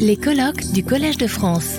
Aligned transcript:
Les 0.00 0.16
colloques 0.16 0.72
du 0.72 0.82
Collège 0.82 1.18
de 1.18 1.28
France. 1.28 1.78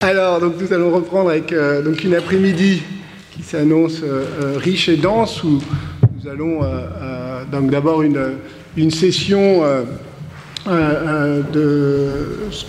Alors, 0.00 0.40
donc 0.40 0.54
nous 0.60 0.72
allons 0.72 0.90
reprendre 0.90 1.30
avec 1.30 1.52
euh, 1.52 1.80
donc 1.82 2.02
une 2.02 2.16
après-midi 2.16 2.82
qui 3.30 3.42
s'annonce 3.44 4.00
euh, 4.02 4.24
euh, 4.42 4.58
riche 4.58 4.88
et 4.88 4.96
dense 4.96 5.44
où 5.44 5.60
nous 6.16 6.28
allons 6.28 6.60
donc 7.52 7.70
d'abord 7.70 8.02
une, 8.02 8.90
session 8.90 9.62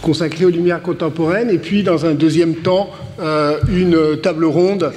consacrée 0.03 0.45
aux 0.45 0.49
lumières 0.49 0.83
contemporaines 0.83 1.49
et 1.49 1.57
puis 1.57 1.81
dans 1.81 2.05
un 2.05 2.13
deuxième 2.13 2.55
temps 2.55 2.91
une 3.67 4.19
table 4.21 4.45
ronde 4.45 4.91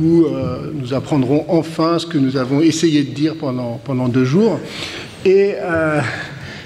où 0.00 0.26
nous 0.74 0.94
apprendrons 0.94 1.44
enfin 1.48 1.98
ce 1.98 2.06
que 2.06 2.18
nous 2.18 2.36
avons 2.36 2.60
essayé 2.60 3.02
de 3.02 3.10
dire 3.12 3.34
pendant, 3.36 3.80
pendant 3.84 4.08
deux 4.08 4.24
jours. 4.24 4.58
Et 5.24 5.54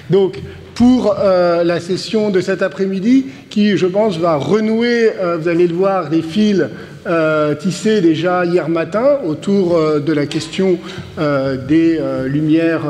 donc, 0.09 0.37
pour 0.81 1.15
euh, 1.19 1.63
la 1.63 1.79
session 1.79 2.31
de 2.31 2.41
cet 2.41 2.63
après-midi 2.63 3.27
qui, 3.49 3.77
je 3.77 3.85
pense, 3.85 4.17
va 4.17 4.35
renouer, 4.35 5.11
euh, 5.19 5.37
vous 5.37 5.47
allez 5.47 5.67
le 5.67 5.75
voir, 5.75 6.09
des 6.09 6.23
fils 6.23 6.65
euh, 7.07 7.53
tissés 7.55 8.01
déjà 8.01 8.45
hier 8.45 8.67
matin 8.67 9.19
autour 9.25 9.79
de 9.99 10.11
la 10.13 10.25
question 10.25 10.79
des 11.17 11.99
lumières 12.25 12.81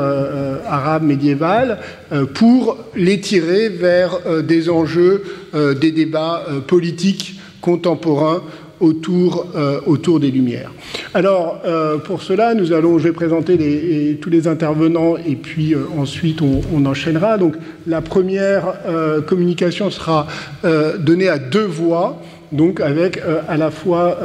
arabes 0.68 1.02
médiévales 1.02 1.78
pour 2.34 2.78
les 2.94 3.20
tirer 3.20 3.68
vers 3.68 4.18
des 4.42 4.68
enjeux, 4.68 5.22
des 5.80 5.92
débats 5.92 6.44
politiques 6.66 7.40
contemporains 7.60 8.42
autour, 8.82 9.46
euh, 9.54 9.80
autour 9.86 10.20
des 10.20 10.30
Lumières. 10.30 10.72
Alors, 11.14 11.60
euh, 11.64 11.98
pour 11.98 12.20
cela, 12.20 12.54
nous 12.54 12.72
allons, 12.72 12.98
je 12.98 13.04
vais 13.04 13.12
présenter 13.12 14.18
tous 14.20 14.28
les 14.28 14.48
intervenants 14.48 15.16
et 15.16 15.36
puis 15.36 15.72
euh, 15.72 15.84
ensuite 15.96 16.40
on, 16.42 16.84
enchaînera. 16.84 17.38
Donc, 17.38 17.54
la 17.86 18.00
première 18.00 18.74
communication 19.26 19.88
sera 19.90 20.26
donnée 20.98 21.28
à 21.28 21.38
deux 21.38 21.64
voix. 21.64 22.20
Donc 22.50 22.80
avec 22.80 23.20
à 23.48 23.56
la 23.56 23.70
fois 23.70 24.18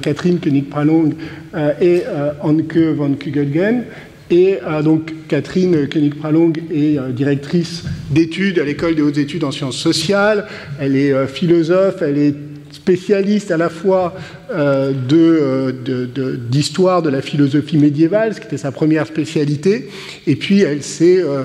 Catherine 0.00 0.38
Koenig-Pralong 0.38 1.12
et 1.80 2.02
Anke 2.40 2.78
van 2.96 3.12
Kugelgen. 3.12 3.84
Et 4.30 4.58
donc 4.82 5.12
Catherine 5.28 5.86
Koenig-Pralong 5.86 6.54
est 6.72 6.98
directrice 7.12 7.84
d'études 8.10 8.58
à 8.58 8.64
l'école 8.64 8.94
des 8.94 9.02
hautes 9.02 9.18
études 9.18 9.44
en 9.44 9.50
sciences 9.50 9.76
sociales. 9.76 10.46
Elle 10.80 10.96
est 10.96 11.26
philosophe, 11.26 12.00
elle 12.00 12.18
est 12.18 12.49
spécialiste 12.90 13.52
à 13.52 13.56
la 13.56 13.68
fois 13.68 14.14
euh, 14.52 14.92
d'histoire 16.50 17.02
de, 17.02 17.10
de, 17.10 17.14
la 17.14 17.22
philosophie 17.22 17.78
médiévale, 17.78 18.34
ce 18.34 18.40
qui 18.40 18.46
était 18.46 18.56
sa 18.56 18.72
première 18.72 19.06
spécialité, 19.06 19.88
et 20.26 20.34
puis 20.34 20.62
elle 20.62 20.82
s'est 20.82 21.22
euh, 21.22 21.44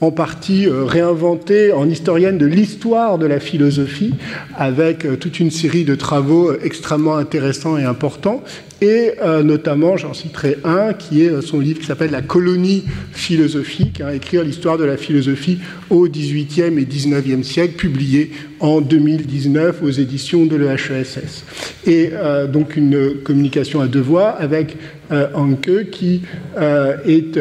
en 0.00 0.12
partie 0.12 0.68
euh, 0.68 0.84
réinventée 0.84 1.72
en 1.72 1.88
historienne 1.88 2.38
de 2.38 2.46
l'histoire 2.46 3.18
de 3.18 3.26
la 3.26 3.40
philosophie, 3.40 4.14
avec 4.56 5.18
toute 5.18 5.40
une 5.40 5.50
série 5.50 5.84
de 5.84 5.96
travaux 5.96 6.52
extrêmement 6.62 7.16
intéressants 7.16 7.76
et 7.76 7.84
importants, 7.84 8.44
et 8.80 9.12
notamment, 9.42 9.96
j'en 9.96 10.14
citerai 10.14 10.58
un, 10.64 10.92
qui 10.92 11.22
est 11.22 11.42
son 11.42 11.60
livre 11.60 11.80
qui 11.80 11.86
s'appelle 11.86 12.10
La 12.10 12.22
colonie 12.22 12.84
philosophique, 13.12 14.00
hein, 14.00 14.10
écrire 14.12 14.42
l'histoire 14.44 14.78
de 14.78 14.84
la 14.84 14.96
philosophie 14.96 15.58
au 15.90 16.08
XVIIIe 16.08 16.78
et 16.78 16.84
XIXe 16.84 17.46
siècle, 17.46 17.76
publié 17.76 18.30
en 18.60 18.80
2019 18.80 19.82
aux 19.82 19.90
éditions 19.90 20.46
de 20.46 20.56
l'EHESS. 20.56 21.44
Et 21.86 22.10
euh, 22.12 22.46
donc 22.46 22.76
une 22.76 23.14
communication 23.22 23.80
à 23.80 23.86
deux 23.86 24.00
voix 24.00 24.30
avec 24.30 24.76
euh, 25.12 25.26
Anke, 25.34 25.90
qui 25.90 26.22
euh, 26.56 26.96
est 27.06 27.38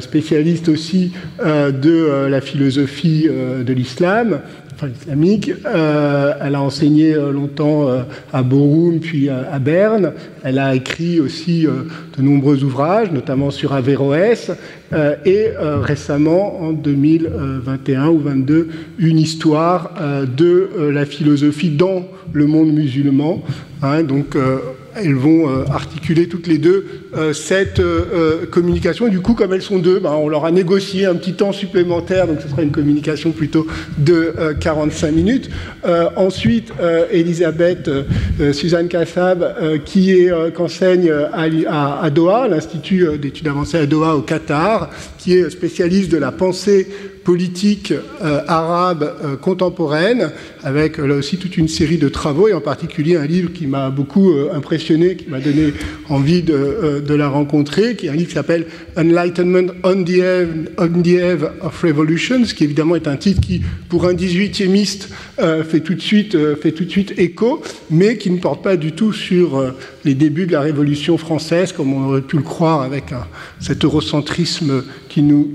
spécialiste 0.00 0.68
aussi 0.68 1.12
de 1.44 2.26
la 2.28 2.40
philosophie 2.40 3.28
de 3.28 3.72
l'islam, 3.72 4.40
islamique. 4.82 5.52
Euh, 5.66 6.34
elle 6.40 6.54
a 6.54 6.60
enseigné 6.60 7.14
euh, 7.14 7.32
longtemps 7.32 7.88
euh, 7.88 8.02
à 8.32 8.42
Borum, 8.42 9.00
puis 9.00 9.28
à 9.28 9.58
Berne. 9.58 10.12
Elle 10.42 10.58
a 10.58 10.74
écrit 10.74 11.20
aussi 11.20 11.66
de 11.66 12.22
nombreux 12.22 12.62
ouvrages, 12.64 13.10
notamment 13.12 13.50
sur 13.50 13.72
Averroès, 13.72 14.50
et 15.24 15.48
récemment, 15.58 16.60
en 16.60 16.72
2021 16.72 18.08
ou 18.08 18.18
2022, 18.18 18.68
une 18.98 19.18
histoire 19.18 19.94
de 20.36 20.90
la 20.92 21.06
philosophie 21.06 21.70
dans 21.70 22.04
le 22.32 22.46
monde 22.46 22.72
musulman. 22.72 23.42
Hein, 23.82 24.02
donc, 24.02 24.36
elles 24.96 25.14
vont 25.14 25.48
euh, 25.48 25.64
articuler 25.70 26.28
toutes 26.28 26.46
les 26.46 26.58
deux 26.58 26.86
euh, 27.16 27.32
cette 27.32 27.80
euh, 27.80 28.46
communication. 28.46 29.08
Du 29.08 29.20
coup, 29.20 29.34
comme 29.34 29.52
elles 29.52 29.62
sont 29.62 29.78
deux, 29.78 29.98
ben, 29.98 30.12
on 30.12 30.28
leur 30.28 30.44
a 30.44 30.50
négocié 30.50 31.06
un 31.06 31.14
petit 31.14 31.34
temps 31.34 31.52
supplémentaire, 31.52 32.26
donc 32.26 32.40
ce 32.40 32.48
sera 32.48 32.62
une 32.62 32.70
communication 32.70 33.32
plutôt 33.32 33.66
de 33.98 34.34
45 34.60 35.12
minutes. 35.12 35.50
ensuite, 36.16 36.72
Elisabeth 37.10 37.90
Suzanne 38.52 38.88
Kassab, 38.88 39.82
qui, 39.84 40.12
est, 40.12 40.30
à, 40.30 42.00
à 42.00 42.10
Doha, 42.10 42.48
l'Institut 42.48 43.18
d'études 43.18 43.48
avancées 43.48 43.78
à 43.78 43.86
Doha 43.86 44.16
au 44.16 44.22
Qatar, 44.22 44.90
qui 45.18 45.34
est 45.34 45.50
spécialiste 45.50 46.10
de 46.10 46.18
la 46.18 46.32
pensée 46.32 46.88
politique 47.24 47.92
euh, 47.92 48.40
arabe 48.46 49.16
euh, 49.24 49.36
contemporaine, 49.36 50.30
avec 50.62 50.98
là 50.98 51.14
aussi 51.14 51.38
toute 51.38 51.56
une 51.56 51.68
série 51.68 51.98
de 51.98 52.08
travaux, 52.08 52.48
et 52.48 52.52
en 52.52 52.60
particulier 52.60 53.16
un 53.16 53.26
livre 53.26 53.52
qui 53.52 53.66
m'a 53.66 53.90
beaucoup 53.90 54.30
euh, 54.30 54.50
impressionné, 54.52 55.16
qui 55.16 55.28
m'a 55.28 55.40
donné 55.40 55.72
envie 56.08 56.42
de, 56.42 57.02
de, 57.04 57.14
la 57.14 57.28
rencontrer, 57.28 57.96
qui 57.96 58.06
est 58.06 58.10
un 58.10 58.14
livre 58.14 58.28
qui 58.28 58.34
s'appelle 58.34 58.66
Enlightenment 58.96 59.72
on 59.82 60.04
the, 60.04 60.10
Eve, 60.10 60.70
on 60.78 61.02
the 61.02 61.08
Eve 61.08 61.50
of 61.62 61.82
Revolution, 61.82 62.44
ce 62.44 62.54
qui 62.54 62.64
évidemment 62.64 62.94
est 62.94 63.08
un 63.08 63.16
titre 63.16 63.40
qui, 63.40 63.62
pour 63.88 64.06
un 64.06 64.14
18e 64.14 64.74
fait, 65.64 65.80
tout 65.80 65.96
fait 66.60 66.72
tout 66.72 66.84
de 66.84 66.90
suite 66.90 67.14
écho, 67.18 67.62
mais 67.90 68.18
qui 68.18 68.30
ne 68.30 68.38
porte 68.38 68.62
pas 68.62 68.76
du 68.76 68.92
tout 68.92 69.12
sur 69.12 69.74
les 70.04 70.14
débuts 70.14 70.46
de 70.46 70.52
la 70.52 70.60
Révolution 70.60 71.16
française, 71.18 71.72
comme 71.72 71.92
on 71.92 72.08
aurait 72.08 72.20
pu 72.20 72.36
le 72.36 72.42
croire 72.42 72.82
avec 72.82 73.06
cet 73.60 73.84
eurocentrisme 73.84 74.84
qui 75.08 75.22
nous, 75.22 75.52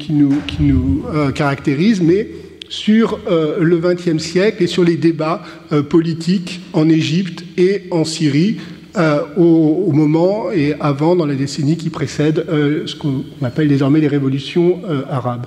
euh, 1.13 1.31
caractérise, 1.31 2.01
mais 2.01 2.27
sur 2.67 3.19
euh, 3.29 3.57
le 3.61 3.77
XXe 3.77 4.21
siècle 4.21 4.63
et 4.63 4.67
sur 4.67 4.83
les 4.83 4.95
débats 4.95 5.43
euh, 5.71 5.81
politiques 5.81 6.61
en 6.73 6.87
Égypte 6.89 7.43
et 7.57 7.83
en 7.91 8.05
Syrie 8.05 8.57
au, 9.37 9.91
moment 9.93 10.51
et 10.51 10.73
avant, 10.79 11.15
dans 11.15 11.27
la 11.27 11.35
décennie 11.35 11.77
qui 11.77 11.89
précède 11.89 12.43
ce 12.49 12.95
qu'on 12.95 13.23
appelle 13.43 13.69
désormais 13.69 14.01
les 14.01 14.09
révolutions 14.09 14.81
arabes. 15.09 15.45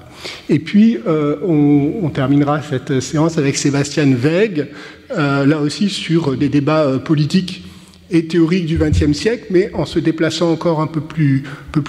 Et 0.48 0.58
puis, 0.58 0.96
on, 1.06 1.92
on, 2.02 2.08
terminera 2.08 2.62
cette 2.62 3.00
séance 3.00 3.36
avec 3.36 3.56
Sébastien 3.56 4.06
Weig, 4.14 4.68
là 5.10 5.58
aussi 5.60 5.90
sur 5.90 6.34
des 6.36 6.48
débats 6.48 6.98
politiques 7.04 7.64
et 8.12 8.26
théorique 8.26 8.66
du 8.66 8.76
XXe 8.76 9.12
siècle, 9.12 9.46
mais 9.50 9.70
en 9.72 9.86
se 9.86 9.98
déplaçant 9.98 10.52
encore 10.52 10.80
un 10.80 10.86
peu 10.86 11.00
plus, 11.00 11.42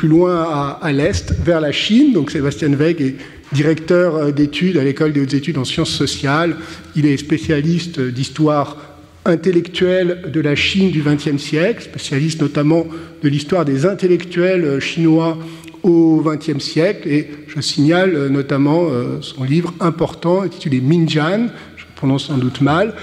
loin 0.04 0.78
à, 0.82 0.92
l'est, 0.94 1.34
vers 1.44 1.60
la 1.60 1.74
Chine. 1.74 2.14
Donc 2.14 2.32
Sébastien 2.32 2.74
Weig 2.74 3.02
est 3.02 3.16
directeur 3.52 4.16
euh, 4.16 4.32
d'études 4.32 4.78
à 4.78 4.84
l'école 4.84 5.12
des 5.12 5.20
hautes 5.20 5.34
études 5.34 5.58
en 5.58 5.66
sciences 5.66 5.92
sociales. 5.92 6.56
Il 6.96 7.06
est 7.06 7.18
spécialiste 7.18 8.00
d'histoire 8.00 8.78
intellectuelle 9.26 10.32
de 10.34 10.40
la 10.40 10.56
Chine 10.56 10.92
du 10.92 11.02
XXe 11.02 11.42
siècle, 11.42 11.84
spécialiste 11.84 12.42
notamment 12.42 12.88
de 13.22 13.30
l'histoire 13.30 13.66
des 13.66 13.86
intellectuels 13.86 14.80
chinois 14.80 15.38
au 15.84 16.24
XXe 16.26 16.64
siècle. 16.64 17.10
Et 17.10 17.30
je 17.48 17.60
signale 17.60 18.16
euh, 18.16 18.30
notamment 18.30 18.88
euh, 18.90 19.18
son 19.20 19.44
livre 19.44 19.74
important 19.82 20.42
intitulé 20.42 20.80
Minjan, 20.80 21.48
je 21.76 21.84
prononce 21.96 22.28
sans 22.28 22.38
doute 22.38 22.62
mal, 22.62 22.96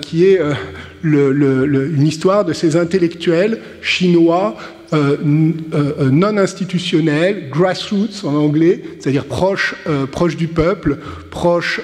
qui 0.00 0.24
est 0.24 0.40
une 1.02 2.06
histoire 2.06 2.44
de 2.44 2.52
ces 2.52 2.76
intellectuels 2.76 3.58
chinois 3.80 4.56
euh, 4.92 5.16
euh, 5.72 6.10
non 6.10 6.36
institutionnels, 6.36 7.48
grassroots 7.48 8.24
en 8.24 8.34
anglais, 8.34 8.82
c'est-à-dire 8.98 9.24
proches 9.24 9.74
euh, 9.86 10.04
proche 10.04 10.36
du 10.36 10.48
peuple, 10.48 10.98
proches 11.30 11.80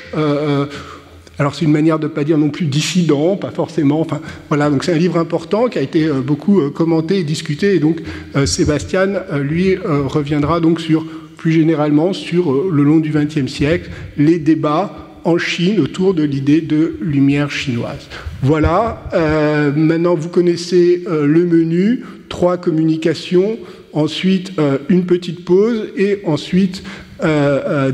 alors 1.38 1.55
c'est 1.55 1.65
une 1.65 1.70
manière 1.70 1.99
de 1.99 2.06
ne 2.09 2.12
pas 2.12 2.25
dire 2.25 2.37
non 2.37 2.50
plus 2.50 2.67
dissident, 2.67 3.37
pas 3.37 3.50
forcément. 3.50 4.00
Enfin 4.00 4.20
voilà, 4.49 4.69
donc 4.69 4.85
c'est 4.85 4.93
un 4.93 4.99
livre 4.99 5.17
important 5.17 5.69
qui 5.69 5.79
a 5.79 5.82
été 5.82 6.09
beaucoup 6.09 6.69
commenté 6.71 7.21
et 7.21 7.23
discuté. 7.23 7.76
Et 7.76 7.79
donc 7.79 8.00
Sébastien, 8.44 9.23
lui, 9.41 9.76
reviendra 9.76 10.59
donc 10.59 10.81
sur 10.81 11.06
plus 11.37 11.53
généralement 11.53 12.12
sur 12.12 12.53
le 12.69 12.82
long 12.82 12.99
du 12.99 13.11
XXe 13.11 13.47
siècle 13.47 13.88
les 14.17 14.41
débats 14.41 15.08
en 15.25 15.38
Chine 15.38 15.81
autour 15.81 16.15
de 16.15 16.23
l'idée 16.23 16.61
de 16.61 16.97
lumière 17.00 17.50
chinoise. 17.50 18.09
Voilà, 18.43 19.03
euh, 19.15 19.73
maintenant 19.75 20.15
vous 20.15 20.29
connaissez 20.29 21.05
euh, 21.06 21.26
le 21.26 21.44
menu, 21.44 22.05
trois 22.29 22.56
communications, 22.56 23.59
ensuite 23.93 24.53
euh, 24.59 24.79
une 24.88 25.06
petite 25.06 25.44
pause 25.44 25.88
et 25.97 26.20
ensuite 26.25 26.82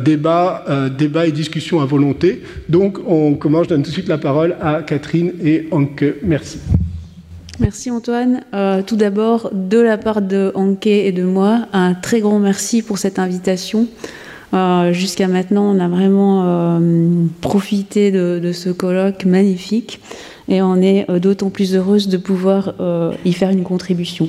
débat, 0.04 0.66
débat 0.98 1.26
et 1.26 1.32
discussion 1.32 1.80
à 1.80 1.86
volonté. 1.86 2.42
Donc 2.68 2.98
on 3.06 3.36
commence, 3.36 3.64
je 3.64 3.68
donne 3.70 3.82
tout 3.82 3.88
de 3.88 3.94
suite 3.94 4.08
la 4.08 4.18
parole 4.18 4.54
à 4.60 4.82
Catherine 4.82 5.32
et 5.42 5.66
Anke. 5.70 6.16
Merci. 6.22 6.58
Merci 7.58 7.90
Antoine. 7.90 8.42
Tout 8.86 8.96
d'abord, 8.96 9.48
de 9.54 9.78
la 9.78 9.96
part 9.96 10.20
de 10.20 10.52
Anke 10.54 10.88
et 10.88 11.12
de 11.12 11.22
moi, 11.22 11.68
un 11.72 11.94
très 11.94 12.20
grand 12.20 12.38
merci 12.38 12.82
pour 12.82 12.98
cette 12.98 13.18
invitation. 13.18 13.88
Euh, 14.52 14.92
jusqu'à 14.92 15.26
maintenant, 15.26 15.74
on 15.74 15.80
a 15.80 15.88
vraiment 15.88 16.42
euh, 16.44 17.26
profité 17.40 18.10
de, 18.12 18.52
ce 18.52 18.70
colloque 18.70 19.24
magnifique 19.24 20.00
et 20.48 20.62
on 20.62 20.76
est 20.76 21.06
d'autant 21.20 21.50
plus 21.50 21.74
heureuse 21.74 22.08
de 22.08 22.18
pouvoir 22.18 22.74
y 23.24 23.32
faire 23.32 23.48
une 23.48 23.62
contribution. 23.62 24.28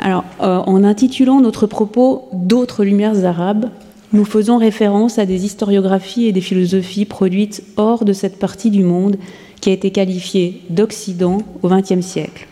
Alors, 0.00 0.24
en 0.40 0.82
intitulant 0.84 1.40
notre 1.40 1.66
propos 1.66 2.30
D'autres 2.32 2.82
lumières 2.82 3.26
arabes, 3.26 3.66
nous 4.12 4.24
faisons 4.24 4.58
référence 4.58 5.18
à 5.18 5.26
des 5.26 5.44
historiographies 5.46 6.26
et 6.26 6.32
des 6.32 6.40
philosophies 6.40 7.06
produites 7.06 7.62
hors 7.76 8.04
de 8.04 8.12
cette 8.12 8.38
partie 8.38 8.70
du 8.70 8.82
monde 8.82 9.16
qui 9.60 9.70
a 9.70 9.72
été 9.72 9.90
qualifiée 9.90 10.60
d'Occident 10.68 11.38
au 11.62 11.68
XXe 11.68 12.00
siècle. 12.00 12.46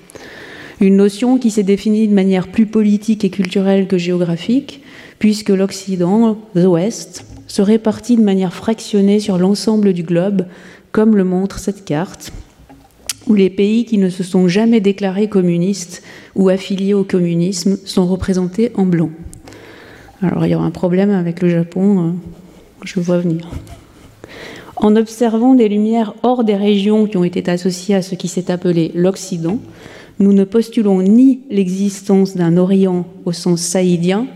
Une 0.81 0.97
notion 0.97 1.37
qui 1.37 1.51
s'est 1.51 1.63
définie 1.63 2.09
de 2.09 2.15
manière 2.15 2.49
plus 2.49 2.65
politique 2.65 3.25
et 3.25 3.31
culturelle 3.31 3.87
que 3.87 3.99
géographique, 3.99 4.81
puisque 5.21 5.51
l'Occident, 5.51 6.37
the 6.57 6.65
West, 6.65 7.25
se 7.47 7.63
répartit 7.63 8.17
de 8.17 8.23
manière 8.23 8.55
fractionnée 8.55 9.21
sur 9.21 9.39
l'ensemble 9.39 9.93
du 9.93 10.03
globe, 10.03 10.47
comme 10.93 11.17
le 11.17 11.25
montre 11.25 11.59
cette 11.59 11.85
carte, 11.85 12.33
où 13.29 13.35
les 13.35 13.51
pays 13.51 13.85
qui 13.85 13.99
ne 13.99 14.09
se 14.09 14.25
sont 14.25 14.49
jamais 14.49 14.81
déclarés 14.81 15.29
communistes 15.29 16.03
ou 16.35 16.49
affiliés 16.49 16.95
au 16.95 17.05
communisme 17.05 17.77
sont 17.85 18.07
représentés 18.07 18.73
en 18.75 18.87
blanc. 18.87 19.11
Alors 20.23 20.47
il 20.47 20.53
y 20.53 20.55
aura 20.55 20.65
un 20.65 20.71
problème 20.71 21.11
avec 21.11 21.43
le 21.43 21.51
Japon, 21.51 22.01
euh, 22.01 22.11
je 22.85 22.99
vois 22.99 23.19
venir. 23.19 23.49
En 24.77 24.97
observant 24.97 25.55
des 25.55 25.69
lumières 25.69 26.15
hors 26.23 26.45
des 26.45 26.57
régions 26.57 27.07
qui 27.07 27.19
ont 27.19 27.25
été 27.25 27.51
associées 27.51 27.95
à 27.95 28.03
ce 28.03 28.15
qui 28.15 28.29
s'est 28.29 28.51
appelé 28.51 28.91
l'Occident, 28.95 29.59
nous 30.19 30.33
ne 30.33 30.45
postulons 30.45 31.03
ni 31.03 31.41
l'existence 31.51 32.37
d'un 32.37 32.57
Orient 32.57 33.07
au 33.27 33.33
sens 33.33 33.61
saïdien, 33.61 34.27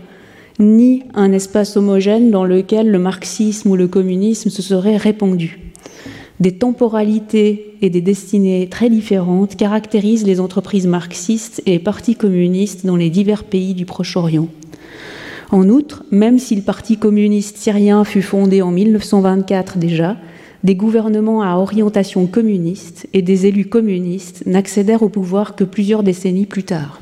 ni 0.59 1.03
un 1.13 1.31
espace 1.31 1.77
homogène 1.77 2.31
dans 2.31 2.45
lequel 2.45 2.89
le 2.89 2.99
marxisme 2.99 3.71
ou 3.71 3.75
le 3.75 3.87
communisme 3.87 4.49
se 4.49 4.61
seraient 4.61 4.97
répandus. 4.97 5.59
Des 6.39 6.53
temporalités 6.53 7.75
et 7.81 7.89
des 7.89 8.01
destinées 8.01 8.67
très 8.69 8.89
différentes 8.89 9.55
caractérisent 9.55 10.25
les 10.25 10.39
entreprises 10.39 10.87
marxistes 10.87 11.61
et 11.65 11.71
les 11.71 11.79
partis 11.79 12.15
communistes 12.15 12.85
dans 12.85 12.97
les 12.97 13.09
divers 13.09 13.45
pays 13.45 13.73
du 13.73 13.85
Proche-Orient. 13.85 14.49
En 15.51 15.69
outre, 15.69 16.03
même 16.11 16.39
si 16.39 16.55
le 16.55 16.61
Parti 16.61 16.97
communiste 16.97 17.57
syrien 17.57 18.03
fut 18.03 18.21
fondé 18.21 18.61
en 18.61 18.71
1924 18.71 19.77
déjà, 19.77 20.17
des 20.63 20.75
gouvernements 20.75 21.43
à 21.43 21.57
orientation 21.57 22.25
communiste 22.25 23.07
et 23.13 23.21
des 23.21 23.45
élus 23.45 23.69
communistes 23.69 24.43
n'accédèrent 24.47 25.03
au 25.03 25.09
pouvoir 25.09 25.55
que 25.55 25.63
plusieurs 25.63 26.01
décennies 26.01 26.47
plus 26.47 26.63
tard. 26.63 26.99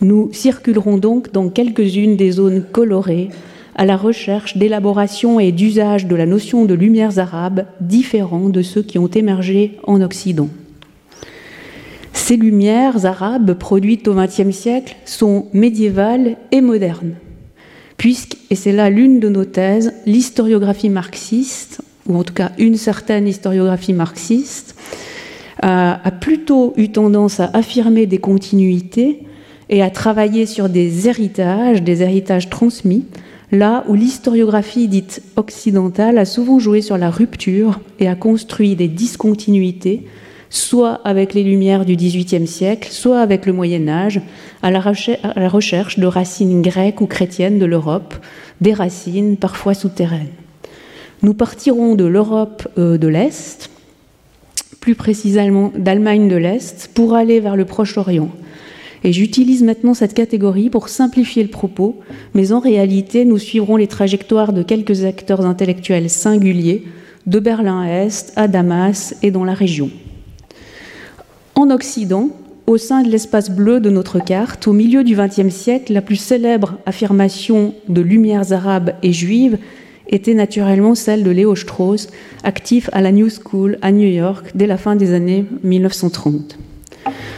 Nous 0.00 0.30
circulerons 0.32 0.98
donc 0.98 1.32
dans 1.32 1.48
quelques-unes 1.48 2.16
des 2.16 2.32
zones 2.32 2.64
colorées 2.72 3.30
à 3.76 3.84
la 3.84 3.96
recherche 3.96 4.56
d'élaboration 4.56 5.40
et 5.40 5.52
d'usage 5.52 6.06
de 6.06 6.14
la 6.14 6.26
notion 6.26 6.64
de 6.64 6.74
lumières 6.74 7.18
arabes 7.18 7.66
différents 7.80 8.48
de 8.48 8.62
ceux 8.62 8.82
qui 8.82 8.98
ont 8.98 9.08
émergé 9.08 9.78
en 9.84 10.00
Occident. 10.00 10.48
Ces 12.12 12.36
lumières 12.36 13.04
arabes 13.04 13.54
produites 13.54 14.06
au 14.08 14.14
XXe 14.14 14.50
siècle 14.50 14.96
sont 15.04 15.46
médiévales 15.52 16.36
et 16.52 16.60
modernes 16.60 17.14
puisque, 17.96 18.36
et 18.50 18.54
c'est 18.54 18.72
là 18.72 18.90
l'une 18.90 19.20
de 19.20 19.28
nos 19.28 19.44
thèses, 19.44 19.94
l'historiographie 20.06 20.90
marxiste, 20.90 21.80
ou 22.06 22.16
en 22.16 22.22
tout 22.22 22.34
cas 22.34 22.52
une 22.58 22.76
certaine 22.76 23.26
historiographie 23.26 23.92
marxiste, 23.92 24.76
a 25.62 26.10
plutôt 26.20 26.74
eu 26.76 26.90
tendance 26.90 27.40
à 27.40 27.48
affirmer 27.54 28.04
des 28.04 28.18
continuités 28.18 29.20
et 29.68 29.82
à 29.82 29.90
travailler 29.90 30.46
sur 30.46 30.68
des 30.68 31.08
héritages, 31.08 31.82
des 31.82 32.02
héritages 32.02 32.50
transmis, 32.50 33.04
là 33.52 33.84
où 33.88 33.94
l'historiographie 33.94 34.88
dite 34.88 35.22
occidentale 35.36 36.18
a 36.18 36.24
souvent 36.24 36.58
joué 36.58 36.82
sur 36.82 36.98
la 36.98 37.10
rupture 37.10 37.80
et 38.00 38.08
a 38.08 38.14
construit 38.14 38.76
des 38.76 38.88
discontinuités 38.88 40.06
soit 40.54 41.00
avec 41.04 41.34
les 41.34 41.42
Lumières 41.42 41.84
du 41.84 41.96
XVIIIe 41.96 42.46
siècle, 42.46 42.88
soit 42.92 43.20
avec 43.20 43.44
le 43.44 43.52
Moyen 43.52 43.88
Âge, 43.88 44.20
à 44.62 44.70
la, 44.70 44.80
recherche 44.80 45.98
de 45.98 46.06
racines 46.06 46.62
grecques 46.62 47.00
ou 47.00 47.06
chrétiennes 47.06 47.58
de 47.58 47.66
l'Europe, 47.66 48.14
des 48.60 48.72
racines 48.72 49.36
parfois 49.36 49.74
souterraines. 49.74 50.28
Nous 51.22 51.34
partirons 51.34 51.96
de 51.96 52.04
l'Europe 52.04 52.68
euh, 52.78 52.98
de 52.98 53.08
l'Est, 53.08 53.68
plus 54.78 54.94
précisément 54.94 55.72
d'Allemagne 55.76 56.28
de 56.28 56.36
l'Est, 56.36 56.88
pour 56.94 57.14
aller 57.14 57.40
vers 57.40 57.56
le 57.56 57.64
Proche-Orient. 57.64 58.30
Et 59.04 59.12
j'utilise 59.12 59.62
maintenant 59.62 59.92
cette 59.92 60.14
catégorie 60.14 60.70
pour 60.70 60.88
simplifier 60.88 61.42
le 61.42 61.50
propos, 61.50 62.00
mais 62.32 62.52
en 62.52 62.58
réalité, 62.58 63.26
nous 63.26 63.38
suivrons 63.38 63.76
les 63.76 63.86
trajectoires 63.86 64.54
de 64.54 64.62
quelques 64.62 65.04
acteurs 65.04 65.44
intellectuels 65.44 66.08
singuliers, 66.08 66.84
de 67.26 67.38
Berlin-Est 67.38 68.32
à 68.36 68.48
Damas 68.48 69.14
et 69.22 69.30
dans 69.30 69.44
la 69.44 69.54
région. 69.54 69.90
En 71.54 71.70
Occident, 71.70 72.30
au 72.66 72.78
sein 72.78 73.02
de 73.02 73.10
l'espace 73.10 73.50
bleu 73.50 73.78
de 73.78 73.90
notre 73.90 74.18
carte, 74.18 74.66
au 74.66 74.72
milieu 74.72 75.04
du 75.04 75.14
XXe 75.14 75.54
siècle, 75.54 75.92
la 75.92 76.02
plus 76.02 76.16
célèbre 76.16 76.78
affirmation 76.86 77.74
de 77.88 78.00
lumières 78.00 78.52
arabes 78.52 78.94
et 79.02 79.12
juives 79.12 79.58
était 80.08 80.34
naturellement 80.34 80.94
celle 80.94 81.24
de 81.24 81.30
Léo 81.30 81.54
Strauss, 81.54 82.08
actif 82.42 82.88
à 82.92 83.02
la 83.02 83.12
New 83.12 83.28
School 83.28 83.78
à 83.82 83.92
New 83.92 84.08
York 84.08 84.52
dès 84.54 84.66
la 84.66 84.78
fin 84.78 84.96
des 84.96 85.12
années 85.12 85.44
1930. 85.62 86.58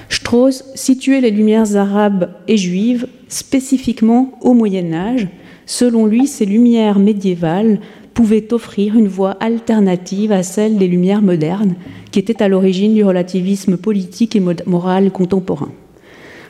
Strauss 0.09 0.65
situait 0.75 1.21
les 1.21 1.31
lumières 1.31 1.77
arabes 1.77 2.31
et 2.49 2.57
juives 2.57 3.07
spécifiquement 3.29 4.39
au 4.41 4.55
Moyen 4.55 4.93
Âge. 4.93 5.29
Selon 5.67 6.07
lui, 6.07 6.27
ces 6.27 6.47
lumières 6.47 6.99
médiévales 6.99 7.81
pouvait 8.15 8.53
offrir 8.55 8.97
une 8.97 9.09
voie 9.09 9.37
alternative 9.41 10.33
à 10.33 10.43
celle 10.43 10.79
des 10.79 10.89
Lumières 10.89 11.23
modernes, 11.23 11.75
qui 12.11 12.19
étaient 12.19 12.43
à 12.43 12.49
l'origine 12.49 12.95
du 12.95 13.05
relativisme 13.05 13.77
politique 13.77 14.35
et 14.35 14.43
moral 14.67 15.11
contemporain. 15.11 15.71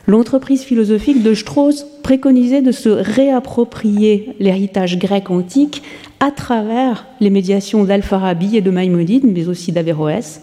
L'entreprise 0.07 0.63
philosophique 0.63 1.21
de 1.21 1.33
Strauss 1.33 1.85
préconisait 2.03 2.61
de 2.61 2.71
se 2.71 2.87
réapproprier 2.87 4.29
l'héritage 4.39 4.97
grec 4.97 5.29
antique 5.29 5.83
à 6.21 6.31
travers 6.31 7.05
les 7.19 7.29
médiations 7.29 7.83
d'Al-Farabi 7.83 8.55
et 8.55 8.61
de 8.61 8.71
Maïmonide, 8.71 9.25
mais 9.25 9.49
aussi 9.49 9.73
d'Averroès, 9.73 10.41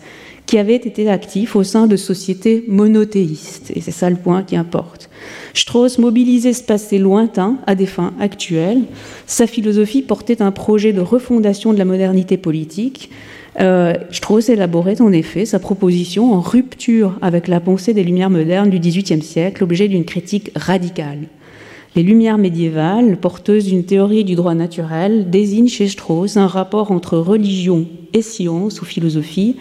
qui 0.54 0.60
avaient 0.60 0.76
été 0.76 1.10
actifs 1.10 1.56
au 1.56 1.64
sein 1.64 1.88
de 1.88 1.96
sociétés 1.96 2.62
monothéistes. 2.68 3.72
Et 3.74 3.80
c'est 3.80 3.90
ça 3.90 4.08
le 4.08 4.14
point 4.14 4.44
qui 4.44 4.54
importe. 4.54 5.10
Strauss 5.52 5.98
mobilisait 5.98 6.52
ce 6.52 6.62
passé 6.62 6.98
lointain 6.98 7.58
à 7.66 7.74
des 7.74 7.86
fins 7.86 8.14
actuelles. 8.20 8.82
Sa 9.26 9.48
philosophie 9.48 10.02
portait 10.02 10.42
un 10.42 10.52
projet 10.52 10.92
de 10.92 11.00
refondation 11.00 11.72
de 11.72 11.78
la 11.78 11.84
modernité 11.84 12.36
politique. 12.36 13.10
Euh, 13.58 13.94
Strauss 14.12 14.48
élaborait 14.48 15.02
en 15.02 15.10
effet 15.10 15.44
sa 15.44 15.58
proposition 15.58 16.32
en 16.32 16.40
rupture 16.40 17.18
avec 17.20 17.48
la 17.48 17.58
pensée 17.58 17.92
des 17.92 18.04
Lumières 18.04 18.30
modernes 18.30 18.70
du 18.70 18.78
XVIIIe 18.78 19.22
siècle, 19.22 19.64
objet 19.64 19.88
d'une 19.88 20.04
critique 20.04 20.52
radicale. 20.54 21.26
Les 21.96 22.04
Lumières 22.04 22.38
médiévales, 22.38 23.16
porteuses 23.16 23.66
d'une 23.66 23.82
théorie 23.82 24.22
du 24.22 24.36
droit 24.36 24.54
naturel, 24.54 25.30
désignent 25.30 25.66
chez 25.66 25.88
Strauss 25.88 26.36
un 26.36 26.46
rapport 26.46 26.92
entre 26.92 27.18
religion 27.18 27.88
et 28.12 28.22
science 28.22 28.80
ou 28.80 28.84
philosophie 28.84 29.56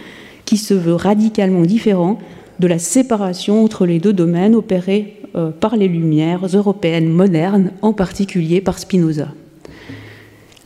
se 0.57 0.73
veut 0.73 0.95
radicalement 0.95 1.63
différent 1.63 2.19
de 2.59 2.67
la 2.67 2.79
séparation 2.79 3.63
entre 3.63 3.85
les 3.85 3.99
deux 3.99 4.13
domaines 4.13 4.55
opérés 4.55 5.21
euh, 5.35 5.49
par 5.49 5.75
les 5.75 5.87
Lumières 5.87 6.45
européennes 6.45 7.09
modernes, 7.09 7.71
en 7.81 7.93
particulier 7.93 8.61
par 8.61 8.77
Spinoza. 8.79 9.29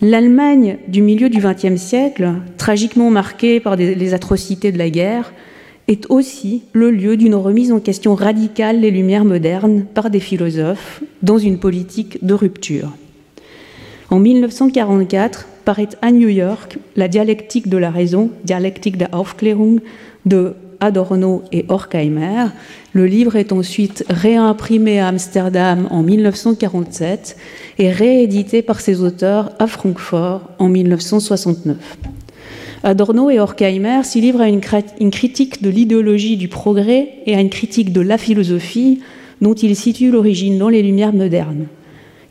L'Allemagne 0.01 0.77
du 0.87 1.01
milieu 1.01 1.29
du 1.29 1.39
XXe 1.39 1.81
siècle, 1.81 2.33
tragiquement 2.57 3.09
marquée 3.09 3.59
par 3.59 3.75
les 3.75 4.13
atrocités 4.13 4.71
de 4.71 4.77
la 4.77 4.91
guerre, 4.91 5.33
est 5.87 6.05
aussi 6.09 6.63
le 6.73 6.91
lieu 6.91 7.17
d'une 7.17 7.35
remise 7.35 7.71
en 7.71 7.79
question 7.79 8.13
radicale 8.13 8.81
des 8.81 8.91
Lumières 8.91 9.25
modernes 9.25 9.85
par 9.85 10.09
des 10.09 10.19
philosophes 10.19 11.01
dans 11.23 11.37
une 11.37 11.59
politique 11.59 12.23
de 12.23 12.33
rupture. 12.33 12.91
En 14.09 14.19
1944 14.19 15.47
paraît 15.67 15.89
à 16.01 16.13
New 16.13 16.29
York 16.29 16.77
la 16.95 17.09
dialectique 17.09 17.67
de 17.67 17.75
la 17.75 17.91
raison, 17.91 18.29
dialectique 18.45 18.95
der 18.95 19.09
Aufklärung, 19.11 19.81
de 20.25 20.53
Adorno 20.79 21.43
et 21.51 21.65
Horkheimer. 21.67 22.45
Le 22.93 23.05
livre 23.05 23.35
est 23.35 23.51
ensuite 23.51 24.05
réimprimé 24.09 25.01
à 25.01 25.09
Amsterdam 25.09 25.89
en 25.91 26.03
1947 26.03 27.35
et 27.79 27.91
réédité 27.91 28.61
par 28.61 28.79
ses 28.79 29.01
auteurs 29.01 29.51
à 29.59 29.67
Francfort 29.67 30.49
en 30.57 30.69
1969. 30.69 31.75
Adorno 32.83 33.29
et 33.29 33.41
Horkheimer 33.41 34.05
s'y 34.05 34.21
livrent 34.21 34.39
à 34.39 34.47
une, 34.47 34.61
critique 34.61 35.61
de 35.61 35.69
l'idéologie 35.69 36.37
du 36.37 36.47
progrès 36.47 37.09
et 37.25 37.35
à 37.35 37.41
une 37.41 37.49
critique 37.49 37.91
de 37.91 37.99
la 37.99 38.17
philosophie 38.17 39.01
dont 39.41 39.53
ils 39.53 39.75
situent 39.75 40.11
l'origine 40.11 40.57
dans 40.59 40.69
les 40.69 40.81
Lumières 40.81 41.11
modernes. 41.11 41.67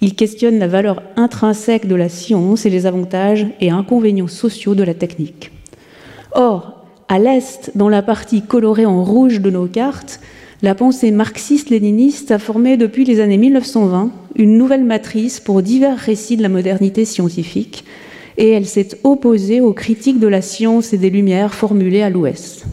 Ils 0.00 0.15
questionnent 0.15 0.59
la 0.59 0.69
valeur 0.69 1.03
intrinsèque 1.17 1.88
de 1.88 1.95
la 1.95 2.09
science 2.09 2.67
et 2.67 2.71
les 2.71 2.87
avantages 2.87 3.47
et 3.61 3.71
inconvénients 3.71 4.29
sociaux 4.29 4.75
de 4.75 4.83
la 4.83 4.95
technique. 4.95 5.50
Or, 6.33 6.85
à 7.09 7.19
l'est, 7.19 7.73
dans 7.75 7.88
la 7.88 8.03
partie 8.03 8.43
colorée 8.43 8.87
en 8.87 9.05
rouge 9.05 9.41
de 9.41 9.50
nos 9.50 9.67
cartes, 9.67 10.21
la 10.62 10.75
pensée 10.75 11.11
marxiste-léniniste 11.11 12.31
a 12.31 12.38
formé 12.38 12.76
depuis 12.76 13.05
les 13.05 13.21
années 13.21 13.37
1920 13.37 14.11
une 14.37 14.59
nouvelle 14.59 14.85
matrice 14.85 15.41
pour 15.41 15.62
divers 15.62 15.99
récits 15.99 16.37
de 16.37 16.43
la 16.43 16.49
modernité 16.49 17.05
scientifique 17.05 17.85
et 18.38 18.50
elle 18.50 18.67
s'est 18.67 18.99
opposée 19.05 19.61
aux 19.61 19.73
critiques 19.73 20.21
de 20.21 20.26
la 20.26 20.43
science 20.43 20.93
et 20.93 20.99
des 20.99 21.11
Lumières 21.11 21.55
formulées 21.55 22.03
à 22.03 22.11
l'Ouest. 22.11 22.67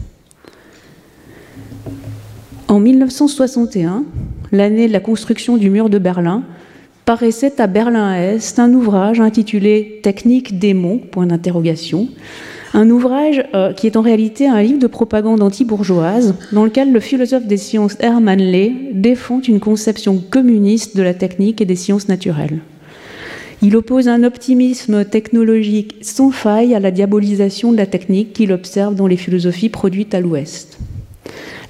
En 2.68 2.80
1961, 2.80 4.04
l'année 4.52 4.88
de 4.88 4.92
la 4.92 5.00
construction 5.00 5.56
du 5.56 5.70
mur 5.70 5.88
de 5.88 5.98
Berlin, 5.98 6.42
paraissait 7.04 7.60
à 7.60 7.66
Berlin-Est 7.66 8.58
un 8.58 8.72
ouvrage 8.72 9.20
intitulé 9.20 10.00
Technique 10.02 10.58
démon 10.58 10.98
point 10.98 11.26
d'interrogation, 11.26 12.08
un 12.72 12.88
ouvrage 12.90 13.44
euh, 13.54 13.72
qui 13.72 13.86
est 13.86 13.96
en 13.96 14.02
réalité 14.02 14.48
un 14.48 14.62
livre 14.62 14.78
de 14.78 14.86
propagande 14.86 15.42
anti-bourgeoise 15.42 16.34
dans 16.52 16.64
lequel 16.64 16.92
le 16.92 17.00
philosophe 17.00 17.46
des 17.46 17.56
sciences 17.56 17.96
Hermann 18.00 18.40
Ley 18.40 18.72
défend 18.92 19.40
une 19.40 19.60
conception 19.60 20.18
communiste 20.18 20.96
de 20.96 21.02
la 21.02 21.14
technique 21.14 21.60
et 21.60 21.66
des 21.66 21.76
sciences 21.76 22.08
naturelles. 22.08 22.60
Il 23.62 23.76
oppose 23.76 24.08
un 24.08 24.24
optimisme 24.24 25.04
technologique 25.04 25.96
sans 26.02 26.30
faille 26.30 26.74
à 26.74 26.80
la 26.80 26.90
diabolisation 26.90 27.70
de 27.70 27.76
la 27.76 27.86
technique 27.86 28.32
qu'il 28.32 28.52
observe 28.52 28.94
dans 28.94 29.06
les 29.06 29.16
philosophies 29.16 29.68
produites 29.68 30.14
à 30.14 30.20
l'Ouest. 30.20 30.78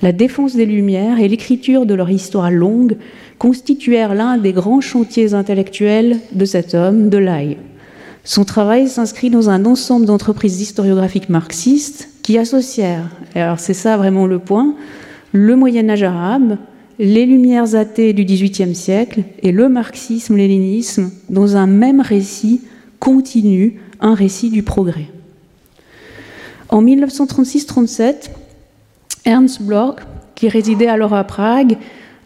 La 0.02 0.12
défense 0.12 0.56
des 0.56 0.66
Lumières 0.66 1.20
et 1.20 1.28
l'écriture 1.28 1.86
de 1.86 1.94
leur 1.94 2.10
histoire 2.10 2.50
longue 2.50 2.96
constituèrent 3.44 4.14
l'un 4.14 4.38
des 4.38 4.54
grands 4.54 4.80
chantiers 4.80 5.34
intellectuels 5.34 6.18
de 6.32 6.46
cet 6.46 6.72
homme, 6.72 7.10
de 7.10 7.18
l'Aïe. 7.18 7.58
Son 8.24 8.46
travail 8.46 8.88
s'inscrit 8.88 9.28
dans 9.28 9.50
un 9.50 9.66
ensemble 9.66 10.06
d'entreprises 10.06 10.62
historiographiques 10.62 11.28
marxistes 11.28 12.08
qui 12.22 12.38
associèrent, 12.38 13.10
et 13.34 13.42
alors 13.42 13.58
c'est 13.58 13.74
ça 13.74 13.98
vraiment 13.98 14.26
le 14.26 14.38
point, 14.38 14.74
le 15.32 15.56
Moyen 15.56 15.90
Âge 15.90 16.04
arabe, 16.04 16.56
les 16.98 17.26
Lumières 17.26 17.74
athées 17.74 18.14
du 18.14 18.24
XVIIIe 18.24 18.74
siècle 18.74 19.24
et 19.42 19.52
le 19.52 19.68
marxisme-léninisme 19.68 21.10
dans 21.28 21.54
un 21.54 21.66
même 21.66 22.00
récit 22.00 22.62
continu, 22.98 23.78
un 24.00 24.14
récit 24.14 24.48
du 24.48 24.62
progrès. 24.62 25.08
En 26.70 26.82
1936-37, 26.82 28.30
Ernst 29.26 29.60
Bloch, 29.60 29.96
qui 30.34 30.48
résidait 30.48 30.86
alors 30.86 31.12
à 31.12 31.24
Prague, 31.24 31.76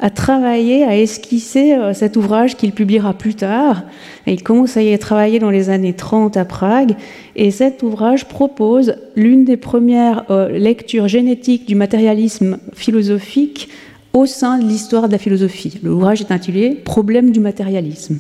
a 0.01 0.11
travaillé, 0.11 0.85
à 0.85 0.97
esquisser 0.97 1.75
euh, 1.75 1.93
cet 1.93 2.17
ouvrage 2.17 2.57
qu'il 2.57 2.73
publiera 2.73 3.15
plus 3.15 3.35
tard. 3.35 3.83
il 4.27 4.43
commence 4.43 4.77
à 4.77 4.83
y 4.83 4.97
travailler 4.99 5.39
dans 5.39 5.51
les 5.51 5.71
années 5.71 5.95
30 5.95 6.37
à 6.37 6.45
Prague. 6.45 6.95
Et 7.37 7.51
cet 7.51 7.83
ouvrage 7.83 8.27
propose 8.27 8.95
l'une 9.17 9.45
des 9.45 9.57
premières 9.57 10.25
euh, 10.31 10.49
lectures 10.51 11.09
génétiques 11.09 11.67
du 11.67 11.75
matérialisme 11.75 12.59
philosophique 12.75 13.69
au 14.13 14.27
sein 14.27 14.59
de 14.59 14.65
l'histoire 14.65 15.09
de 15.09 15.13
la 15.13 15.19
philosophie. 15.19 15.81
L'ouvrage 15.83 16.21
est 16.21 16.33
intitulé 16.33 16.71
Problème 16.75 17.31
du 17.31 17.41
matérialisme. 17.41 18.19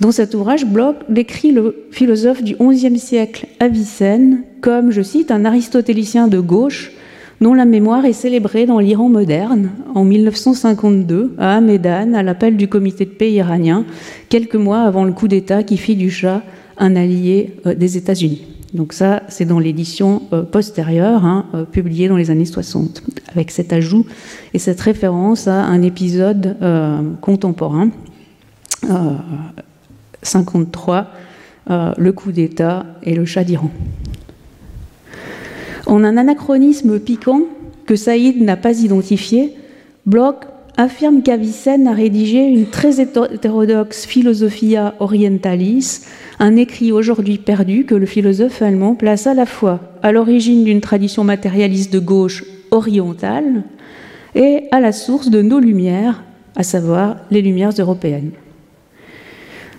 Dans 0.00 0.12
cet 0.12 0.34
ouvrage, 0.34 0.64
Bloch 0.64 0.96
décrit 1.08 1.50
le 1.50 1.86
philosophe 1.90 2.42
du 2.42 2.54
XIe 2.54 2.98
siècle 2.98 3.46
Avicenne 3.58 4.42
comme, 4.60 4.90
je 4.90 5.02
cite, 5.02 5.30
un 5.30 5.44
aristotélicien 5.44 6.28
de 6.28 6.38
gauche 6.38 6.92
dont 7.40 7.54
la 7.54 7.64
mémoire 7.64 8.04
est 8.04 8.12
célébrée 8.12 8.66
dans 8.66 8.78
l'Iran 8.78 9.08
moderne 9.08 9.70
en 9.94 10.04
1952 10.04 11.34
à 11.38 11.56
Hamedan 11.56 12.14
à 12.14 12.22
l'appel 12.22 12.56
du 12.56 12.68
comité 12.68 13.04
de 13.04 13.10
paix 13.10 13.32
iranien, 13.32 13.84
quelques 14.28 14.56
mois 14.56 14.80
avant 14.80 15.04
le 15.04 15.12
coup 15.12 15.28
d'État 15.28 15.62
qui 15.62 15.76
fit 15.76 15.96
du 15.96 16.10
Shah 16.10 16.42
un 16.78 16.96
allié 16.96 17.54
euh, 17.66 17.74
des 17.74 17.96
États-Unis. 17.96 18.46
Donc 18.74 18.92
ça, 18.92 19.22
c'est 19.28 19.44
dans 19.44 19.58
l'édition 19.58 20.22
euh, 20.32 20.42
postérieure, 20.42 21.24
hein, 21.24 21.46
euh, 21.54 21.64
publiée 21.64 22.08
dans 22.08 22.16
les 22.16 22.30
années 22.30 22.44
60, 22.44 23.02
avec 23.32 23.50
cet 23.50 23.72
ajout 23.72 24.06
et 24.54 24.58
cette 24.58 24.80
référence 24.80 25.48
à 25.48 25.64
un 25.64 25.82
épisode 25.82 26.56
contemporain, 27.20 27.90
53, 30.22 31.10
le 31.68 32.10
coup 32.10 32.32
d'État 32.32 32.86
et 33.02 33.14
le 33.14 33.24
Shah 33.24 33.44
d'Iran. 33.44 33.70
En 35.88 36.04
un 36.04 36.18
anachronisme 36.18 37.00
piquant 37.00 37.44
que 37.86 37.96
Saïd 37.96 38.42
n'a 38.42 38.58
pas 38.58 38.82
identifié, 38.82 39.54
Bloch 40.04 40.44
affirme 40.76 41.22
qu'Avicenne 41.22 41.88
a 41.88 41.94
rédigé 41.94 42.44
une 42.44 42.66
très 42.66 43.00
hétérodoxe 43.00 44.04
Philosophia 44.04 44.94
Orientalis, 45.00 46.02
un 46.38 46.56
écrit 46.56 46.92
aujourd'hui 46.92 47.38
perdu 47.38 47.86
que 47.86 47.94
le 47.94 48.04
philosophe 48.04 48.60
allemand 48.60 48.94
place 48.94 49.26
à 49.26 49.32
la 49.32 49.46
fois 49.46 49.80
à 50.02 50.12
l'origine 50.12 50.62
d'une 50.62 50.82
tradition 50.82 51.24
matérialiste 51.24 51.90
de 51.90 52.00
gauche 52.00 52.44
orientale 52.70 53.64
et 54.34 54.64
à 54.70 54.80
la 54.80 54.92
source 54.92 55.30
de 55.30 55.40
nos 55.40 55.58
lumières, 55.58 56.22
à 56.54 56.64
savoir 56.64 57.16
les 57.30 57.40
lumières 57.40 57.72
européennes. 57.78 58.32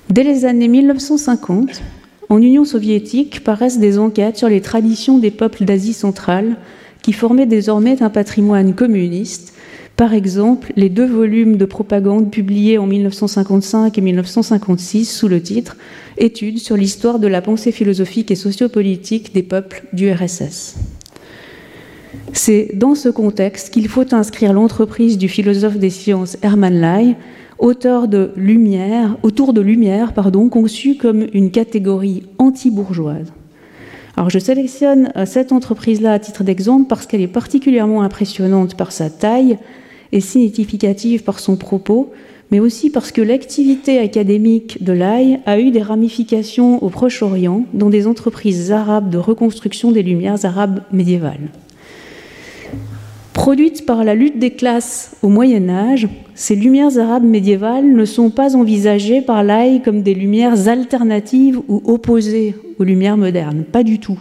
Dès 0.09 0.23
les 0.23 0.45
années 0.45 0.67
1950, 0.67 1.83
en 2.29 2.41
Union 2.41 2.63
soviétique 2.63 3.43
paraissent 3.43 3.79
des 3.79 3.97
enquêtes 3.97 4.37
sur 4.37 4.49
les 4.49 4.61
traditions 4.61 5.17
des 5.17 5.31
peuples 5.31 5.65
d'Asie 5.65 5.93
centrale 5.93 6.57
qui 7.01 7.11
formaient 7.11 7.47
désormais 7.47 8.03
un 8.03 8.09
patrimoine 8.09 8.75
communiste. 8.75 9.53
Par 9.95 10.13
exemple, 10.13 10.71
les 10.75 10.89
deux 10.89 11.07
volumes 11.07 11.57
de 11.57 11.65
propagande 11.65 12.31
publiés 12.31 12.77
en 12.77 12.85
1955 12.85 13.97
et 13.97 14.01
1956 14.01 15.05
sous 15.05 15.27
le 15.27 15.41
titre 15.41 15.75
Études 16.17 16.59
sur 16.59 16.77
l'histoire 16.77 17.19
de 17.19 17.27
la 17.27 17.41
pensée 17.41 17.71
philosophique 17.71 18.31
et 18.31 18.35
sociopolitique 18.35 19.33
des 19.33 19.43
peuples 19.43 19.83
du 19.91 20.11
RSS. 20.11 20.75
C'est 22.33 22.71
dans 22.75 22.95
ce 22.95 23.09
contexte 23.09 23.73
qu'il 23.73 23.87
faut 23.87 24.13
inscrire 24.13 24.53
l'entreprise 24.53 25.17
du 25.17 25.27
philosophe 25.27 25.77
des 25.77 25.89
sciences 25.89 26.37
Hermann 26.41 26.79
Ley 26.79 27.15
auteur 27.59 28.07
de 28.07 28.31
Lumière, 28.35 29.17
autour 29.23 29.53
de 29.53 29.61
Lumière, 29.61 30.13
pardon, 30.13 30.49
conçu 30.49 30.95
comme 30.95 31.27
une 31.33 31.51
catégorie 31.51 32.23
anti-bourgeoise. 32.37 33.31
Alors 34.15 34.29
je 34.29 34.39
sélectionne 34.39 35.11
euh, 35.15 35.25
cette 35.25 35.51
entreprise-là 35.51 36.13
à 36.13 36.19
titre 36.19 36.43
d'exemple 36.43 36.87
parce 36.87 37.05
qu'elle 37.05 37.21
est 37.21 37.27
particulièrement 37.27 38.01
impressionnante 38.01 38.75
par 38.75 38.91
sa 38.91 39.09
taille 39.09 39.57
et 40.11 40.21
significative 40.21 41.23
par 41.23 41.39
son 41.39 41.55
propos, 41.55 42.11
mais 42.51 42.59
aussi 42.59 42.89
parce 42.89 43.11
que 43.11 43.21
l'activité 43.21 43.99
académique 43.99 44.83
de 44.83 44.91
l'AI 44.91 45.39
a 45.45 45.59
eu 45.59 45.71
des 45.71 45.81
ramifications 45.81 46.83
au 46.83 46.89
Proche-Orient 46.89 47.65
dans 47.73 47.89
des 47.89 48.07
entreprises 48.07 48.71
arabes 48.71 49.09
de 49.09 49.17
reconstruction 49.17 49.91
des 49.91 50.03
lumières 50.03 50.43
arabes 50.45 50.81
médiévales. 50.91 51.49
Produites 53.39 53.85
par 53.85 54.03
la 54.03 54.15
lutte 54.15 54.37
des 54.37 54.51
classes 54.51 55.15
au 55.23 55.29
Moyen 55.29 55.69
Âge, 55.69 56.09
ces 56.35 56.57
lumières 56.57 56.99
arabes 56.99 57.23
médiévales 57.23 57.89
ne 57.89 58.03
sont 58.03 58.31
pas 58.31 58.57
envisagées 58.57 59.21
par 59.21 59.45
l'AI 59.45 59.81
comme 59.81 60.01
des 60.01 60.13
lumières 60.13 60.67
alternatives 60.67 61.61
ou 61.69 61.81
opposées 61.85 62.53
aux 62.79 62.83
lumières 62.83 63.15
modernes, 63.15 63.63
pas 63.63 63.83
du 63.83 63.97
tout. 63.97 64.19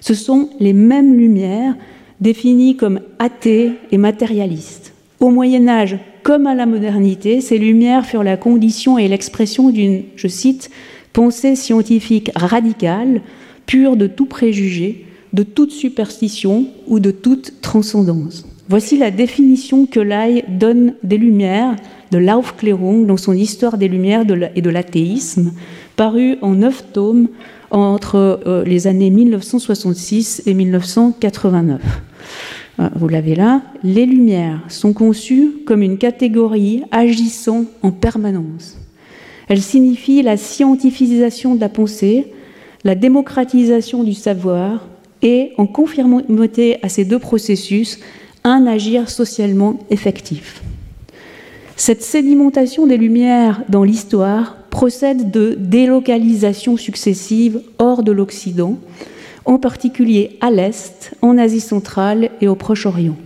Ce 0.00 0.14
sont 0.14 0.50
les 0.60 0.72
mêmes 0.72 1.18
lumières 1.18 1.74
définies 2.20 2.76
comme 2.76 3.00
athées 3.18 3.72
et 3.90 3.98
matérialistes. 3.98 4.92
Au 5.18 5.30
Moyen 5.30 5.66
Âge, 5.66 5.98
comme 6.22 6.46
à 6.46 6.54
la 6.54 6.64
modernité, 6.64 7.40
ces 7.40 7.58
lumières 7.58 8.06
furent 8.06 8.22
la 8.22 8.36
condition 8.36 8.98
et 8.98 9.08
l'expression 9.08 9.70
d'une, 9.70 10.04
je 10.14 10.28
cite, 10.28 10.70
pensée 11.12 11.56
scientifique 11.56 12.30
radicale, 12.36 13.20
pure 13.66 13.96
de 13.96 14.06
tout 14.06 14.26
préjugé, 14.26 15.06
de 15.34 15.42
toute 15.42 15.72
superstition 15.72 16.68
ou 16.86 17.00
de 17.00 17.10
toute 17.10 17.60
transcendance. 17.60 18.46
Voici 18.68 18.96
la 18.96 19.10
définition 19.10 19.84
que 19.84 20.00
Lai 20.00 20.44
donne 20.48 20.94
des 21.02 21.18
Lumières, 21.18 21.76
de 22.12 22.18
l'Aufklärung, 22.18 23.04
dans 23.04 23.16
son 23.16 23.34
Histoire 23.34 23.76
des 23.76 23.88
Lumières 23.88 24.24
et 24.54 24.62
de 24.62 24.70
l'athéisme, 24.70 25.52
paru 25.96 26.38
en 26.40 26.52
neuf 26.52 26.84
tomes 26.92 27.28
entre 27.70 28.40
euh, 28.46 28.64
les 28.64 28.86
années 28.86 29.10
1966 29.10 30.44
et 30.46 30.54
1989. 30.54 31.82
Euh, 32.78 32.88
vous 32.94 33.08
l'avez 33.08 33.34
là. 33.34 33.62
Les 33.82 34.06
Lumières 34.06 34.60
sont 34.68 34.92
conçues 34.92 35.50
comme 35.66 35.82
une 35.82 35.98
catégorie 35.98 36.84
agissant 36.92 37.64
en 37.82 37.90
permanence. 37.90 38.78
Elles 39.48 39.62
signifient 39.62 40.22
la 40.22 40.36
scientifisation 40.36 41.56
de 41.56 41.60
la 41.60 41.68
pensée, 41.68 42.32
la 42.84 42.94
démocratisation 42.94 44.04
du 44.04 44.14
savoir, 44.14 44.88
et 45.24 45.52
en 45.56 45.66
conformité 45.66 46.76
à 46.82 46.88
ces 46.88 47.04
deux 47.04 47.18
processus, 47.18 47.98
un 48.44 48.66
agir 48.66 49.10
socialement 49.10 49.80
effectif. 49.90 50.62
Cette 51.76 52.02
sédimentation 52.02 52.86
des 52.86 52.98
Lumières 52.98 53.62
dans 53.68 53.82
l'histoire 53.82 54.58
procède 54.70 55.30
de 55.30 55.56
délocalisations 55.58 56.76
successives 56.76 57.60
hors 57.78 58.04
de 58.04 58.12
l'Occident, 58.12 58.78
en 59.44 59.58
particulier 59.58 60.38
à 60.40 60.50
l'Est, 60.50 61.12
en 61.22 61.36
Asie 61.36 61.60
centrale 61.60 62.30
et 62.40 62.48
au 62.48 62.54
Proche-Orient. 62.54 63.16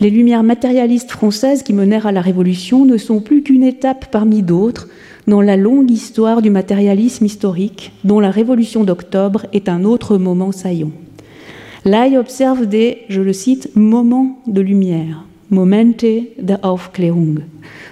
Les 0.00 0.10
Lumières 0.10 0.42
matérialistes 0.42 1.10
françaises 1.10 1.62
qui 1.62 1.72
menèrent 1.72 2.06
à 2.06 2.12
la 2.12 2.20
Révolution 2.20 2.84
ne 2.84 2.98
sont 2.98 3.20
plus 3.20 3.42
qu'une 3.42 3.64
étape 3.64 4.06
parmi 4.10 4.42
d'autres 4.42 4.88
dans 5.26 5.40
la 5.40 5.56
longue 5.56 5.90
histoire 5.90 6.42
du 6.42 6.50
matérialisme 6.50 7.24
historique, 7.24 7.92
dont 8.04 8.20
la 8.20 8.30
Révolution 8.30 8.84
d'octobre 8.84 9.46
est 9.52 9.68
un 9.68 9.84
autre 9.84 10.18
moment 10.18 10.52
saillant. 10.52 10.92
Là, 11.84 12.06
il 12.06 12.16
observe 12.16 12.66
des, 12.66 12.98
je 13.08 13.20
le 13.20 13.32
cite, 13.32 13.70
moments 13.74 14.40
de 14.46 14.60
lumière, 14.60 15.24
Momente 15.50 16.04
der 16.38 16.58
Aufklärung. 16.64 17.40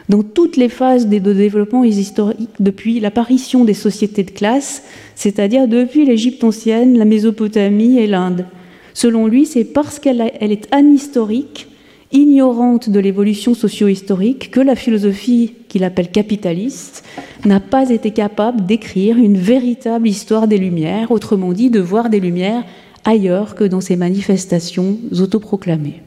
Dans 0.09 0.23
toutes 0.23 0.57
les 0.57 0.69
phases 0.69 1.07
des 1.07 1.21
développements 1.21 1.85
historiques, 1.85 2.50
depuis 2.59 3.00
l'apparition 3.00 3.64
des 3.64 3.75
sociétés 3.75 4.25
de 4.25 4.31
classe, 4.31 4.83
c'est-à-dire 5.14 5.69
depuis 5.69 6.05
l'Égypte 6.05 6.45
ancienne, 6.45 6.99
la 6.99 7.05
Mésopotamie 7.05 7.99
et 7.99 8.07
l'Inde. 8.07 8.47
Selon 8.93 9.26
lui, 9.26 9.47
c'est 9.47 9.64
parce 9.64 9.99
qu'elle 9.99 10.21
est 10.21 10.73
anhistorique, 10.73 11.69
ignorante 12.14 12.88
de 12.88 13.00
l'évolution 13.00 13.52
socio-historique, 13.52 14.50
que 14.50 14.61
la 14.61 14.76
philosophie 14.76 15.52
qu'il 15.68 15.85
appelle 15.85 16.11
capitaliste 16.11 17.04
n'a 17.44 17.61
pas 17.61 17.90
été 17.90 18.12
capable 18.12 18.64
d'écrire 18.64 19.18
une 19.18 19.37
véritable 19.37 20.09
histoire 20.09 20.49
des 20.49 20.56
Lumières, 20.56 21.11
autrement 21.11 21.52
dit 21.52 21.71
de 21.71 21.80
voir 21.80 22.09
des 22.09 22.21
Lumières 22.21 22.64
ailleurs 23.04 23.54
que 23.54 23.64
dans 23.64 23.80
ces 23.80 23.97
manifestations 23.97 24.97
autoproclamées. 25.12 26.00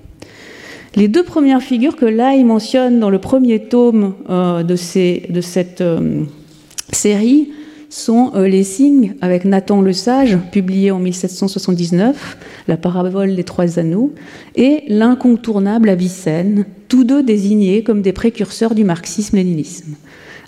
Les 0.96 1.08
deux 1.08 1.24
premières 1.24 1.62
figures 1.62 1.96
que 1.96 2.06
Lai 2.06 2.44
mentionne 2.44 3.00
dans 3.00 3.12
le 3.12 3.20
premier 3.20 3.60
tome 3.68 4.16
euh, 4.30 4.64
de, 4.64 4.76
cette 4.76 5.82
euh, 5.82 6.24
série 6.92 7.52
sont 7.90 8.32
euh, 8.36 8.48
les 8.48 8.64
signes 8.64 9.16
avec 9.22 9.46
Nathan 9.46 9.82
le 9.82 9.94
Sage, 9.94 10.38
publié 10.52 10.92
en 10.92 11.00
1779, 11.00 12.38
La 12.68 12.78
parabole 12.78 13.36
des 13.36 13.44
trois 13.44 13.80
anneaux, 13.80 14.14
et 14.56 14.84
l'incontournable 14.88 15.90
Avicenne, 15.90 16.66
tous 16.88 17.04
deux 17.04 17.24
désignés 17.24 17.84
comme 17.84 18.02
des 18.02 18.14
précurseurs 18.14 18.76
du 18.76 18.84
marxisme-léninisme. 18.84 19.96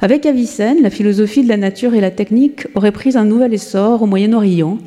Avec 0.02 0.26
Avicenne, 0.26 0.82
la 0.82 0.90
philosophie 0.90 1.44
de 1.44 1.50
la 1.50 1.58
nature 1.58 1.94
et 1.94 2.02
la 2.02 2.12
technique 2.12 2.68
auraient 2.76 2.92
pris 2.92 3.18
un 3.18 3.26
nouvel 3.26 3.54
essor 3.54 4.02
au 4.02 4.06
Moyen-Orient, 4.06 4.78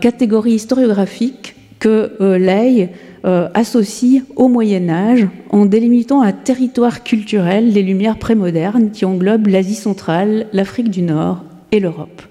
catégorie 0.00 0.52
historiographique 0.52 1.54
que 1.78 2.12
Ley 2.36 2.90
euh, 3.24 3.48
associe 3.52 4.22
au 4.36 4.46
Moyen 4.46 4.88
Âge 4.88 5.26
en 5.50 5.66
délimitant 5.66 6.22
un 6.22 6.30
territoire 6.32 7.02
culturel 7.02 7.72
des 7.72 7.82
Lumières 7.82 8.18
prémodernes 8.18 8.90
qui 8.90 9.04
englobe 9.04 9.48
l'Asie 9.48 9.74
centrale, 9.74 10.46
l'Afrique 10.52 10.88
du 10.88 11.02
Nord 11.02 11.44
et 11.72 11.80
l'Europe. 11.80 12.22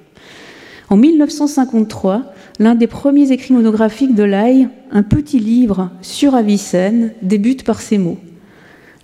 En 0.89 0.95
1953, 0.95 2.33
l'un 2.59 2.75
des 2.75 2.87
premiers 2.87 3.31
écrits 3.31 3.53
monographiques 3.53 4.15
de 4.15 4.23
l'AI, 4.23 4.67
un 4.91 5.03
petit 5.03 5.39
livre 5.39 5.91
sur 6.01 6.33
Avicenne, 6.33 7.11
débute 7.21 7.63
par 7.63 7.81
ces 7.81 7.97
mots. 7.97 8.17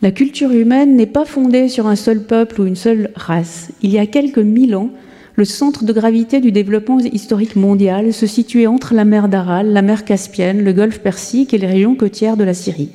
La 0.02 0.12
culture 0.12 0.52
humaine 0.52 0.96
n'est 0.96 1.06
pas 1.06 1.26
fondée 1.26 1.70
sur 1.70 1.88
un 1.88 1.96
seul 1.96 2.24
peuple 2.24 2.62
ou 2.62 2.66
une 2.66 2.76
seule 2.76 3.12
race. 3.16 3.70
Il 3.82 3.92
y 3.92 4.00
a 4.00 4.06
quelques 4.06 4.38
mille 4.38 4.76
ans, 4.76 4.90
le 5.36 5.46
centre 5.46 5.84
de 5.84 5.94
gravité 5.94 6.42
du 6.42 6.52
développement 6.52 7.00
historique 7.00 7.56
mondial 7.56 8.14
se 8.14 8.28
situait 8.28 8.68
entre 8.68 8.94
la 8.94 9.06
mer 9.06 9.30
d'Aral, 9.30 9.74
la 9.74 9.82
mer 9.82 10.06
Caspienne, 10.06 10.64
le 10.64 10.74
golfe 10.74 11.00
Persique 11.00 11.54
et 11.54 11.58
les 11.58 11.68
régions 11.68 11.96
côtières 11.96 12.38
de 12.38 12.44
la 12.44 12.54
Syrie. 12.54 12.92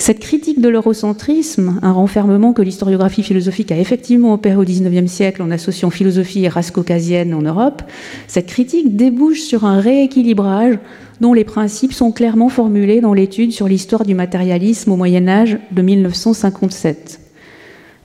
Cette 0.00 0.20
critique 0.20 0.62
de 0.62 0.70
l'eurocentrisme, 0.70 1.78
un 1.82 1.92
renfermement 1.92 2.54
que 2.54 2.62
l'historiographie 2.62 3.22
philosophique 3.22 3.70
a 3.70 3.76
effectivement 3.76 4.32
opéré 4.32 4.56
au 4.56 4.64
XIXe 4.64 5.12
siècle 5.12 5.42
en 5.42 5.50
associant 5.50 5.90
philosophie 5.90 6.42
et 6.42 6.48
race 6.48 6.70
caucasienne 6.70 7.34
en 7.34 7.42
Europe, 7.42 7.82
cette 8.26 8.46
critique 8.46 8.96
débouche 8.96 9.42
sur 9.42 9.66
un 9.66 9.78
rééquilibrage 9.78 10.78
dont 11.20 11.34
les 11.34 11.44
principes 11.44 11.92
sont 11.92 12.12
clairement 12.12 12.48
formulés 12.48 13.02
dans 13.02 13.12
l'étude 13.12 13.52
sur 13.52 13.68
l'histoire 13.68 14.06
du 14.06 14.14
matérialisme 14.14 14.90
au 14.90 14.96
Moyen 14.96 15.28
Âge 15.28 15.58
de 15.70 15.82
1957. 15.82 17.20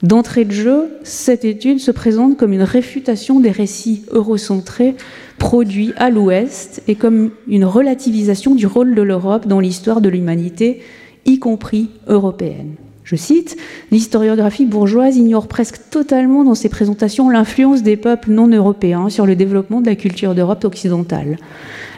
D'entrée 0.03 0.43
de 0.43 0.51
jeu, 0.51 0.89
cette 1.03 1.45
étude 1.45 1.79
se 1.79 1.91
présente 1.91 2.35
comme 2.35 2.51
une 2.51 2.61
réfutation 2.61 3.39
des 3.39 3.51
récits 3.51 4.03
eurocentrés 4.11 4.95
produits 5.37 5.93
à 5.95 6.09
l'Ouest 6.09 6.83
et 6.89 6.95
comme 6.95 7.31
une 7.47 7.63
relativisation 7.63 8.53
du 8.53 8.67
rôle 8.67 8.95
de 8.95 9.01
l'Europe 9.01 9.47
dans 9.47 9.61
l'histoire 9.61 10.01
de 10.01 10.09
l'humanité, 10.09 10.81
y 11.25 11.39
compris 11.39 11.89
européenne. 12.07 12.75
Je 13.03 13.15
cite, 13.15 13.55
L'historiographie 13.91 14.65
bourgeoise 14.65 15.15
ignore 15.15 15.47
presque 15.47 15.79
totalement 15.91 16.43
dans 16.43 16.55
ses 16.55 16.69
présentations 16.69 17.29
l'influence 17.29 17.83
des 17.83 17.97
peuples 17.97 18.31
non 18.31 18.47
européens 18.47 19.09
sur 19.09 19.27
le 19.27 19.35
développement 19.35 19.79
de 19.79 19.85
la 19.85 19.95
culture 19.95 20.33
d'Europe 20.33 20.65
occidentale. 20.65 21.37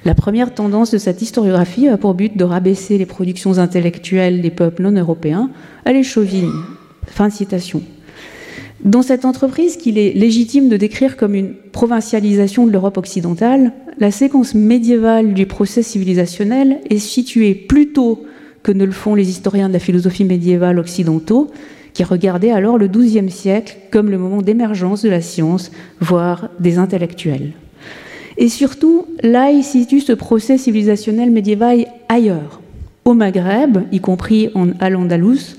La 0.04 0.16
première 0.16 0.54
tendance 0.54 0.92
de 0.92 0.98
cette 0.98 1.22
historiographie 1.22 1.88
a 1.88 1.98
pour 1.98 2.14
but 2.14 2.36
de 2.36 2.44
rabaisser 2.44 2.98
les 2.98 3.06
productions 3.06 3.58
intellectuelles 3.58 4.42
des 4.42 4.52
peuples 4.52 4.84
non 4.84 4.92
européens 4.92 5.50
à 5.86 5.94
les 5.94 6.04
Fin 6.04 7.30
de 7.30 7.34
citation. 7.34 7.82
Dans 8.84 9.02
cette 9.02 9.24
entreprise 9.24 9.78
qu'il 9.78 9.98
est 9.98 10.14
légitime 10.14 10.68
de 10.68 10.78
décrire 10.78 11.16
comme 11.16 11.36
une 11.36 11.54
provincialisation 11.72 12.68
de 12.68 12.72
l'Europe 12.72 12.98
occidentale, 12.98 13.72
la 13.98 14.12
séquence 14.12 14.54
médiévale 14.54 15.34
du 15.34 15.46
procès 15.46 15.84
civilisationnel 15.84 16.82
est 16.90 17.00
située 17.00 17.56
plus 17.56 17.94
tôt 17.94 18.24
que 18.68 18.74
ne 18.74 18.84
le 18.84 18.92
font 18.92 19.16
les 19.16 19.30
historiens 19.30 19.70
de 19.70 19.74
la 19.74 19.80
philosophie 19.80 20.26
médiévale 20.26 20.78
occidentaux, 20.78 21.50
qui 21.94 22.04
regardaient 22.04 22.52
alors 22.52 22.78
le 22.78 22.90
XIIe 22.90 23.32
siècle 23.32 23.78
comme 23.92 24.12
le 24.12 24.18
moment 24.18 24.42
d'émergence 24.42 25.04
de 25.04 25.10
la 25.10 25.22
science, 25.22 25.72
voire 26.02 26.50
des 26.60 26.78
intellectuels. 26.78 27.54
Et 28.38 28.50
surtout, 28.50 29.06
là, 29.24 29.52
il 29.52 29.64
situe 29.64 30.02
ce 30.02 30.12
procès 30.12 30.58
civilisationnel 30.58 31.32
médiéval 31.32 31.86
ailleurs, 32.10 32.60
au 33.06 33.14
Maghreb, 33.14 33.84
y 33.94 34.02
compris 34.02 34.50
en 34.54 34.72
Al-Andalus, 34.82 35.56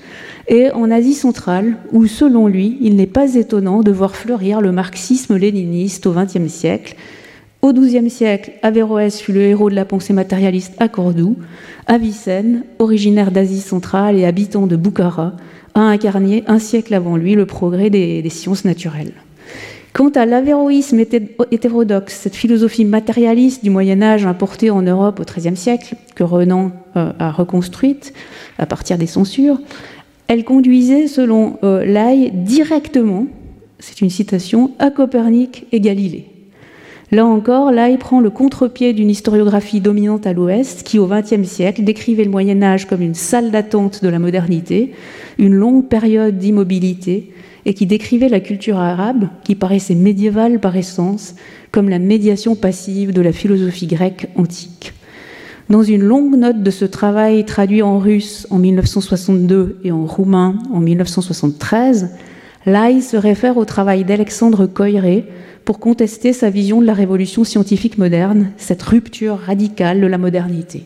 et 0.47 0.69
en 0.69 0.91
Asie 0.91 1.15
centrale, 1.15 1.77
où 1.91 2.05
selon 2.05 2.45
lui, 2.45 2.77
il 2.79 2.95
n'est 2.95 3.07
pas 3.07 3.33
étonnant 3.33 3.81
de 3.81 3.91
voir 3.91 4.15
fleurir 4.15 4.61
le 4.61 4.71
marxisme 4.71 5.35
léniniste 5.35 6.05
au 6.05 6.13
XXe 6.13 6.47
siècle. 6.47 6.95
Au 7.61 7.73
XIIe 7.73 8.09
siècle, 8.09 8.53
Averroès 8.63 9.19
fut 9.19 9.33
le 9.33 9.41
héros 9.41 9.69
de 9.69 9.75
la 9.75 9.83
pensée 9.83 10.13
matérialiste 10.13 10.75
à 10.79 10.87
Cordoue. 10.87 11.35
Avicenne, 11.87 12.63
originaire 12.79 13.31
d'Asie 13.31 13.59
centrale 13.59 14.15
et 14.15 14.23
habitant 14.23 14.65
de 14.65 14.77
Boukhara, 14.77 15.33
a 15.75 15.81
incarné 15.81 16.45
un 16.47 16.57
siècle 16.57 16.93
avant 16.93 17.17
lui 17.17 17.35
le 17.35 17.45
progrès 17.45 17.89
des, 17.89 18.27
sciences 18.29 18.63
naturelles. 18.63 19.11
Quant 19.91 20.09
à 20.09 20.25
l'avéroïsme 20.25 20.99
hétérodoxe, 21.51 22.13
cette 22.13 22.35
philosophie 22.35 22.85
matérialiste 22.85 23.61
du 23.61 23.69
Moyen 23.69 24.01
Âge 24.01 24.25
importée 24.25 24.69
en 24.69 24.81
Europe 24.81 25.19
au 25.19 25.23
XIIIe 25.23 25.57
siècle, 25.57 25.95
que 26.15 26.23
Renan 26.23 26.71
euh, 26.95 27.11
a 27.19 27.29
reconstruite 27.29 28.13
à 28.57 28.67
partir 28.67 28.97
des 28.97 29.07
censures, 29.07 29.59
elle 30.27 30.45
conduisait, 30.45 31.07
selon 31.07 31.57
euh, 31.63 32.29
directement, 32.31 33.25
c'est 33.79 33.99
une 33.99 34.09
citation, 34.09 34.71
à 34.79 34.91
Copernic 34.91 35.65
et 35.73 35.81
Galilée. 35.81 36.28
Là 37.11 37.25
encore, 37.25 37.71
Lai 37.71 37.97
prend 37.97 38.19
le 38.19 38.29
contre-pied 38.29 38.93
d'une 38.93 39.09
historiographie 39.09 39.81
dominante 39.81 40.27
à 40.27 40.33
l'Ouest 40.33 40.83
qui, 40.83 40.99
au 40.99 41.07
XXe 41.07 41.47
siècle, 41.47 41.83
décrivait 41.83 42.23
le 42.23 42.29
Moyen 42.29 42.61
Âge 42.61 42.85
comme 42.85 43.01
une 43.01 43.15
salle 43.15 43.49
d'attente 43.49 44.03
de 44.03 44.09
la 44.09 44.19
modernité, 44.19 44.93
une 45.39 45.55
longue 45.55 45.87
période 45.87 46.37
d'immobilité, 46.37 47.31
et 47.65 47.73
qui 47.73 47.87
décrivait 47.87 48.29
la 48.29 48.39
culture 48.39 48.77
arabe, 48.77 49.27
qui 49.43 49.55
paraissait 49.55 49.95
médiévale 49.95 50.59
par 50.59 50.77
essence, 50.77 51.35
comme 51.71 51.89
la 51.89 51.99
médiation 51.99 52.55
passive 52.55 53.11
de 53.11 53.21
la 53.21 53.33
philosophie 53.33 53.87
grecque 53.87 54.27
antique. 54.35 54.93
Dans 55.69 55.83
une 55.83 56.03
longue 56.03 56.35
note 56.35 56.63
de 56.63 56.71
ce 56.71 56.85
travail 56.85 57.45
traduit 57.45 57.81
en 57.81 57.99
russe 57.99 58.47
en 58.49 58.57
1962 58.57 59.79
et 59.83 59.91
en 59.91 60.05
roumain 60.05 60.55
en 60.71 60.79
1973, 60.79 62.09
Lai 62.65 62.99
se 62.99 63.15
réfère 63.15 63.55
au 63.55 63.63
travail 63.63 64.03
d'Alexandre 64.03 64.65
Coiré 64.65 65.23
pour 65.63 65.79
contester 65.79 66.33
sa 66.33 66.49
vision 66.49 66.81
de 66.81 66.85
la 66.85 66.93
révolution 66.93 67.45
scientifique 67.45 67.97
moderne, 67.97 68.51
cette 68.57 68.83
rupture 68.83 69.37
radicale 69.37 70.01
de 70.01 70.07
la 70.07 70.17
modernité. 70.17 70.85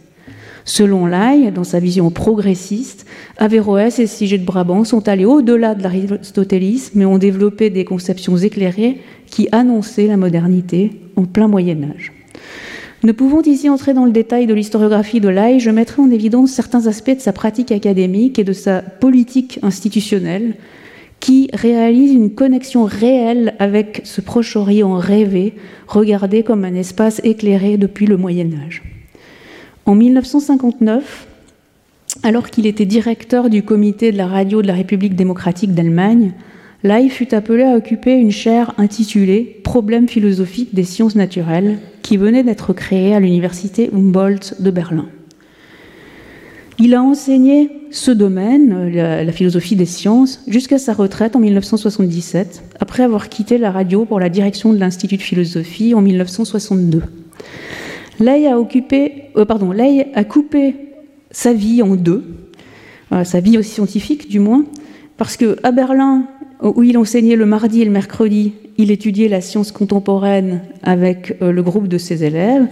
Selon 0.65 1.07
Lai, 1.07 1.51
dans 1.51 1.63
sa 1.63 1.79
vision 1.79 2.11
progressiste, 2.11 3.07
Averroès 3.37 3.97
et 3.97 4.07
Sigé 4.07 4.37
de 4.37 4.45
Brabant 4.45 4.83
sont 4.83 5.07
allés 5.07 5.25
au-delà 5.25 5.73
de 5.73 5.81
l'aristotélisme 5.81 7.01
et 7.01 7.05
ont 7.05 7.17
développé 7.17 7.71
des 7.71 7.85
conceptions 7.85 8.37
éclairées 8.37 9.01
qui 9.25 9.49
annonçaient 9.51 10.07
la 10.07 10.15
modernité 10.15 11.01
en 11.15 11.25
plein 11.25 11.47
Moyen 11.47 11.83
Âge. 11.83 12.13
Ne 13.03 13.11
pouvant 13.11 13.41
ici 13.41 13.67
entrer 13.67 13.93
dans 13.93 14.05
le 14.05 14.11
détail 14.11 14.45
de 14.45 14.53
l'historiographie 14.53 15.19
de 15.19 15.27
Lai, 15.27 15.59
je 15.59 15.71
mettrai 15.71 16.01
en 16.03 16.11
évidence 16.11 16.51
certains 16.51 16.85
aspects 16.85 17.15
de 17.15 17.19
sa 17.19 17.33
pratique 17.33 17.71
académique 17.71 18.37
et 18.37 18.45
de 18.45 18.53
sa 18.53 18.81
politique 18.81 19.59
institutionnelle 19.63 20.53
qui 21.23 21.47
réalise 21.53 22.11
une 22.11 22.35
connexion 22.35 22.83
réelle 22.83 23.55
avec 23.57 24.01
ce 24.03 24.19
Proche-Orient 24.19 24.97
rêvé, 24.97 25.53
regardé 25.87 26.43
comme 26.43 26.65
un 26.65 26.75
espace 26.75 27.21
éclairé 27.23 27.77
depuis 27.77 28.07
le 28.07 28.17
Moyen 28.17 28.49
Âge. 28.65 28.83
En 29.85 29.95
1959, 29.95 31.25
alors 32.23 32.49
qu'il 32.49 32.67
était 32.67 32.85
directeur 32.85 33.49
du 33.49 33.63
comité 33.63 34.11
de 34.11 34.17
la 34.17 34.27
radio 34.27 34.61
de 34.61 34.67
la 34.67 34.73
République 34.73 35.15
démocratique 35.15 35.73
d'Allemagne, 35.73 36.33
Lai 36.83 37.07
fut 37.07 37.33
appelé 37.33 37.63
à 37.63 37.77
occuper 37.77 38.15
une 38.15 38.31
chaire 38.31 38.73
intitulée 38.77 39.61
Problèmes 39.63 40.09
philosophiques 40.09 40.75
des 40.75 40.83
sciences 40.83 41.15
naturelles 41.15 41.79
qui 42.01 42.17
venait 42.17 42.43
d'être 42.43 42.73
créée 42.73 43.15
à 43.15 43.21
l'université 43.21 43.89
Humboldt 43.93 44.61
de 44.61 44.71
Berlin. 44.71 45.07
Il 46.79 46.95
a 46.95 47.03
enseigné 47.03 47.69
ce 47.91 48.09
domaine, 48.09 48.89
la, 48.89 49.31
philosophie 49.31 49.75
des 49.75 49.85
sciences, 49.85 50.41
jusqu'à 50.47 50.79
sa 50.79 50.93
retraite 50.93 51.35
en 51.35 51.39
1977, 51.39 52.63
après 52.79 53.03
avoir 53.03 53.29
quitté 53.29 53.59
la 53.59 53.71
radio 53.71 54.05
pour 54.05 54.19
la 54.19 54.29
direction 54.29 54.73
de 54.73 54.79
l'Institut 54.79 55.17
de 55.17 55.21
philosophie 55.21 55.93
en 55.93 56.01
1962. 56.01 57.03
Ley 58.19 58.47
euh, 58.47 58.63
a 60.15 60.23
coupé 60.23 60.75
sa 61.31 61.53
vie 61.53 61.81
en 61.81 61.95
deux 61.95 62.23
sa 63.23 63.39
vie 63.39 63.63
scientifique 63.63 64.27
du 64.27 64.39
moins, 64.39 64.65
parce 65.17 65.37
que 65.37 65.57
à 65.61 65.71
Berlin, 65.71 66.23
où 66.63 66.81
il 66.81 66.97
enseignait 66.97 67.35
le 67.35 67.45
mardi 67.45 67.83
et 67.83 67.85
le 67.85 67.91
mercredi, 67.91 68.53
il 68.79 68.89
étudiait 68.89 69.27
la 69.27 69.39
science 69.39 69.71
contemporaine 69.71 70.61
avec 70.81 71.37
le 71.39 71.61
groupe 71.61 71.87
de 71.87 71.99
ses 71.99 72.23
élèves, 72.23 72.67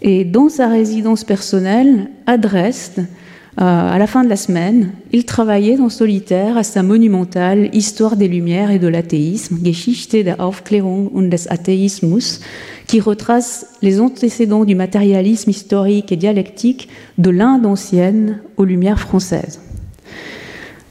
et 0.00 0.24
dans 0.24 0.48
sa 0.48 0.68
résidence 0.68 1.22
personnelle, 1.22 2.08
à 2.26 2.38
Dresde, 2.38 3.06
à 3.56 3.96
la 3.98 4.06
fin 4.06 4.24
de 4.24 4.28
la 4.28 4.36
semaine, 4.36 4.90
il 5.12 5.24
travaillait 5.24 5.78
en 5.78 5.88
solitaire 5.88 6.56
à 6.56 6.64
sa 6.64 6.82
monumentale 6.82 7.70
Histoire 7.72 8.16
des 8.16 8.26
Lumières 8.26 8.72
et 8.72 8.80
de 8.80 8.88
l'athéisme, 8.88 9.58
Geschichte 9.62 10.24
der 10.24 10.40
Aufklärung 10.40 11.10
und 11.14 11.28
des 11.28 11.46
Atheismus, 11.48 12.40
qui 12.88 13.00
retrace 13.00 13.66
les 13.80 14.00
antécédents 14.00 14.64
du 14.64 14.74
matérialisme 14.74 15.50
historique 15.50 16.10
et 16.10 16.16
dialectique 16.16 16.88
de 17.18 17.30
l'Inde 17.30 17.64
ancienne 17.64 18.40
aux 18.56 18.64
Lumières 18.64 18.98
françaises. 18.98 19.60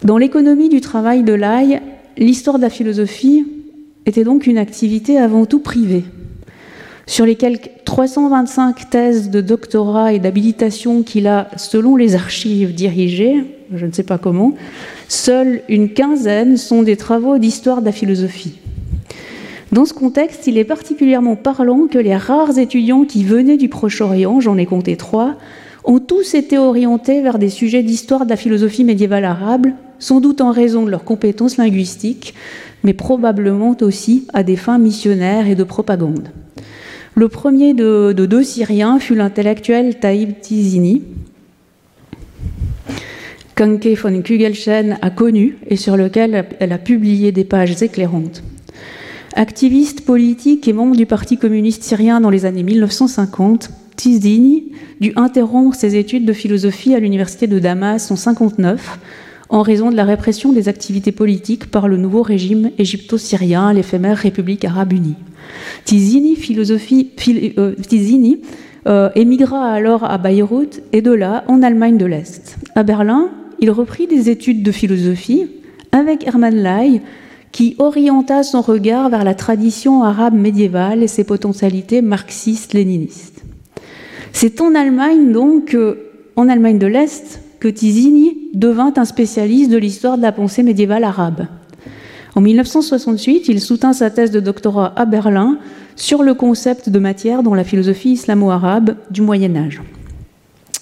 Dans 0.04 0.17
l'économie 0.17 0.69
du 0.69 0.80
travail 0.80 1.23
de 1.23 1.34
l'Aille, 1.34 1.82
l'histoire 2.17 2.58
de 2.58 2.63
la 2.63 2.69
philosophie 2.69 3.45
était 4.06 4.23
donc 4.23 4.47
une 4.47 4.58
activité 4.58 5.17
avant 5.17 5.45
tout 5.45 5.60
privée. 5.60 6.04
Sur 7.06 7.26
les 7.26 7.36
quelques 7.36 7.70
325 7.86 8.89
thèses 8.89 9.30
de 9.30 9.42
doctorat 9.42 10.13
et 10.13 10.20
d'habilitation 10.20 11.04
qu'il 11.04 11.28
a, 11.28 11.50
selon 11.58 11.96
les 11.96 12.16
archives, 12.16 12.74
dirigées, 12.74 13.44
je 13.76 13.86
ne 13.86 13.92
sais 13.92 14.04
pas 14.04 14.18
comment, 14.18 14.54
seule 15.10 15.62
une 15.68 15.89
quinzaine 15.89 16.58
sont 16.58 16.82
des 16.82 16.96
travaux 16.96 17.38
d'histoire 17.38 17.82
de 17.82 17.86
la 17.86 17.92
philosophie. 17.92 18.58
Dans 19.74 19.86
ce 19.86 19.94
contexte, 19.94 20.48
il 20.48 20.58
est 20.58 20.63
particulièrement 20.63 21.36
parlant 21.36 21.88
que 21.88 21.98
les 21.98 22.16
rares 22.16 22.58
étudiants 22.58 23.04
qui 23.04 23.24
venaient 23.24 23.58
du 23.58 23.70
Proche-Orient, 23.70 24.39
j'en 24.39 24.58
ai 24.58 24.66
compté 24.66 24.96
trois, 24.96 25.36
ont 25.84 26.00
tous 26.00 26.36
été 26.36 26.58
orientés 26.58 27.22
vers 27.22 27.38
des 27.38 27.50
sujets 27.50 27.84
d'histoire 27.84 28.26
de 28.26 28.30
la 28.30 28.38
philosophie 28.38 28.86
médiévale 28.86 29.26
arabe, 29.26 29.68
sans 30.00 30.22
doute 30.22 30.42
en 30.42 30.52
raison 30.52 30.86
de 30.86 30.89
leurs 30.89 31.04
compétences 31.04 31.58
linguistiques, 31.58 32.34
mais 32.84 32.94
probablement 32.94 33.76
aussi 33.82 34.26
à 34.34 34.44
des 34.44 34.56
fins 34.56 34.78
missionnaires 34.78 35.48
et 35.48 35.56
de 35.56 35.63
propagande. 35.63 36.30
Le 37.15 37.28
premier 37.28 37.76
de, 37.76 38.12
deux 38.12 38.43
Syriens 38.43 38.97
fut 38.97 39.13
l'intellectuel 39.13 39.99
Taïb 39.99 40.39
Tizini, 40.41 41.04
qu'Anke 43.56 43.95
von 43.95 44.23
Kugelchen 44.23 44.97
a 44.99 45.12
connu 45.12 45.60
et 45.69 45.76
sur 45.76 45.95
lequel 45.95 46.47
elle 46.60 46.71
a 46.71 46.80
publié 46.80 47.32
des 47.32 47.43
pages 47.43 47.84
éclairantes. 47.84 48.41
Activiste 49.36 50.06
politique 50.06 50.67
et 50.67 50.73
membre 50.73 50.95
du 50.95 51.06
Parti 51.06 51.38
communiste 51.38 51.84
syrien 51.84 52.19
dans 52.19 52.32
les 52.32 52.45
années 52.45 52.63
1950, 52.63 53.69
Tizini 53.95 54.71
dut 54.99 55.13
interrompre 55.15 55.76
ses 55.76 55.95
études 55.95 56.26
de 56.26 56.34
philosophie 56.34 56.95
à 56.95 56.99
l'université 56.99 57.45
de 57.45 57.60
Damas 57.60 58.10
en 58.10 58.15
1959 58.15 58.99
en 59.49 59.62
raison 59.62 59.91
de 59.91 59.95
la 59.95 60.04
répression 60.04 60.52
des 60.52 60.67
activités 60.67 61.12
politiques 61.12 61.69
par 61.69 61.88
le 61.88 61.97
nouveau 61.97 62.23
régime 62.23 62.71
égypto-syrien, 62.80 63.71
l'éphémère 63.71 64.17
République 64.17 64.65
arabe 64.65 64.93
unie. 64.93 65.15
Tizini, 65.86 66.38
euh, 67.56 67.76
euh, 68.86 69.10
émigra 69.16 69.66
alors 69.66 70.04
à 70.04 70.18
Beyrouth 70.18 70.82
et 70.92 71.02
de 71.02 71.12
là 71.12 71.44
en 71.48 71.63
Allemagne 71.63 71.98
de 71.98 72.06
l'Est. 72.06 72.58
À 72.76 72.84
Berlin, 72.84 73.30
il 73.60 73.72
reprit 73.72 74.08
des 74.08 74.30
études 74.30 74.63
de 74.63 74.72
philosophie 74.72 75.48
avec 75.92 76.28
Hermann 76.28 76.56
Ley, 76.56 77.02
qui 77.52 77.76
orienta 77.78 78.44
son 78.44 78.62
regard 78.62 79.10
vers 79.10 79.24
la 79.24 79.36
tradition 79.36 80.04
arabe 80.04 80.34
médiévale 80.34 81.04
et 81.04 81.08
ses 81.08 81.24
potentialités 81.24 82.02
marxistes-léninistes. 82.02 83.44
C'est 84.32 84.60
en 84.60 84.74
Allemagne 84.74 85.32
donc, 85.32 85.78
en 86.36 86.50
Allemagne 86.50 86.80
de 86.80 86.88
l'Est, 86.88 87.42
que 87.60 87.68
Tizini 87.70 88.50
devint 88.54 88.94
un 88.98 89.06
spécialiste 89.06 89.72
de 89.72 89.78
l'histoire 89.78 90.18
de 90.18 90.24
la 90.24 90.34
pensée 90.34 90.63
médiévale 90.63 91.06
arabe. 91.06 91.48
En 92.36 92.41
1968, 92.41 93.48
il 93.48 93.62
soutint 93.62 93.93
sa 93.93 94.10
thèse 94.10 94.32
de 94.32 94.39
doctorat 94.39 94.93
à 94.96 95.06
Berlin 95.06 95.60
sur 95.96 96.24
le 96.24 96.34
concept 96.34 96.89
de 96.89 96.98
matière 96.98 97.43
dans 97.43 97.54
la 97.54 97.63
philosophie 97.63 98.13
islamo-arabe 98.13 98.96
du 99.12 99.22
Moyen 99.22 99.56
Âge. 99.56 99.82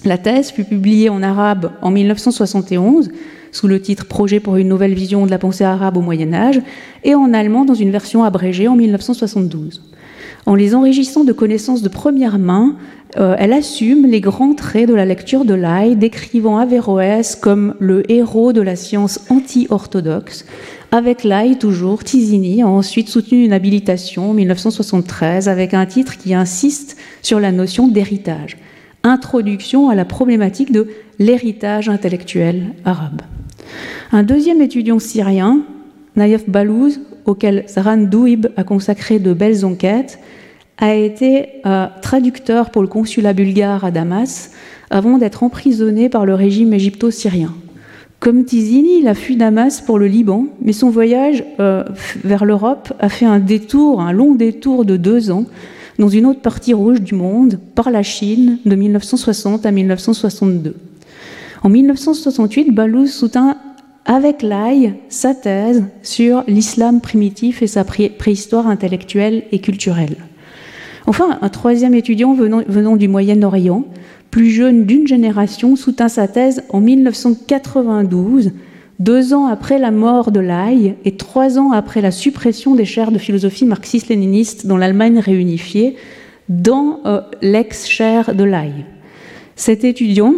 La 0.06 0.18
thèse 0.18 0.52
fut 0.52 0.64
publiée 0.64 1.10
en 1.10 1.22
arabe 1.22 1.72
en 1.82 1.92
1971 1.92 3.12
sous 3.52 3.68
le 3.68 3.82
titre 3.82 4.06
Projet 4.06 4.40
pour 4.40 4.56
une 4.56 4.70
nouvelle 4.70 4.94
vision 4.94 5.26
de 5.26 5.32
la 5.32 5.38
pensée 5.38 5.66
arabe 5.66 5.98
au 5.98 6.02
Moyen 6.02 6.34
Âge 6.34 6.62
et 7.04 7.16
en 7.16 7.34
allemand 7.34 7.66
dans 7.66 7.74
une 7.74 7.92
version 7.92 8.24
abrégée 8.24 8.70
en 8.70 8.76
1972. 8.78 9.82
En 10.46 10.56
les 10.56 10.74
enrichissant 10.74 11.24
de 11.24 11.34
connaissances 11.34 11.82
de 11.82 11.90
première 11.90 12.40
main, 12.40 12.76
euh, 13.18 13.36
elle 13.38 13.54
assume 13.54 14.08
les 14.08 14.22
grands 14.22 14.56
traits 14.56 14.88
de 14.88 14.94
la 14.94 15.06
lecture 15.06 15.46
de 15.46 15.54
Lai, 15.54 15.96
décrivant 15.96 16.58
Averroès 16.58 17.36
comme 17.36 17.76
le 17.80 18.10
héros 18.12 18.54
de 18.54 18.62
la 18.62 18.76
science 18.76 19.20
anti-orthodoxe, 19.30 20.46
avec 20.94 21.24
l'ail 21.24 21.58
toujours, 21.58 22.04
Tizini 22.04 22.62
a 22.62 22.68
ensuite 22.68 23.08
soutenu 23.08 23.46
une 23.46 23.54
habilitation 23.54 24.32
en 24.32 24.34
1973 24.34 25.48
avec 25.48 25.74
un 25.74 25.86
titre 25.86 26.18
qui 26.18 26.34
insiste 26.34 26.98
sur 27.22 27.40
la 27.40 27.54
notion 27.54 27.88
d'héritage. 27.88 28.58
Introduction 29.04 29.90
à 29.90 29.96
la 29.96 30.04
problématique 30.04 30.74
de 30.74 30.90
l'héritage 31.18 31.88
intellectuel 31.88 32.74
arabe. 32.84 33.22
Un 34.12 34.24
deuxième 34.24 34.62
étudiant 34.62 35.00
syrien, 35.00 35.62
Naïef 36.18 36.50
Balouz, 36.50 37.00
auquel 37.26 37.66
Zaran 37.68 37.98
Douib 37.98 38.48
a 38.58 38.64
consacré 38.64 39.20
de 39.20 39.34
belles 39.34 39.66
enquêtes, 39.66 40.20
a 40.78 40.96
été 40.96 41.48
euh, 41.66 41.88
traducteur 42.02 42.72
pour 42.72 42.82
le 42.82 42.88
consulat 42.88 43.34
bulgare 43.34 43.86
à 43.86 43.92
Damas 43.92 44.52
avant 44.90 45.18
d'être 45.18 45.44
emprisonné 45.44 46.10
par 46.10 46.26
le 46.26 46.34
régime 46.34 46.74
égypto-syrien. 46.74 47.54
Comme 48.20 48.46
Tizini, 48.46 49.00
il 49.00 49.08
a 49.08 49.16
fui 49.16 49.36
Damas 49.36 49.82
pour 49.82 49.98
le 49.98 50.08
Liban, 50.08 50.48
mais 50.62 50.74
son 50.74 50.90
voyage 50.90 51.44
euh, 51.60 51.84
vers 52.24 52.46
l'Europe 52.46 52.94
a 53.00 53.10
fait 53.10 53.26
un 53.26 53.40
détour, 53.40 54.02
un 54.02 54.12
long 54.12 54.36
détour 54.36 54.86
de 54.86 54.98
deux 54.98 55.32
ans, 55.32 55.46
dans 55.98 56.10
une 56.10 56.26
autre 56.26 56.42
partie 56.42 56.74
rouge 56.74 57.02
du 57.02 57.16
monde, 57.16 57.60
par 57.76 57.90
la 57.90 58.04
Chine, 58.04 58.60
de 58.66 58.76
1960 58.76 59.66
à 59.66 59.72
1962. 59.72 60.76
En 61.64 61.70
1968, 61.70 62.72
Balouz 62.72 63.12
soutint 63.12 63.58
avec 64.12 64.42
l'AI 64.42 64.94
sa 65.08 65.34
thèse 65.34 65.86
sur 66.04 66.44
l'islam 66.46 67.00
primitif 67.00 67.62
et 67.62 67.68
sa 67.68 67.86
préhistoire 67.86 68.68
intellectuelle 68.68 69.44
et 69.54 69.60
culturelle. 69.60 70.18
Enfin, 71.08 71.40
un 71.42 71.48
troisième 71.48 71.96
étudiant 71.96 72.34
venant, 72.34 72.62
venant 72.68 72.98
du 72.98 73.08
Moyen-Orient, 73.08 73.86
plus 74.30 74.50
jeune 74.50 74.86
d'une 74.86 75.08
génération, 75.08 75.78
soutint 75.78 76.10
sa 76.10 76.28
thèse 76.28 76.62
en 76.72 76.82
1992, 76.82 78.52
deux 79.00 79.34
ans 79.34 79.46
après 79.46 79.80
la 79.80 79.92
mort 79.92 80.32
de 80.32 80.42
Lai 80.42 80.98
et 81.06 81.16
trois 81.16 81.58
ans 81.58 81.72
après 81.72 82.02
la 82.02 82.12
suppression 82.12 82.76
des 82.76 82.86
chaires 82.86 83.14
de 83.14 83.18
philosophie 83.18 83.66
marxiste-léniniste 83.66 84.68
dans 84.68 84.78
l'Allemagne 84.78 85.20
réunifiée, 85.20 85.96
dans 86.50 87.00
euh, 87.06 87.22
l'ex-chaire 87.42 88.36
de 88.36 88.44
Lai. 88.44 88.72
Cet 89.56 89.86
étudiant, 89.86 90.34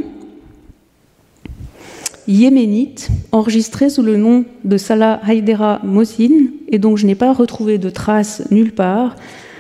yéménite, 2.28 3.10
enregistré 3.32 3.90
sous 3.90 4.02
le 4.02 4.18
nom 4.18 4.46
de 4.64 4.78
Salah 4.78 5.22
Haidera 5.28 5.80
Mosin, 5.84 6.48
et 6.70 6.80
dont 6.80 6.96
je 6.96 7.06
n'ai 7.06 7.16
pas 7.16 7.34
retrouvé 7.34 7.78
de 7.78 7.90
traces 7.90 8.44
nulle 8.52 8.72
part, 8.72 9.16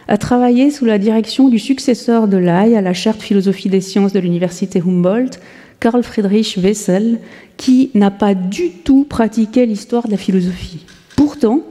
a 0.08 0.18
travaillé 0.18 0.70
sous 0.70 0.86
la 0.86 0.98
direction 0.98 1.50
du 1.50 1.60
successeur 1.60 2.28
de 2.28 2.38
Lai 2.38 2.76
à 2.76 2.82
la 2.82 2.94
chaire 2.94 3.18
de 3.18 3.22
philosophie 3.22 3.70
des 3.70 3.82
sciences 3.82 4.14
de 4.14 4.20
l'université 4.20 4.82
Humboldt, 4.86 5.40
Karl 5.80 6.04
Friedrich 6.04 6.58
Wessel, 6.62 7.20
qui 7.58 7.92
n'a 7.94 8.12
pas 8.12 8.34
du 8.34 8.72
tout 8.72 9.06
pratiqué 9.06 9.66
l'histoire 9.66 10.06
de 10.06 10.12
la 10.12 10.18
philosophie. 10.18 10.86
Pourtant, 11.16 11.62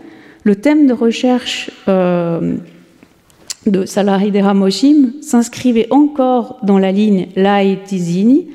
le 0.44 0.57
thème 0.57 0.87
de 0.87 0.92
recherche 0.92 1.70
euh, 1.88 2.57
de 3.66 3.87
Salah 3.87 4.22
Hidera 4.22 4.55
Moshim 4.55 5.12
s'inscrivait 5.20 5.87
encore 5.90 6.59
dans 6.62 6.78
la 6.78 6.92
ligne 6.92 7.28
Lai 7.37 7.78
Tizini, 7.85 8.46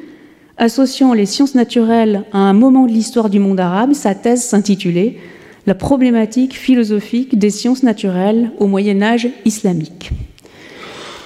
associant 0.57 1.13
les 1.13 1.25
sciences 1.25 1.55
naturelles 1.55 2.23
à 2.31 2.39
un 2.39 2.53
moment 2.53 2.85
de 2.85 2.91
l'histoire 2.91 3.29
du 3.29 3.39
monde 3.39 3.59
arabe. 3.59 3.93
Sa 3.93 4.15
thèse 4.15 4.43
s'intitulait 4.43 5.17
la 5.65 5.75
problématique 5.75 6.57
philosophique 6.57 7.37
des 7.37 7.49
sciences 7.49 7.83
naturelles 7.83 8.51
au 8.57 8.67
Moyen 8.67 9.01
Âge 9.01 9.29
islamique. 9.45 10.11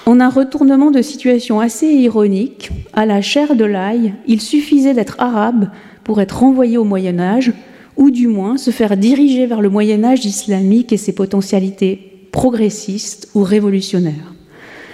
En 0.06 0.20
un 0.20 0.30
retournement 0.30 0.90
de 0.90 1.02
situation 1.02 1.60
assez 1.60 1.88
ironique, 1.88 2.72
à 2.92 3.06
la 3.06 3.22
chair 3.22 3.56
de 3.56 3.66
l'ail, 3.66 4.14
il 4.28 4.42
suffisait 4.42 4.96
d'être 4.96 5.16
arabe 5.20 5.70
pour 6.04 6.20
être 6.22 6.40
renvoyé 6.40 6.78
au 6.78 6.84
Moyen 6.84 7.20
Âge, 7.20 7.54
ou 7.98 8.10
du 8.10 8.28
moins 8.28 8.58
se 8.58 8.72
faire 8.72 8.98
diriger 8.98 9.46
vers 9.46 9.62
le 9.62 9.70
Moyen 9.70 10.04
Âge 10.04 10.26
islamique 10.26 10.92
et 10.92 10.98
ses 10.98 11.14
potentialités 11.14 12.28
progressistes 12.32 13.30
ou 13.36 13.44
révolutionnaires. 13.44 14.34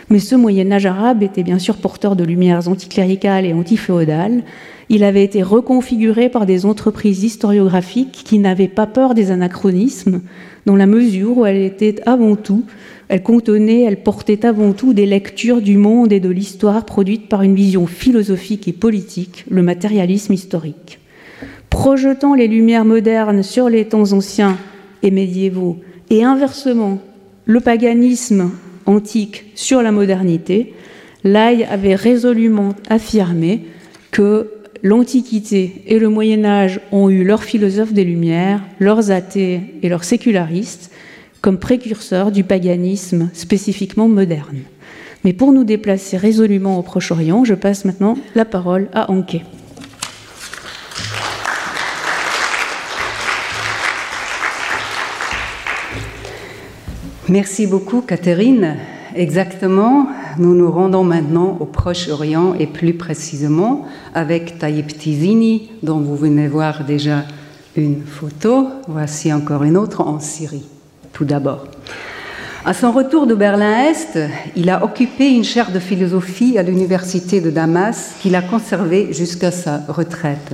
Mais 0.10 0.20
ce 0.20 0.36
Moyen 0.36 0.72
Âge 0.72 0.86
arabe 0.86 1.22
était 1.22 1.44
bien 1.44 1.60
sûr 1.60 1.78
porteur 1.78 2.16
de 2.16 2.24
lumières 2.24 2.70
anticléricales 2.70 3.46
et 3.46 3.54
antiféodales, 3.54 4.44
il 4.90 5.04
avait 5.04 5.24
été 5.24 5.44
reconfiguré 5.44 6.30
par 6.30 6.46
des 6.46 6.66
entreprises 6.66 7.24
historiographiques 7.24 8.24
qui 8.24 8.40
n'avaient 8.40 8.70
pas 8.70 8.88
peur 8.88 9.14
des 9.14 9.32
anachronismes, 9.32 10.22
dans 10.66 10.78
la 10.78 10.86
mesure 10.86 11.40
où 11.40 11.46
elle 11.46 11.58
était 11.58 11.96
avant 12.06 12.38
tout, 12.38 12.64
elle 13.10 13.24
contenait, 13.24 13.84
elle 13.84 14.02
portait 14.04 14.46
avant 14.46 14.72
tout 14.72 14.94
des 14.94 15.06
lectures 15.06 15.62
du 15.62 15.78
monde 15.78 16.14
et 16.14 16.22
de 16.22 16.30
l'histoire 16.30 16.86
produites 16.86 17.28
par 17.28 17.42
une 17.42 17.56
vision 17.56 17.86
philosophique 17.86 18.68
et 18.68 18.74
politique, 18.74 19.46
le 19.50 19.62
matérialisme 19.62 20.34
historique. 20.34 21.00
projetant 21.70 22.34
les 22.34 22.48
lumières 22.48 22.86
modernes 22.86 23.44
sur 23.44 23.70
les 23.70 23.86
temps 23.86 24.14
anciens 24.14 24.58
et 25.04 25.12
médiévaux, 25.12 25.78
et 26.10 26.24
inversement, 26.24 27.00
le 27.46 27.60
paganisme 27.60 28.52
antique 28.88 29.46
sur 29.54 29.82
la 29.82 29.92
modernité, 29.92 30.74
Lai 31.24 31.66
avait 31.66 31.96
résolument 31.96 32.74
affirmé 32.90 33.66
que 34.12 34.52
l'Antiquité 34.84 35.84
et 35.88 36.00
le 36.00 36.10
Moyen 36.10 36.46
Âge 36.46 36.80
ont 36.92 37.10
eu 37.10 37.24
leurs 37.24 37.44
philosophes 37.44 37.94
des 37.94 38.04
Lumières, 38.04 38.62
leurs 38.80 39.12
athées 39.12 39.62
et 39.84 39.90
leurs 39.90 40.04
sécularistes 40.04 40.92
comme 41.42 41.60
précurseurs 41.60 42.32
du 42.32 42.44
paganisme 42.44 43.30
spécifiquement 43.34 44.08
moderne. 44.08 44.60
Mais 45.24 45.34
pour 45.34 45.52
nous 45.52 45.64
déplacer 45.64 46.18
résolument 46.18 46.80
au 46.80 46.82
Proche-Orient, 46.82 47.44
je 47.44 47.54
passe 47.54 47.86
maintenant 47.86 48.18
la 48.36 48.46
parole 48.46 48.90
à 48.94 49.12
Anke. 49.12 49.42
Merci 57.30 57.68
beaucoup, 57.68 58.00
Catherine. 58.00 58.78
Exactement, 59.14 60.08
nous 60.38 60.56
nous 60.56 60.72
rendons 60.72 61.04
maintenant 61.04 61.58
au 61.60 61.66
Proche-Orient 61.66 62.54
et 62.58 62.68
plus 62.68 62.94
précisément 62.94 63.86
avec 64.14 64.60
Tayyip 64.60 64.98
Tizini, 64.98 65.70
dont 65.84 66.00
vous 66.00 66.16
venez 66.16 66.48
voir 66.48 66.86
déjà 66.86 67.26
une 67.76 68.02
photo. 68.02 68.70
Voici 68.88 69.34
encore 69.34 69.64
une 69.64 69.76
autre 69.76 70.00
en 70.02 70.22
Syrie, 70.22 70.64
tout 71.12 71.26
d'abord. 71.26 71.66
À 72.64 72.74
son 72.74 72.94
retour 72.94 73.28
de 73.28 73.36
Berlin-Est, 73.36 74.20
il 74.56 74.70
a 74.70 74.86
occupé 74.86 75.30
une 75.30 75.44
chaire 75.44 75.72
de 75.72 75.80
philosophie 75.80 76.58
à 76.58 76.64
l'université 76.64 77.42
de 77.42 77.50
Damas 77.50 78.16
qu'il 78.22 78.36
a 78.36 78.42
conservée 78.42 79.12
jusqu'à 79.12 79.52
sa 79.52 79.82
retraite. 79.90 80.54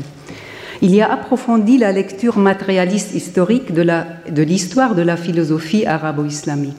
Il 0.85 0.93
y 0.93 1.01
a 1.01 1.09
approfondi 1.09 1.77
la 1.77 1.93
lecture 1.93 2.37
matérialiste 2.37 3.15
historique 3.15 3.73
de 3.73 4.43
l'histoire 4.43 4.95
de, 4.95 4.99
de 4.99 5.01
la 5.01 5.15
philosophie 5.15 5.85
arabo-islamique. 5.85 6.75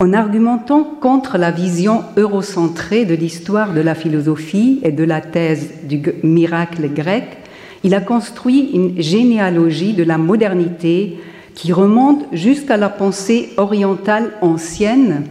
En 0.00 0.12
argumentant 0.12 0.84
contre 1.00 1.38
la 1.38 1.50
vision 1.50 2.04
eurocentrée 2.18 3.06
de 3.06 3.14
l'histoire 3.14 3.72
de 3.72 3.80
la 3.80 3.94
philosophie 3.94 4.80
et 4.82 4.92
de 4.92 5.04
la 5.04 5.22
thèse 5.22 5.70
du 5.84 6.02
miracle 6.22 6.92
grec, 6.92 7.38
il 7.84 7.94
a 7.94 8.02
construit 8.02 8.68
une 8.74 9.00
généalogie 9.00 9.94
de 9.94 10.04
la 10.04 10.18
modernité 10.18 11.20
qui 11.54 11.72
remonte 11.72 12.26
jusqu'à 12.32 12.76
la 12.76 12.90
pensée 12.90 13.48
orientale 13.56 14.32
ancienne 14.42 15.22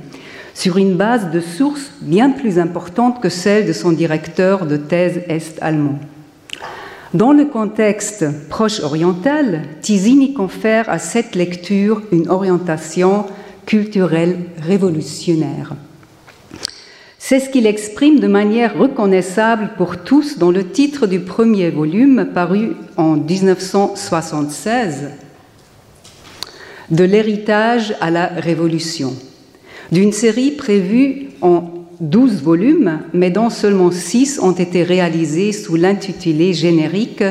sur 0.56 0.80
une 0.80 0.96
base 0.96 1.30
de 1.30 1.40
sources 1.40 1.92
bien 2.02 2.32
plus 2.32 2.58
importante 2.58 3.22
que 3.22 3.30
celle 3.30 3.68
de 3.68 3.74
son 3.74 3.92
directeur 3.92 4.66
de 4.66 4.78
thèse 4.78 5.22
est-allemand. 5.28 6.00
Dans 7.16 7.34
le 7.34 7.46
contexte 7.46 8.26
proche 8.50 8.82
oriental, 8.82 9.64
Tizini 9.82 10.36
confère 10.36 10.88
à 10.92 11.00
cette 11.00 11.34
lecture 11.34 12.04
une 12.12 12.30
orientation 12.30 13.26
culturelle 13.66 14.38
révolutionnaire. 14.62 15.74
C'est 17.18 17.40
ce 17.40 17.50
qu'il 17.50 17.66
exprime 17.66 18.20
de 18.20 18.28
manière 18.28 18.78
reconnaissable 18.78 19.72
pour 19.76 20.04
tous 20.04 20.38
dans 20.38 20.52
le 20.52 20.70
titre 20.70 21.08
du 21.08 21.20
premier 21.20 21.72
volume 21.72 22.30
paru 22.32 22.74
en 22.96 23.16
1976 23.16 25.10
de 26.92 27.04
l'héritage 27.04 27.96
à 28.02 28.12
la 28.12 28.28
révolution, 28.28 29.16
d'une 29.92 30.12
série 30.12 30.52
prévue 30.52 31.30
en 31.42 31.79
12 32.00 32.42
volumes, 32.42 33.00
mais 33.14 33.30
dont 33.30 33.50
seulement 33.50 33.92
6 33.92 34.40
ont 34.42 34.54
été 34.54 34.84
réalisés 34.84 35.52
sous 35.52 35.76
l'intitulé 35.76 36.54
générique 36.54 37.24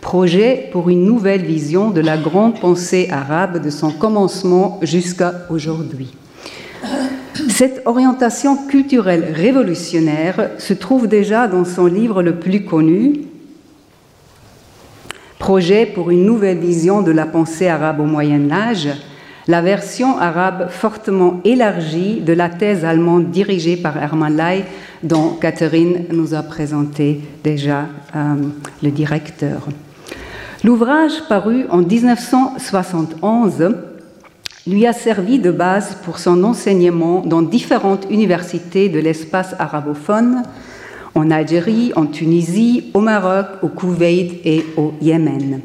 Projet 0.00 0.70
pour 0.72 0.88
une 0.88 1.04
nouvelle 1.04 1.42
vision 1.42 1.90
de 1.90 2.00
la 2.00 2.16
grande 2.16 2.58
pensée 2.58 3.08
arabe 3.10 3.62
de 3.62 3.68
son 3.68 3.90
commencement 3.90 4.80
jusqu'à 4.82 5.46
aujourd'hui. 5.50 6.14
Cette 7.48 7.82
orientation 7.84 8.56
culturelle 8.66 9.32
révolutionnaire 9.34 10.52
se 10.56 10.72
trouve 10.72 11.06
déjà 11.06 11.48
dans 11.48 11.66
son 11.66 11.84
livre 11.84 12.22
le 12.22 12.36
plus 12.36 12.64
connu, 12.64 13.24
Projet 15.38 15.86
pour 15.86 16.10
une 16.10 16.26
nouvelle 16.26 16.58
vision 16.58 17.00
de 17.00 17.10
la 17.10 17.24
pensée 17.24 17.66
arabe 17.66 18.00
au 18.00 18.04
Moyen 18.04 18.50
Âge, 18.50 18.88
la 19.48 19.62
version 19.62 20.18
arabe 20.18 20.68
fortement 20.70 21.40
élargie 21.44 22.20
de 22.20 22.32
la 22.32 22.48
thèse 22.48 22.84
allemande 22.84 23.30
dirigée 23.30 23.76
par 23.76 23.96
Hermann 23.96 24.36
Ley, 24.36 24.64
dont 25.02 25.30
Catherine 25.40 26.04
nous 26.12 26.34
a 26.34 26.42
présenté 26.42 27.20
déjà 27.42 27.86
euh, 28.14 28.34
le 28.82 28.90
directeur. 28.90 29.66
L'ouvrage 30.62 31.26
paru 31.28 31.64
en 31.70 31.78
1971 31.78 33.76
lui 34.66 34.86
a 34.86 34.92
servi 34.92 35.38
de 35.38 35.50
base 35.50 35.96
pour 36.04 36.18
son 36.18 36.44
enseignement 36.44 37.22
dans 37.24 37.40
différentes 37.40 38.06
universités 38.10 38.90
de 38.90 38.98
l'espace 39.00 39.54
arabophone, 39.58 40.42
en 41.14 41.30
Algérie, 41.30 41.92
en 41.96 42.06
Tunisie, 42.06 42.90
au 42.94 43.00
Maroc, 43.00 43.46
au 43.62 43.68
Koweït 43.68 44.40
et 44.44 44.64
au 44.76 44.92
Yémen. 45.00 45.60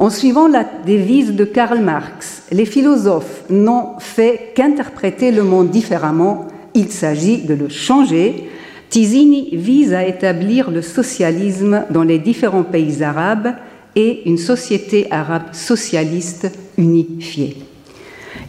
En 0.00 0.08
suivant 0.08 0.48
la 0.48 0.64
devise 0.86 1.34
de 1.34 1.44
Karl 1.44 1.78
Marx, 1.78 2.44
les 2.50 2.64
philosophes 2.64 3.44
n'ont 3.50 3.98
fait 3.98 4.52
qu'interpréter 4.54 5.30
le 5.30 5.42
monde 5.42 5.68
différemment, 5.68 6.48
il 6.72 6.90
s'agit 6.90 7.42
de 7.42 7.52
le 7.52 7.68
changer. 7.68 8.48
Tizini 8.88 9.50
vise 9.52 9.92
à 9.92 10.06
établir 10.06 10.70
le 10.70 10.80
socialisme 10.80 11.84
dans 11.90 12.02
les 12.02 12.18
différents 12.18 12.62
pays 12.62 13.02
arabes 13.02 13.52
et 13.94 14.22
une 14.24 14.38
société 14.38 15.06
arabe 15.10 15.52
socialiste 15.52 16.50
unifiée. 16.78 17.58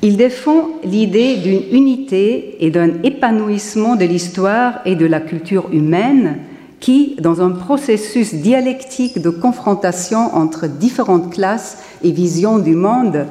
Il 0.01 0.15
défend 0.15 0.69
l'idée 0.85 1.35
d'une 1.35 1.63
unité 1.73 2.63
et 2.65 2.71
d'un 2.71 3.03
épanouissement 3.03 3.97
de 3.97 4.05
l'histoire 4.05 4.79
et 4.85 4.95
de 4.95 5.05
la 5.05 5.19
culture 5.19 5.67
humaine 5.73 6.37
qui, 6.81 7.15
dans 7.21 7.41
un 7.41 7.51
processus 7.51 8.33
dialectique 8.33 9.21
de 9.21 9.29
confrontation 9.29 10.35
entre 10.35 10.67
différentes 10.67 11.31
classes 11.31 11.77
et 12.03 12.11
visions 12.11 12.57
du 12.57 12.75
monde, 12.75 13.27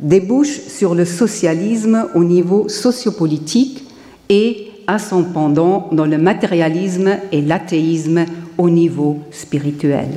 débouche 0.00 0.60
sur 0.66 0.94
le 0.94 1.04
socialisme 1.04 2.08
au 2.14 2.24
niveau 2.24 2.68
sociopolitique 2.68 3.84
et 4.28 4.72
à 4.86 4.98
son 4.98 5.24
pendant 5.24 5.88
dans 5.92 6.06
le 6.06 6.18
matérialisme 6.18 7.10
et 7.32 7.42
l'athéisme 7.42 8.24
au 8.58 8.70
niveau 8.70 9.18
spirituel. 9.30 10.08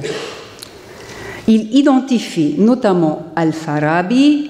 Il 1.48 1.76
identifie 1.76 2.56
notamment 2.58 3.24
Al-Farabi, 3.36 4.50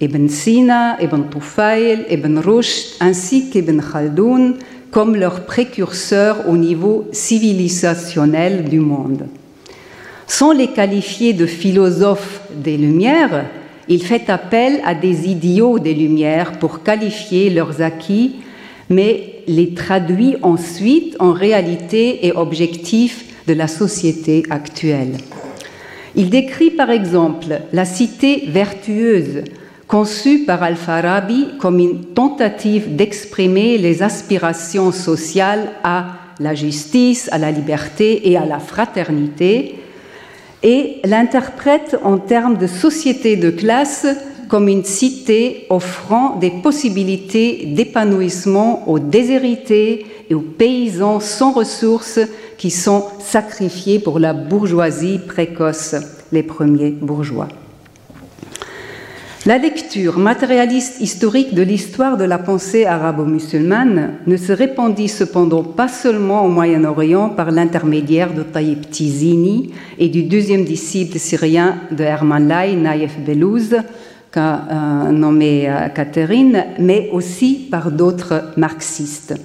Ibn 0.00 0.28
Sina, 0.28 0.96
Ibn 1.02 1.22
Tufail, 1.30 2.06
Ibn 2.10 2.38
Rushd 2.38 2.96
ainsi 3.00 3.50
qu'Ibn 3.50 3.80
Khaldoun 3.80 4.54
comme 4.96 5.14
leurs 5.14 5.44
précurseurs 5.44 6.48
au 6.48 6.56
niveau 6.56 7.06
civilisationnel 7.12 8.64
du 8.64 8.80
monde. 8.80 9.26
Sans 10.26 10.52
les 10.52 10.68
qualifier 10.68 11.34
de 11.34 11.44
philosophes 11.44 12.40
des 12.54 12.78
Lumières, 12.78 13.44
il 13.88 14.02
fait 14.02 14.30
appel 14.30 14.80
à 14.86 14.94
des 14.94 15.28
idiots 15.28 15.78
des 15.78 15.92
Lumières 15.92 16.52
pour 16.52 16.82
qualifier 16.82 17.50
leurs 17.50 17.82
acquis, 17.82 18.36
mais 18.88 19.42
les 19.46 19.74
traduit 19.74 20.36
ensuite 20.40 21.14
en 21.18 21.34
réalité 21.34 22.26
et 22.26 22.32
objectifs 22.32 23.44
de 23.46 23.52
la 23.52 23.68
société 23.68 24.44
actuelle. 24.48 25.18
Il 26.14 26.30
décrit 26.30 26.70
par 26.70 26.88
exemple 26.88 27.60
la 27.74 27.84
cité 27.84 28.44
vertueuse 28.48 29.44
conçu 29.88 30.40
par 30.40 30.62
Al-Farabi 30.62 31.58
comme 31.58 31.78
une 31.78 32.04
tentative 32.06 32.96
d'exprimer 32.96 33.78
les 33.78 34.02
aspirations 34.02 34.92
sociales 34.92 35.70
à 35.84 36.06
la 36.40 36.54
justice, 36.54 37.28
à 37.32 37.38
la 37.38 37.50
liberté 37.50 38.30
et 38.30 38.36
à 38.36 38.44
la 38.44 38.58
fraternité, 38.58 39.76
et 40.62 40.96
l'interprète 41.04 41.96
en 42.02 42.18
termes 42.18 42.56
de 42.56 42.66
société 42.66 43.36
de 43.36 43.50
classe 43.50 44.06
comme 44.48 44.68
une 44.68 44.84
cité 44.84 45.66
offrant 45.70 46.36
des 46.36 46.50
possibilités 46.50 47.66
d'épanouissement 47.66 48.88
aux 48.88 48.98
déshérités 48.98 50.06
et 50.30 50.34
aux 50.34 50.40
paysans 50.40 51.20
sans 51.20 51.52
ressources 51.52 52.20
qui 52.58 52.70
sont 52.70 53.04
sacrifiés 53.18 53.98
pour 53.98 54.18
la 54.18 54.32
bourgeoisie 54.32 55.18
précoce, 55.18 55.96
les 56.32 56.42
premiers 56.42 56.90
bourgeois. 56.90 57.48
La 59.46 59.58
lecture 59.58 60.18
matérialiste 60.18 61.00
historique 61.00 61.54
de 61.54 61.62
l'histoire 61.62 62.16
de 62.16 62.24
la 62.24 62.36
pensée 62.36 62.84
arabo-musulmane 62.84 64.14
ne 64.26 64.36
se 64.36 64.50
répandit 64.50 65.06
cependant 65.06 65.62
pas 65.62 65.86
seulement 65.86 66.44
au 66.44 66.48
Moyen-Orient 66.48 67.28
par 67.28 67.52
l'intermédiaire 67.52 68.34
de 68.34 68.42
Tayyip 68.42 68.90
Tizini 68.90 69.72
et 70.00 70.08
du 70.08 70.24
deuxième 70.24 70.64
disciple 70.64 71.20
syrien 71.20 71.76
de 71.92 72.02
Hermann 72.02 72.48
Lai, 72.48 72.74
Naïf 72.74 73.20
Belouz, 73.20 73.76
euh, 74.36 75.10
nommé 75.12 75.70
euh, 75.70 75.90
Catherine, 75.90 76.64
mais 76.80 77.08
aussi 77.12 77.68
par 77.70 77.92
d'autres 77.92 78.50
marxistes. 78.56 79.36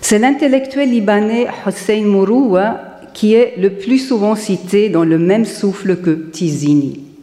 C'est 0.00 0.18
l'intellectuel 0.18 0.90
libanais 0.90 1.48
Hossein 1.66 2.04
Mouroua 2.06 2.80
qui 3.12 3.34
est 3.34 3.56
le 3.58 3.68
plus 3.68 3.98
souvent 3.98 4.34
cité 4.34 4.88
dans 4.88 5.04
le 5.04 5.18
même 5.18 5.44
souffle 5.44 5.96
que 5.96 6.10
Tizini. 6.10 7.13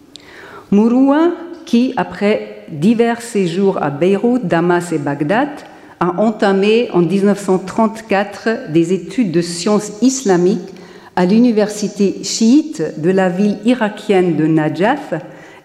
Mouroua, 0.71 1.31
qui, 1.65 1.93
après 1.97 2.63
divers 2.69 3.21
séjours 3.21 3.83
à 3.83 3.89
Beyrouth, 3.89 4.45
Damas 4.45 4.93
et 4.93 4.97
Bagdad, 4.97 5.49
a 5.99 6.19
entamé 6.21 6.89
en 6.93 6.99
1934 6.99 8.71
des 8.71 8.93
études 8.93 9.33
de 9.33 9.41
sciences 9.41 9.91
islamiques 10.01 10.73
à 11.17 11.25
l'université 11.25 12.23
chiite 12.23 12.81
de 12.97 13.09
la 13.09 13.27
ville 13.27 13.57
irakienne 13.65 14.37
de 14.37 14.47
Najaf 14.47 15.13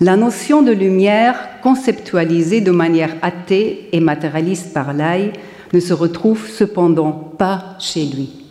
La 0.00 0.16
notion 0.16 0.62
de 0.62 0.72
lumière, 0.72 1.34
conceptualisée 1.62 2.60
de 2.60 2.70
manière 2.70 3.16
athée 3.22 3.88
et 3.92 4.00
matérialiste 4.00 4.72
par 4.72 4.92
Lai, 4.92 5.32
ne 5.72 5.80
se 5.80 5.92
retrouve 5.92 6.48
cependant 6.48 7.12
pas 7.12 7.76
chez 7.80 8.04
lui. 8.04 8.45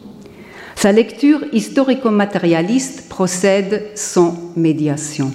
Sa 0.76 0.92
lecture 0.92 1.44
historico-matérialiste 1.52 3.10
procède 3.10 3.86
sans 3.96 4.52
médiation. 4.56 5.34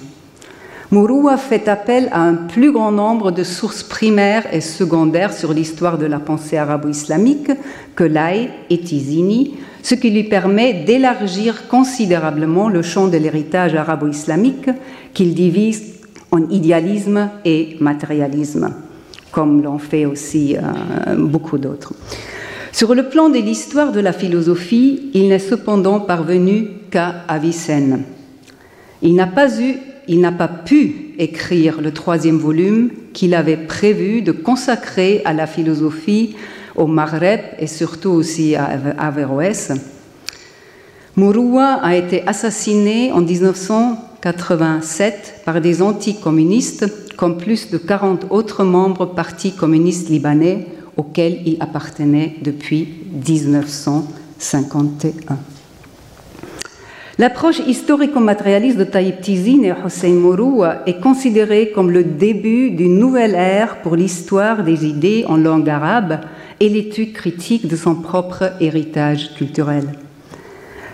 Mouroua 0.91 1.37
fait 1.37 1.67
appel 1.67 2.09
à 2.11 2.21
un 2.21 2.33
plus 2.33 2.71
grand 2.71 2.91
nombre 2.91 3.31
de 3.31 3.43
sources 3.43 3.81
primaires 3.81 4.45
et 4.53 4.59
secondaires 4.59 5.31
sur 5.31 5.53
l'histoire 5.53 5.97
de 5.97 6.05
la 6.05 6.19
pensée 6.19 6.57
arabo-islamique 6.57 7.49
que 7.95 8.03
Lai 8.03 8.49
et 8.69 8.79
Tizini, 8.79 9.55
ce 9.83 9.95
qui 9.95 10.11
lui 10.11 10.25
permet 10.25 10.83
d'élargir 10.85 11.69
considérablement 11.69 12.67
le 12.67 12.81
champ 12.81 13.07
de 13.07 13.17
l'héritage 13.17 13.73
arabo-islamique 13.73 14.69
qu'il 15.13 15.33
divise 15.33 15.93
en 16.31 16.49
idéalisme 16.49 17.29
et 17.45 17.77
matérialisme, 17.79 18.73
comme 19.31 19.63
l'ont 19.63 19.79
fait 19.79 20.05
aussi 20.05 20.57
euh, 20.57 21.15
beaucoup 21.15 21.57
d'autres. 21.57 21.93
Sur 22.73 22.95
le 22.95 23.09
plan 23.09 23.29
de 23.29 23.37
l'histoire 23.37 23.91
de 23.91 23.99
la 23.99 24.13
philosophie, 24.13 25.11
il 25.13 25.27
n'est 25.27 25.39
cependant 25.39 25.99
parvenu 25.99 26.69
qu'à 26.89 27.25
Avicenne. 27.27 28.03
Il 29.01 29.13
n'a 29.15 29.27
pas 29.27 30.47
pu 30.47 31.13
écrire 31.19 31.81
le 31.81 31.91
troisième 31.91 32.37
volume 32.37 32.91
qu'il 33.13 33.35
avait 33.35 33.57
prévu 33.57 34.21
de 34.21 34.31
consacrer 34.31 35.21
à 35.25 35.33
la 35.33 35.47
philosophie 35.47 36.37
au 36.75 36.87
Maghreb 36.87 37.41
et 37.59 37.67
surtout 37.67 38.11
aussi 38.11 38.55
à 38.55 38.79
Averroès. 38.97 39.73
Mouroua 41.17 41.73
a 41.83 41.97
été 41.97 42.25
assassiné 42.25 43.11
en 43.11 43.19
1987 43.19 45.41
par 45.43 45.59
des 45.59 45.81
anticommunistes, 45.81 46.89
comme 47.17 47.37
plus 47.37 47.69
de 47.69 47.77
40 47.77 48.27
autres 48.29 48.63
membres 48.63 49.07
partis 49.07 49.51
communistes 49.51 50.07
libanais 50.07 50.67
auxquels 50.97 51.41
il 51.45 51.57
appartenait 51.59 52.37
depuis 52.41 52.87
1951. 53.27 55.37
L'approche 57.17 57.59
historico-matérialiste 57.59 58.77
de 58.77 58.83
Taïb 58.83 59.21
Tizine 59.21 59.65
et 59.65 59.73
Hossein 59.73 60.13
Mouroua 60.13 60.81
est 60.87 60.99
considérée 60.99 61.71
comme 61.71 61.91
le 61.91 62.03
début 62.03 62.71
d'une 62.71 62.97
nouvelle 62.97 63.35
ère 63.35 63.81
pour 63.81 63.95
l'histoire 63.95 64.63
des 64.63 64.87
idées 64.87 65.23
en 65.27 65.37
langue 65.37 65.69
arabe 65.69 66.21
et 66.59 66.67
l'étude 66.67 67.13
critique 67.13 67.67
de 67.67 67.75
son 67.75 67.93
propre 67.95 68.53
héritage 68.59 69.35
culturel. 69.35 69.83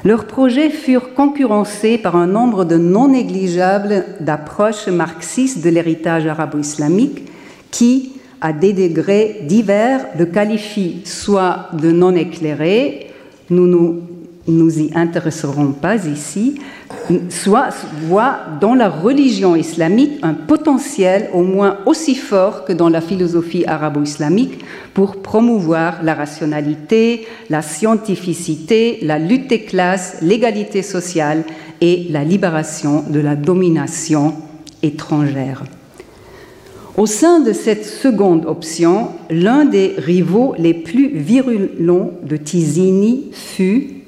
Leurs 0.03 0.25
projets 0.25 0.69
furent 0.69 1.13
concurrencés 1.13 1.97
par 1.97 2.15
un 2.15 2.27
nombre 2.27 2.65
de 2.65 2.77
non 2.77 3.09
négligeables 3.09 4.05
d'approches 4.19 4.87
marxistes 4.87 5.63
de 5.63 5.69
l'héritage 5.69 6.27
arabo-islamique 6.27 7.23
qui, 7.71 8.13
à 8.41 8.53
des 8.53 8.73
degrés 8.73 9.41
divers, 9.47 10.05
le 10.17 10.25
qualifient 10.25 11.01
soit 11.05 11.69
de 11.73 11.91
non 11.91 12.15
éclairé, 12.15 13.07
nous 13.49 13.67
nous 13.67 14.01
nous 14.47 14.79
y 14.79 14.91
intéresserons 14.95 15.73
pas 15.73 16.05
ici, 16.05 16.55
soit 17.29 17.69
voit 18.03 18.39
dans 18.61 18.75
la 18.75 18.89
religion 18.89 19.55
islamique 19.55 20.19
un 20.23 20.33
potentiel 20.33 21.29
au 21.33 21.43
moins 21.43 21.79
aussi 21.85 22.15
fort 22.15 22.63
que 22.63 22.73
dans 22.73 22.89
la 22.89 23.01
philosophie 23.01 23.65
arabo-islamique 23.65 24.63
pour 24.93 25.21
promouvoir 25.21 26.01
la 26.03 26.13
rationalité, 26.13 27.27
la 27.49 27.61
scientificité, 27.61 28.99
la 29.01 29.19
lutte 29.19 29.49
des 29.49 29.61
classes, 29.61 30.17
l'égalité 30.21 30.81
sociale 30.81 31.43
et 31.81 32.07
la 32.09 32.23
libération 32.23 33.03
de 33.09 33.19
la 33.19 33.35
domination 33.35 34.33
étrangère. 34.81 35.63
Au 36.97 37.05
sein 37.05 37.39
de 37.41 37.53
cette 37.53 37.85
seconde 37.85 38.47
option, 38.47 39.11
l'un 39.29 39.65
des 39.65 39.93
rivaux 39.99 40.55
les 40.57 40.73
plus 40.73 41.09
virulents 41.09 42.09
de 42.23 42.37
Tizini 42.37 43.25
fut 43.31 44.01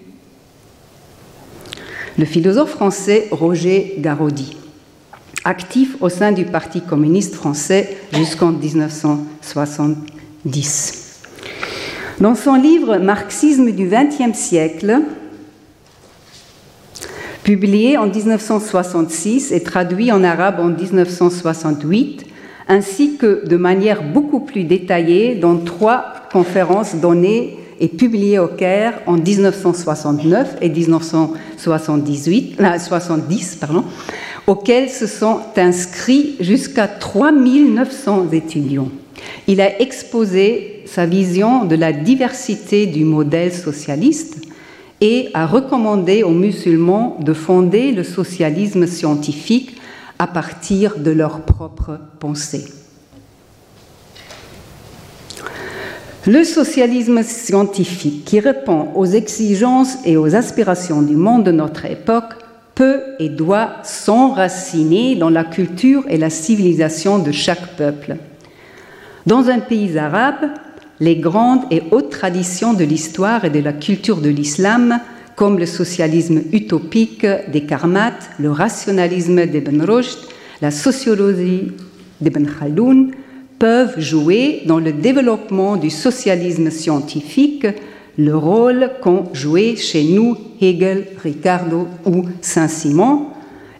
le 2.17 2.25
philosophe 2.25 2.71
français 2.71 3.27
Roger 3.29 3.93
Garaudy, 3.99 4.57
actif 5.45 5.97
au 6.01 6.09
sein 6.09 6.31
du 6.31 6.45
Parti 6.45 6.81
communiste 6.81 7.35
français 7.35 7.95
jusqu'en 8.11 8.51
1970. 8.51 11.19
Dans 12.19 12.33
son 12.33 12.55
livre 12.55 12.97
Marxisme 12.97 13.71
du 13.71 13.87
XXe 13.87 14.35
siècle, 14.35 15.01
publié 17.43 17.99
en 17.99 18.07
1966 18.07 19.51
et 19.51 19.61
traduit 19.61 20.11
en 20.11 20.23
arabe 20.23 20.59
en 20.59 20.69
1968, 20.69 22.25
ainsi 22.69 23.17
que 23.17 23.45
de 23.47 23.57
manière 23.57 24.03
beaucoup 24.03 24.39
plus 24.39 24.63
détaillée 24.63 25.35
dans 25.35 25.57
trois 25.57 26.13
conférences 26.31 26.95
données 26.95 27.57
et 27.79 27.87
publié 27.87 28.37
au 28.39 28.47
Caire 28.47 29.01
en 29.07 29.17
1969 29.17 30.57
et 30.61 30.69
1978, 30.69 32.61
70, 32.77 33.53
euh, 33.53 33.59
pardon, 33.59 33.83
auxquels 34.47 34.89
se 34.89 35.07
sont 35.07 35.39
inscrits 35.57 36.35
jusqu'à 36.39 36.87
3900 36.87 38.27
étudiants. 38.31 38.89
Il 39.47 39.61
a 39.61 39.81
exposé 39.81 40.83
sa 40.85 41.05
vision 41.05 41.65
de 41.65 41.75
la 41.75 41.91
diversité 41.91 42.85
du 42.85 43.03
modèle 43.03 43.53
socialiste 43.53 44.37
et 45.01 45.29
a 45.33 45.47
recommandé 45.47 46.23
aux 46.23 46.31
musulmans 46.31 47.17
de 47.21 47.33
fonder 47.33 47.91
le 47.91 48.03
socialisme 48.03 48.85
scientifique 48.85 49.78
à 50.19 50.27
partir 50.27 50.99
de 50.99 51.11
leurs 51.11 51.41
propres 51.41 51.99
pensées. 52.19 52.65
Le 56.27 56.43
socialisme 56.43 57.23
scientifique 57.23 58.25
qui 58.25 58.41
répond 58.41 58.89
aux 58.93 59.05
exigences 59.05 59.97
et 60.05 60.17
aux 60.17 60.35
aspirations 60.35 61.01
du 61.01 61.15
monde 61.15 61.45
de 61.45 61.51
notre 61.51 61.85
époque 61.85 62.33
peut 62.75 63.01
et 63.19 63.29
doit 63.29 63.77
s'enraciner 63.83 65.15
dans 65.15 65.29
la 65.29 65.45
culture 65.45 66.03
et 66.09 66.17
la 66.17 66.29
civilisation 66.29 67.19
de 67.19 67.31
chaque 67.31 67.75
peuple. 67.77 68.17
Dans 69.25 69.49
un 69.49 69.59
pays 69.59 69.97
arabe, 69.97 70.51
les 70.99 71.15
grandes 71.15 71.63
et 71.71 71.83
hautes 71.91 72.09
traditions 72.09 72.73
de 72.73 72.83
l'histoire 72.83 73.45
et 73.45 73.49
de 73.49 73.59
la 73.59 73.73
culture 73.73 74.21
de 74.21 74.29
l'islam, 74.29 74.99
comme 75.39 75.57
le 75.57 75.65
socialisme 75.65 76.41
utopique 76.51 77.25
des 77.47 77.61
Karmat, 77.61 78.19
le 78.39 78.51
rationalisme 78.51 79.45
d'Ibn 79.45 79.83
Rushd, 79.83 80.19
la 80.61 80.69
sociologie 80.69 81.71
d'Ibn 82.19 82.45
Khaldoun, 82.45 83.11
peuvent 83.57 83.97
jouer 83.97 84.63
dans 84.65 84.79
le 84.79 84.91
développement 84.91 85.77
du 85.77 85.89
socialisme 85.89 86.69
scientifique 86.69 87.65
le 88.17 88.35
rôle 88.35 88.91
qu'ont 89.01 89.29
joué 89.31 89.77
chez 89.77 90.03
nous 90.03 90.35
Hegel, 90.59 91.05
Ricardo 91.23 91.87
ou 92.05 92.25
Saint-Simon, 92.41 93.27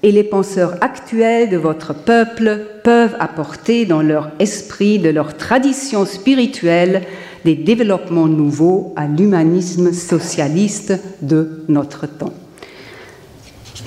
et 0.01 0.14
les 0.14 0.24
penseurs 0.24 0.78
actuels 0.80 1.49
de 1.49 1.57
votre 1.57 1.93
peuple 1.93 2.68
peuvent 2.86 3.18
apporter 3.20 3.84
dans 3.84 4.01
leur 4.01 4.32
esprit, 4.39 4.97
de 4.97 5.10
leur 5.10 5.36
tradition 5.36 6.05
spirituelle, 6.05 7.01
des 7.46 7.56
développements 7.56 8.28
nouveaux 8.28 8.94
à 8.96 9.08
l'humanisme 9.08 9.94
socialiste 9.94 11.00
de 11.22 11.64
notre 11.68 12.08
temps. 12.08 12.34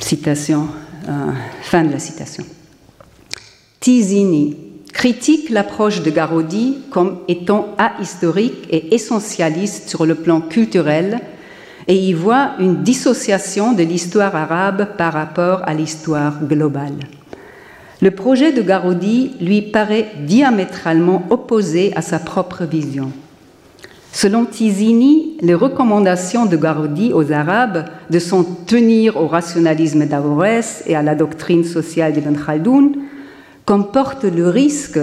Citation, 0.01 0.69
euh, 1.09 1.31
fin 1.63 1.85
de 1.85 1.93
la 1.93 1.99
citation. 1.99 2.45
Tizini 3.81 4.57
critique 4.93 5.51
l'approche 5.51 6.03
de 6.03 6.11
Garodi 6.11 6.79
comme 6.91 7.19
étant 7.29 7.69
ahistorique 7.79 8.69
et 8.71 8.95
essentialiste 8.95 9.89
sur 9.89 10.07
le 10.07 10.15
plan 10.15 10.41
culturel 10.41 11.21
et 11.89 11.97
y 11.97 12.13
voit 12.13 12.53
une 12.61 12.83
dissociation 12.83 13.73
de 13.73 13.83
l'histoire 13.83 14.37
arabe 14.37 14.97
par 14.97 15.13
rapport 15.13 15.63
à 15.65 15.75
l'histoire 15.75 16.45
globale. 16.45 16.99
Le 18.01 18.11
projet 18.11 18.53
de 18.53 18.63
Garodi 18.63 19.33
lui 19.41 19.63
paraît 19.63 20.11
diamétralement 20.21 21.25
opposé 21.31 21.93
à 21.97 22.03
sa 22.03 22.19
propre 22.19 22.65
vision. 22.65 23.13
Selon 24.15 24.45
Tizini, 24.45 25.39
les 25.41 25.55
recommandations 25.55 26.45
de 26.45 26.57
Garodi 26.59 27.15
aux 27.15 27.33
Arabes 27.33 27.87
de 28.11 28.19
s'en 28.19 28.45
tenir 28.45 29.17
au 29.17 29.27
rationalisme 29.27 30.05
d'Avorès 30.05 30.85
et 30.87 30.95
à 30.95 31.03
la 31.03 31.15
doctrine 31.15 31.65
sociale 31.65 32.13
d'Ibn 32.13 32.37
Khaldoun 32.37 32.93
comportent 33.65 34.25
le 34.25 34.51
risque 34.51 35.01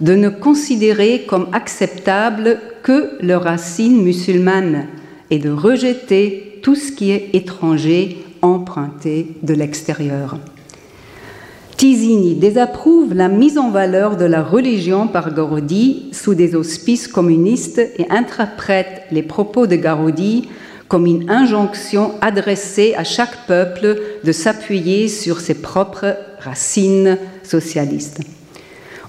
de 0.00 0.14
ne 0.14 0.28
considérer 0.28 1.24
comme 1.26 1.48
acceptable 1.52 2.60
que 2.84 3.10
leurs 3.20 3.42
racines 3.42 4.00
musulmanes 4.00 4.86
et 5.30 5.38
de 5.38 5.50
rejeter 5.50 6.60
tout 6.62 6.76
ce 6.76 6.92
qui 6.92 7.10
est 7.10 7.30
étranger 7.32 8.24
emprunté 8.42 9.26
de 9.42 9.54
l'extérieur. 9.54 10.36
Tizini 11.82 12.36
désapprouve 12.36 13.12
la 13.12 13.26
mise 13.26 13.58
en 13.58 13.72
valeur 13.72 14.16
de 14.16 14.24
la 14.24 14.40
religion 14.40 15.08
par 15.08 15.34
Garodi 15.34 16.10
sous 16.12 16.36
des 16.36 16.54
auspices 16.54 17.08
communistes 17.08 17.80
et 17.80 18.06
interprète 18.08 19.02
les 19.10 19.24
propos 19.24 19.66
de 19.66 19.74
Garodi 19.74 20.48
comme 20.86 21.06
une 21.06 21.28
injonction 21.28 22.12
adressée 22.20 22.94
à 22.96 23.02
chaque 23.02 23.48
peuple 23.48 23.98
de 24.22 24.30
s'appuyer 24.30 25.08
sur 25.08 25.40
ses 25.40 25.54
propres 25.54 26.14
racines 26.38 27.18
socialistes. 27.42 28.20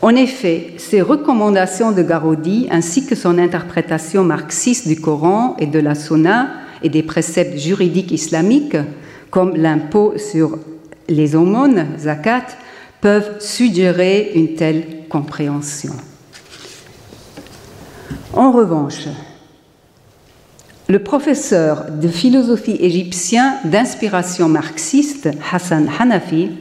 En 0.01 0.15
effet, 0.15 0.73
ces 0.77 1.03
recommandations 1.03 1.91
de 1.91 2.01
Garodi, 2.01 2.67
ainsi 2.71 3.05
que 3.05 3.13
son 3.13 3.37
interprétation 3.37 4.23
marxiste 4.23 4.87
du 4.87 4.99
Coran 4.99 5.55
et 5.59 5.67
de 5.67 5.77
la 5.77 5.93
Sunna 5.93 6.49
et 6.81 6.89
des 6.89 7.03
préceptes 7.03 7.59
juridiques 7.59 8.11
islamiques, 8.11 8.77
comme 9.29 9.55
l'impôt 9.55 10.15
sur 10.17 10.57
les 11.07 11.35
aumônes, 11.35 11.85
zakat, 11.99 12.47
peuvent 13.03 13.41
suggérer 13.41 14.31
une 14.33 14.55
telle 14.55 14.85
compréhension. 15.09 15.91
En 18.31 18.53
revanche, 18.53 19.09
le 20.87 20.99
professeur 20.99 21.91
de 21.91 22.07
philosophie 22.07 22.77
égyptien 22.79 23.55
d'inspiration 23.65 24.47
marxiste, 24.47 25.29
Hassan 25.51 25.89
Hanafi, 25.99 26.51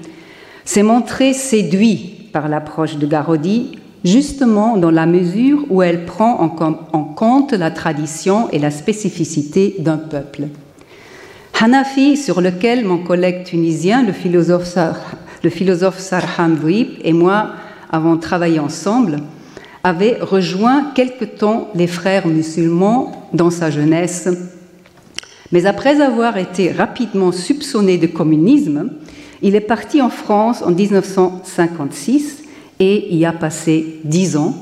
s'est 0.64 0.82
montré 0.82 1.32
séduit 1.32 2.28
par 2.32 2.49
l'approche 2.49 2.97
de 2.97 3.07
Garodi, 3.07 3.78
justement 4.05 4.76
dans 4.76 4.90
la 4.90 5.07
mesure 5.07 5.64
où 5.70 5.80
elle 5.80 6.05
prend 6.07 6.40
en 6.40 7.05
compte 7.05 7.53
la 7.53 7.70
tradition 7.70 8.51
et 8.51 8.59
la 8.59 8.72
spécificité 8.72 9.76
d'un 9.78 9.97
peuple. 9.97 10.49
Hanafi, 11.61 12.16
sur 12.16 12.40
lequel 12.40 12.84
mon 12.84 12.99
collègue 12.99 13.45
tunisien, 13.45 14.03
le 14.03 14.12
philosophe, 14.12 14.76
le 15.43 15.51
philosophe 15.51 15.99
Sarham 15.99 16.59
et 16.68 17.12
moi 17.12 17.51
avons 17.90 18.16
travaillé 18.16 18.59
ensemble, 18.59 19.18
avait 19.84 20.18
rejoint 20.20 20.93
quelque 20.95 21.24
temps 21.24 21.68
les 21.74 21.86
frères 21.86 22.26
musulmans 22.26 23.28
dans 23.32 23.51
sa 23.51 23.70
jeunesse. 23.70 24.28
Mais 25.51 25.66
après 25.66 26.01
avoir 26.01 26.38
été 26.38 26.70
rapidement 26.70 27.32
soupçonné 27.32 27.99
de 27.99 28.07
communisme, 28.07 28.90
il 29.43 29.57
est 29.57 29.61
parti 29.61 30.01
en 30.01 30.09
France 30.09 30.62
en 30.62 30.70
1956 30.70 32.45
et 32.78 33.14
y 33.14 33.26
a 33.26 33.32
passé 33.32 34.01
dix 34.05 34.36
ans, 34.36 34.55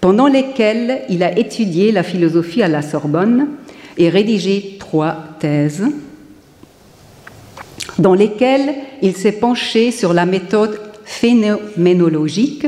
pendant 0.00 0.26
lesquels 0.26 1.02
il 1.08 1.22
a 1.22 1.38
étudié 1.38 1.92
la 1.92 2.02
philosophie 2.02 2.62
à 2.62 2.68
la 2.68 2.82
Sorbonne 2.82 3.48
et 3.98 4.08
rédigé 4.08 4.76
trois 4.78 5.16
thèses, 5.38 5.84
dans 7.98 8.14
lesquelles 8.14 8.74
il 9.02 9.16
s'est 9.16 9.32
penché 9.32 9.90
sur 9.90 10.12
la 10.12 10.26
méthode 10.26 10.80
phénoménologique 11.04 12.66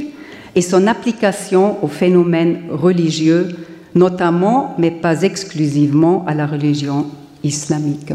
et 0.55 0.62
son 0.62 0.87
application 0.87 1.83
aux 1.85 1.89
phénomènes 1.89 2.62
religieux, 2.70 3.49
notamment, 3.95 4.74
mais 4.78 4.91
pas 4.91 5.22
exclusivement, 5.22 6.24
à 6.26 6.35
la 6.35 6.47
religion 6.47 7.07
islamique. 7.45 8.12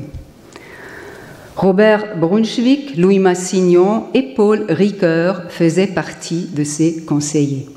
Robert 1.55 2.17
Brunswick, 2.17 2.97
Louis 2.97 3.19
Massignon 3.19 4.07
et 4.13 4.33
Paul 4.35 4.65
Ricoeur 4.67 5.43
faisaient 5.49 5.87
partie 5.87 6.49
de 6.53 6.65
ses 6.65 7.03
conseillers. 7.05 7.67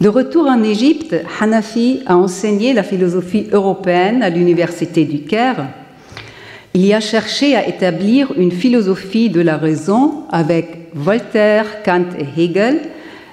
De 0.00 0.08
retour 0.08 0.46
en 0.46 0.64
Égypte, 0.64 1.14
Hanafi 1.40 2.00
a 2.06 2.16
enseigné 2.16 2.72
la 2.72 2.82
philosophie 2.82 3.46
européenne 3.52 4.20
à 4.20 4.30
l'université 4.30 5.04
du 5.04 5.22
Caire. 5.22 5.68
Il 6.74 6.86
y 6.86 6.94
a 6.94 7.00
cherché 7.00 7.54
à 7.54 7.68
établir 7.68 8.32
une 8.38 8.50
philosophie 8.50 9.28
de 9.28 9.42
la 9.42 9.58
raison 9.58 10.24
avec 10.30 10.88
Voltaire, 10.94 11.82
Kant 11.84 12.06
et 12.18 12.42
Hegel, 12.42 12.80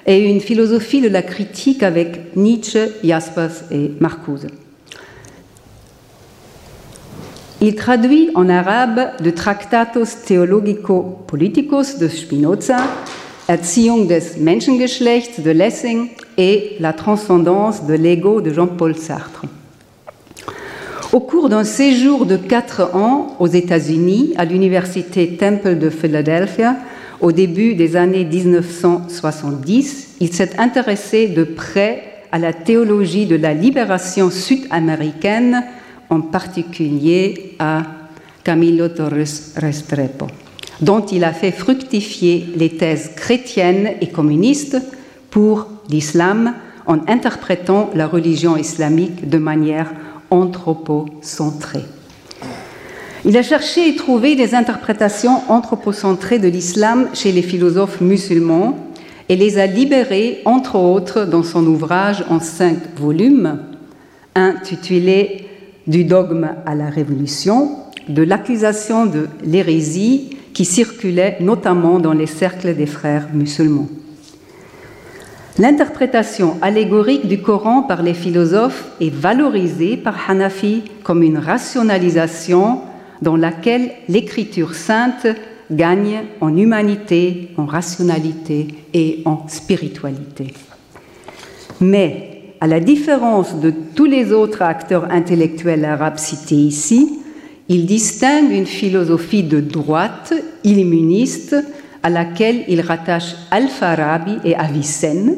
et 0.06 0.30
une 0.30 0.40
philosophie 0.40 1.00
de 1.00 1.08
la 1.08 1.22
critique 1.22 1.82
avec 1.82 2.36
Nietzsche, 2.36 2.80
Jaspers 3.02 3.64
et 3.70 3.92
Marcuse. 3.98 4.46
Il 7.62 7.74
traduit 7.74 8.30
en 8.34 8.48
arabe 8.48 9.10
le 9.22 9.32
Tractatus 9.32 10.22
Theologico-Politicus 10.26 11.98
de 11.98 12.08
Spinoza, 12.08 12.78
Erziehung 13.48 14.06
des 14.06 14.38
Menschengeschlechts 14.38 15.40
de 15.40 15.50
Lessing 15.50 16.08
et 16.38 16.76
La 16.80 16.92
transcendance 16.92 17.86
de 17.86 17.94
l'ego 17.94 18.40
de 18.40 18.52
Jean-Paul 18.52 18.96
Sartre. 18.96 19.44
Au 21.12 21.18
cours 21.18 21.48
d'un 21.48 21.64
séjour 21.64 22.24
de 22.24 22.36
quatre 22.36 22.94
ans 22.94 23.34
aux 23.40 23.48
États-Unis, 23.48 24.32
à 24.36 24.44
l'université 24.44 25.36
Temple 25.36 25.76
de 25.76 25.90
Philadelphia, 25.90 26.76
au 27.20 27.32
début 27.32 27.74
des 27.74 27.96
années 27.96 28.24
1970, 28.24 30.18
il 30.20 30.32
s'est 30.32 30.60
intéressé 30.60 31.26
de 31.26 31.42
près 31.42 32.04
à 32.30 32.38
la 32.38 32.52
théologie 32.52 33.26
de 33.26 33.34
la 33.34 33.54
libération 33.54 34.30
sud-américaine 34.30 35.64
en 36.10 36.20
particulier 36.20 37.56
à 37.58 37.82
Camilo 38.44 38.86
Torres 38.86 39.56
Restrepo, 39.56 40.28
dont 40.80 41.04
il 41.06 41.24
a 41.24 41.32
fait 41.32 41.50
fructifier 41.50 42.46
les 42.54 42.70
thèses 42.70 43.10
chrétiennes 43.16 43.94
et 44.00 44.10
communistes 44.10 44.80
pour 45.30 45.66
l'islam 45.88 46.54
en 46.86 46.98
interprétant 47.08 47.90
la 47.96 48.06
religion 48.06 48.56
islamique 48.56 49.28
de 49.28 49.38
manière 49.38 49.90
anthropocentrée. 50.30 51.84
Il 53.24 53.36
a 53.36 53.42
cherché 53.42 53.88
et 53.88 53.96
trouvé 53.96 54.34
des 54.34 54.54
interprétations 54.54 55.42
anthropocentrées 55.48 56.38
de 56.38 56.48
l'islam 56.48 57.08
chez 57.12 57.32
les 57.32 57.42
philosophes 57.42 58.00
musulmans 58.00 58.78
et 59.28 59.36
les 59.36 59.58
a 59.58 59.66
libérées, 59.66 60.40
entre 60.44 60.76
autres, 60.76 61.24
dans 61.24 61.42
son 61.42 61.66
ouvrage 61.66 62.24
en 62.30 62.40
cinq 62.40 62.78
volumes, 62.96 63.60
intitulé 64.34 65.46
du 65.86 66.04
dogme 66.04 66.50
à 66.66 66.74
la 66.74 66.88
révolution, 66.88 67.76
de 68.08 68.22
l'accusation 68.22 69.06
de 69.06 69.28
l'hérésie 69.44 70.36
qui 70.54 70.64
circulait 70.64 71.36
notamment 71.40 72.00
dans 72.00 72.12
les 72.12 72.26
cercles 72.26 72.74
des 72.74 72.86
frères 72.86 73.28
musulmans. 73.32 73.88
L'interprétation 75.58 76.56
allégorique 76.62 77.26
du 77.26 77.42
Coran 77.42 77.82
par 77.82 78.02
les 78.02 78.14
philosophes 78.14 78.86
est 79.00 79.12
valorisée 79.12 79.96
par 79.96 80.30
Hanafi 80.30 80.84
comme 81.02 81.22
une 81.22 81.38
rationalisation 81.38 82.80
dans 83.20 83.36
laquelle 83.36 83.90
l'écriture 84.08 84.74
sainte 84.74 85.26
gagne 85.70 86.22
en 86.40 86.56
humanité, 86.56 87.50
en 87.56 87.66
rationalité 87.66 88.68
et 88.94 89.22
en 89.24 89.46
spiritualité. 89.48 90.54
Mais 91.80 92.42
à 92.60 92.66
la 92.66 92.80
différence 92.80 93.56
de 93.60 93.72
tous 93.94 94.04
les 94.04 94.32
autres 94.32 94.62
acteurs 94.62 95.10
intellectuels 95.10 95.84
arabes 95.84 96.18
cités 96.18 96.56
ici, 96.56 97.20
il 97.68 97.86
distingue 97.86 98.50
une 98.50 98.66
philosophie 98.66 99.44
de 99.44 99.60
droite, 99.60 100.34
illuministe, 100.64 101.56
à 102.02 102.10
laquelle 102.10 102.64
il 102.68 102.80
rattache 102.80 103.34
Al-Farabi 103.50 104.38
et 104.44 104.54
Avicenne, 104.54 105.36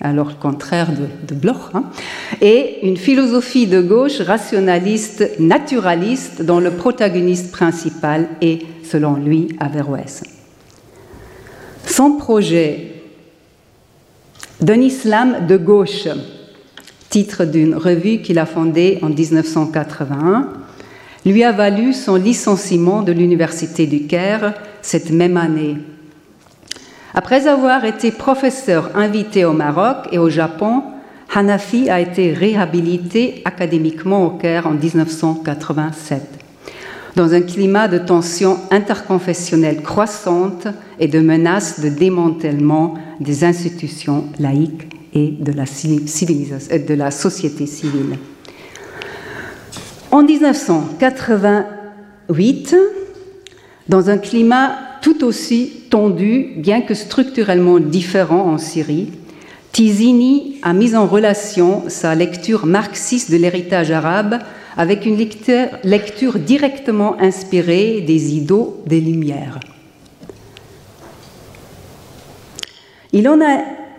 alors 0.00 0.28
le 0.28 0.34
contraire 0.34 0.90
de, 0.92 1.34
Bloch, 1.34 1.74
hein, 1.74 1.84
et 2.40 2.86
une 2.86 2.96
philosophie 2.96 3.66
de 3.66 3.80
gauche 3.80 4.20
rationaliste, 4.20 5.38
naturaliste, 5.38 6.42
dont 6.42 6.58
le 6.58 6.72
protagoniste 6.72 7.52
principal 7.52 8.28
est, 8.40 8.62
selon 8.84 9.14
lui, 9.14 9.48
Averroès. 9.60 10.24
Son 11.86 12.16
projet 12.16 12.92
d'un 14.60 14.80
islam 14.80 15.46
de 15.46 15.56
gauche, 15.56 16.08
titre 17.10 17.44
d'une 17.44 17.74
revue 17.74 18.22
qu'il 18.22 18.38
a 18.38 18.46
fondée 18.46 18.98
en 19.02 19.08
1981, 19.08 20.48
lui 21.24 21.44
a 21.44 21.52
valu 21.52 21.92
son 21.92 22.16
licenciement 22.16 23.02
de 23.02 23.12
l'Université 23.12 23.86
du 23.86 24.06
Caire 24.06 24.54
cette 24.82 25.10
même 25.10 25.36
année. 25.36 25.76
Après 27.14 27.46
avoir 27.46 27.84
été 27.84 28.10
professeur 28.10 28.96
invité 28.96 29.44
au 29.44 29.52
Maroc 29.52 30.08
et 30.12 30.18
au 30.18 30.30
Japon, 30.30 30.82
Hanafi 31.34 31.90
a 31.90 32.00
été 32.00 32.32
réhabilité 32.32 33.42
académiquement 33.44 34.24
au 34.26 34.30
Caire 34.30 34.66
en 34.66 34.72
1987, 34.72 36.22
dans 37.14 37.34
un 37.34 37.42
climat 37.42 37.88
de 37.88 37.98
tension 37.98 38.58
interconfessionnelle 38.70 39.82
croissante 39.82 40.68
et 40.98 41.08
de 41.08 41.20
menaces 41.20 41.80
de 41.80 41.90
démantèlement 41.90 42.94
des 43.20 43.44
institutions 43.44 44.24
laïques 44.38 44.88
et 45.12 45.34
de 45.38 45.52
la, 45.52 45.66
civilisation, 45.66 46.74
de 46.74 46.94
la 46.94 47.10
société 47.10 47.66
civile. 47.66 48.16
En 50.10 50.22
1988, 50.22 52.74
dans 53.88 54.08
un 54.08 54.16
climat 54.16 54.91
tout 55.02 55.24
aussi 55.24 55.72
tendu, 55.90 56.52
bien 56.56 56.80
que 56.80 56.94
structurellement 56.94 57.78
différent 57.78 58.50
en 58.50 58.56
Syrie, 58.56 59.08
Tizini 59.72 60.58
a 60.62 60.72
mis 60.72 60.94
en 60.94 61.06
relation 61.06 61.84
sa 61.88 62.14
lecture 62.14 62.66
marxiste 62.66 63.30
de 63.30 63.36
l'héritage 63.36 63.90
arabe 63.90 64.38
avec 64.76 65.04
une 65.04 65.16
lecture, 65.16 66.38
directement 66.38 67.20
inspirée 67.20 68.00
des 68.00 68.34
idoles 68.34 68.72
des 68.86 69.00
Lumières. 69.00 69.60
Il 73.12 73.26
a 73.26 73.36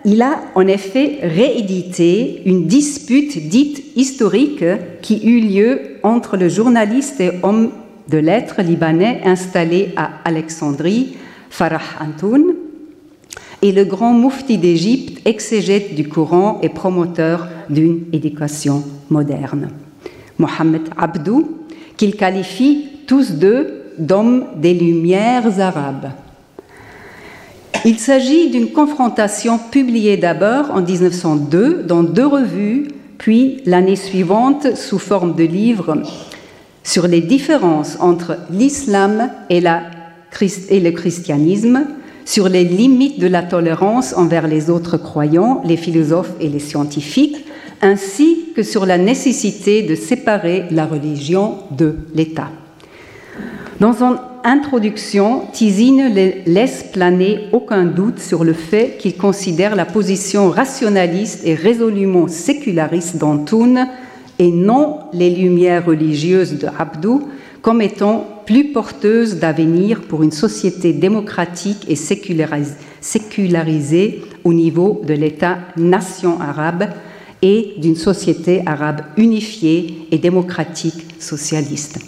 il 0.06 0.22
a 0.22 0.42
en 0.56 0.68
effet 0.68 1.20
réédité 1.22 2.42
une 2.46 2.68
dispute 2.68 3.48
dite 3.48 3.84
historique 3.96 4.66
qui 5.02 5.26
eut 5.26 5.40
lieu 5.40 5.80
entre 6.04 6.36
le 6.36 6.50
journaliste 6.50 7.22
et 7.22 7.32
homme 7.42 7.72
de 8.10 8.18
lettres 8.18 8.62
libanais 8.62 9.22
installé 9.26 9.94
à 9.96 10.12
Alexandrie, 10.26 11.18
Farah 11.50 11.80
Antoun, 12.02 12.56
et 13.62 13.72
le 13.72 13.86
grand 13.86 14.12
moufti 14.12 14.58
d'Égypte, 14.58 15.26
exégète 15.26 15.96
du 15.96 16.08
Coran 16.08 16.60
et 16.62 16.70
promoteur 16.70 17.48
d'une 17.70 18.04
éducation 18.12 18.84
moderne, 19.10 19.70
Mohamed 20.38 20.82
Abdou, 20.98 21.60
qu'il 21.96 22.16
qualifie 22.16 22.90
tous 23.08 23.32
deux 23.32 23.84
d'hommes 23.98 24.46
des 24.58 24.74
Lumières 24.74 25.60
arabes. 25.60 26.12
Il 27.86 28.00
s'agit 28.00 28.50
d'une 28.50 28.72
confrontation 28.72 29.58
publiée 29.58 30.18
d'abord 30.18 30.72
en 30.72 30.82
1902 30.82 31.84
dans 31.84 32.04
deux 32.04 32.26
revues, 32.26 32.88
puis 33.18 33.62
l'année 33.66 33.96
suivante 33.96 34.76
sous 34.76 35.00
forme 35.00 35.36
de 35.36 35.44
livre 35.44 35.98
sur 36.84 37.08
les 37.08 37.22
différences 37.22 37.98
entre 38.00 38.38
l'islam 38.52 39.30
et, 39.50 39.62
le 39.62 40.92
christianisme, 40.92 41.88
sur 42.26 42.50
les 42.50 42.64
limites 42.64 43.20
de 43.20 43.28
la 43.28 43.42
tolérance 43.42 44.14
envers 44.16 44.48
les 44.48 44.70
autres 44.70 44.98
croyants, 44.98 45.62
les 45.66 45.78
philosophes 45.78 46.34
et 46.40 46.50
les 46.50 46.60
scientifiques, 46.60 47.46
ainsi 47.82 48.50
que 48.56 48.64
sur 48.64 48.86
la 48.86 48.98
nécessité 48.98 49.82
de 49.82 49.96
séparer 49.96 50.66
la 50.72 50.86
religion 50.86 51.58
de 51.72 51.96
l'État. 52.14 52.50
Dans 53.80 53.94
son 53.94 54.18
introduction, 54.44 55.44
Tizi 55.52 55.92
ne 55.92 56.10
laisse 56.46 56.86
planer 56.92 57.48
aucun 57.52 57.86
doute 57.86 58.20
sur 58.20 58.44
le 58.44 58.54
fait 58.54 58.98
qu'il 59.00 59.18
considère 59.18 59.76
la 59.76 59.86
position 59.86 60.50
rationaliste 60.50 61.42
et 61.46 61.56
résolument 61.56 62.28
séculariste 62.28 63.18
d'Antoun 63.18 63.88
et 64.40 64.52
non 64.52 65.00
les 65.14 65.30
lumières 65.30 65.86
religieuses 65.86 66.58
de 66.58 66.68
Abdou 66.78 67.28
comme 67.62 67.82
étant 67.82 68.28
plus 68.46 68.66
porteuses 68.66 69.38
d'avenir 69.38 70.02
pour 70.02 70.24
une 70.24 70.32
société 70.32 70.92
démocratique 70.92 71.86
et 71.88 71.96
sécularisée 71.96 74.22
au 74.44 74.54
niveau 74.54 75.02
de 75.08 75.14
l'État-nation 75.14 76.42
arabe 76.42 76.90
et 77.42 77.76
d'une 77.78 77.96
société 77.96 78.64
arabe 78.66 79.02
unifiée 79.18 80.08
et 80.12 80.18
démocratique 80.18 81.06
socialiste. 81.20 82.00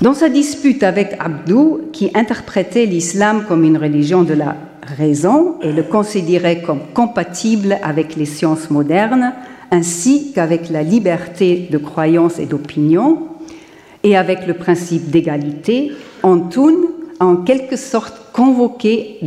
Dans 0.00 0.14
sa 0.14 0.28
dispute 0.28 0.82
avec 0.82 1.14
Abdou, 1.18 1.82
qui 1.92 2.10
interprétait 2.14 2.86
l'islam 2.86 3.44
comme 3.46 3.64
une 3.64 3.76
religion 3.76 4.22
de 4.22 4.34
la 4.34 4.56
raison 4.96 5.56
et 5.60 5.72
le 5.72 5.82
considérait 5.82 6.62
comme 6.62 6.80
compatible 6.94 7.78
avec 7.82 8.16
les 8.16 8.24
sciences 8.24 8.70
modernes, 8.70 9.34
ainsi 9.70 10.32
qu'avec 10.32 10.68
la 10.68 10.82
liberté 10.82 11.68
de 11.70 11.78
croyance 11.78 12.38
et 12.38 12.46
d'opinion, 12.46 13.28
et 14.02 14.16
avec 14.16 14.46
le 14.46 14.54
principe 14.54 15.10
d'égalité, 15.10 15.92
Antoun 16.22 16.74
a 17.18 17.26
en 17.26 17.36
quelque 17.36 17.76
sorte 17.76 18.32
convoqué 18.32 19.18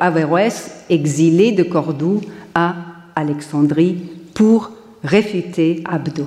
Averroès, 0.00 0.84
exilé 0.88 1.52
de 1.52 1.62
Cordoue 1.62 2.20
à 2.54 2.74
Alexandrie, 3.14 3.98
pour 4.34 4.70
réfuter 5.02 5.84
Abdou. 5.84 6.26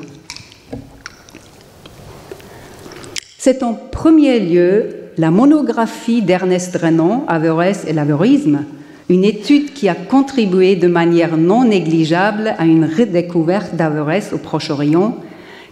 C'est 3.38 3.63
en 3.63 3.74
premier 3.74 4.39
lieu 4.39 4.89
la 5.18 5.32
monographie 5.32 6.22
d'Ernest 6.22 6.78
Renan, 6.78 7.26
Averroès 7.28 7.86
et 7.88 7.93
l'avérisme, 7.93 8.65
une 9.09 9.23
étude 9.23 9.73
qui 9.73 9.87
a 9.87 9.95
contribué 9.95 10.75
de 10.75 10.87
manière 10.87 11.37
non 11.37 11.63
négligeable 11.63 12.55
à 12.57 12.65
une 12.65 12.85
redécouverte 12.85 13.75
d'Averroès 13.75 14.33
au 14.33 14.37
Proche-Orient, 14.37 15.17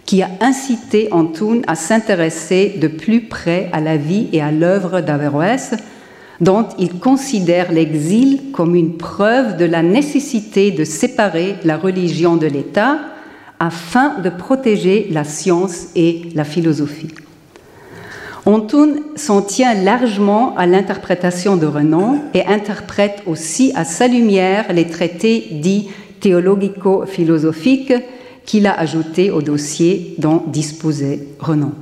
qui 0.06 0.22
a 0.22 0.30
incité 0.40 1.08
Antoun 1.10 1.62
à 1.66 1.74
s'intéresser 1.74 2.76
de 2.80 2.88
plus 2.88 3.22
près 3.22 3.68
à 3.72 3.80
la 3.80 3.96
vie 3.96 4.28
et 4.32 4.40
à 4.40 4.52
l'œuvre 4.52 5.00
d'Averroès, 5.00 5.74
dont 6.40 6.66
il 6.78 6.98
considère 6.98 7.72
l'exil 7.72 8.52
comme 8.52 8.74
une 8.74 8.96
preuve 8.96 9.56
de 9.56 9.64
la 9.64 9.82
nécessité 9.82 10.70
de 10.70 10.84
séparer 10.84 11.56
la 11.64 11.76
religion 11.76 12.36
de 12.36 12.46
l'État 12.46 12.98
afin 13.58 14.18
de 14.20 14.30
protéger 14.30 15.08
la 15.10 15.24
science 15.24 15.88
et 15.94 16.22
la 16.34 16.44
philosophie. 16.44 17.08
Antoun 18.46 19.00
s'en 19.16 19.42
tient 19.42 19.74
largement 19.74 20.56
à 20.56 20.66
l'interprétation 20.66 21.56
de 21.56 21.66
Renan 21.66 22.20
et 22.32 22.46
interprète 22.46 23.24
aussi 23.26 23.72
à 23.74 23.84
sa 23.84 24.06
lumière 24.06 24.72
les 24.72 24.86
traités 24.86 25.48
dits 25.50 25.88
théologico-philosophiques 26.20 27.92
qu'il 28.44 28.68
a 28.68 28.78
ajoutés 28.78 29.32
au 29.32 29.42
dossier 29.42 30.14
dont 30.18 30.44
disposait 30.46 31.26
Renan. 31.40 31.72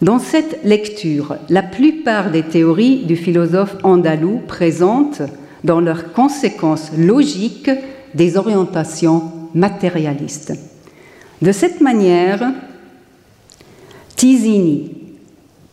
Dans 0.00 0.18
cette 0.18 0.64
lecture, 0.64 1.36
la 1.50 1.62
plupart 1.62 2.30
des 2.30 2.42
théories 2.42 3.04
du 3.04 3.16
philosophe 3.16 3.76
andalou 3.82 4.40
présentent 4.48 5.22
dans 5.62 5.80
leurs 5.80 6.12
conséquences 6.14 6.90
logiques 6.96 7.70
des 8.14 8.38
orientations 8.38 9.24
matérialistes. 9.54 10.54
De 11.42 11.52
cette 11.52 11.82
manière, 11.82 12.50
Tizini, 14.16 15.05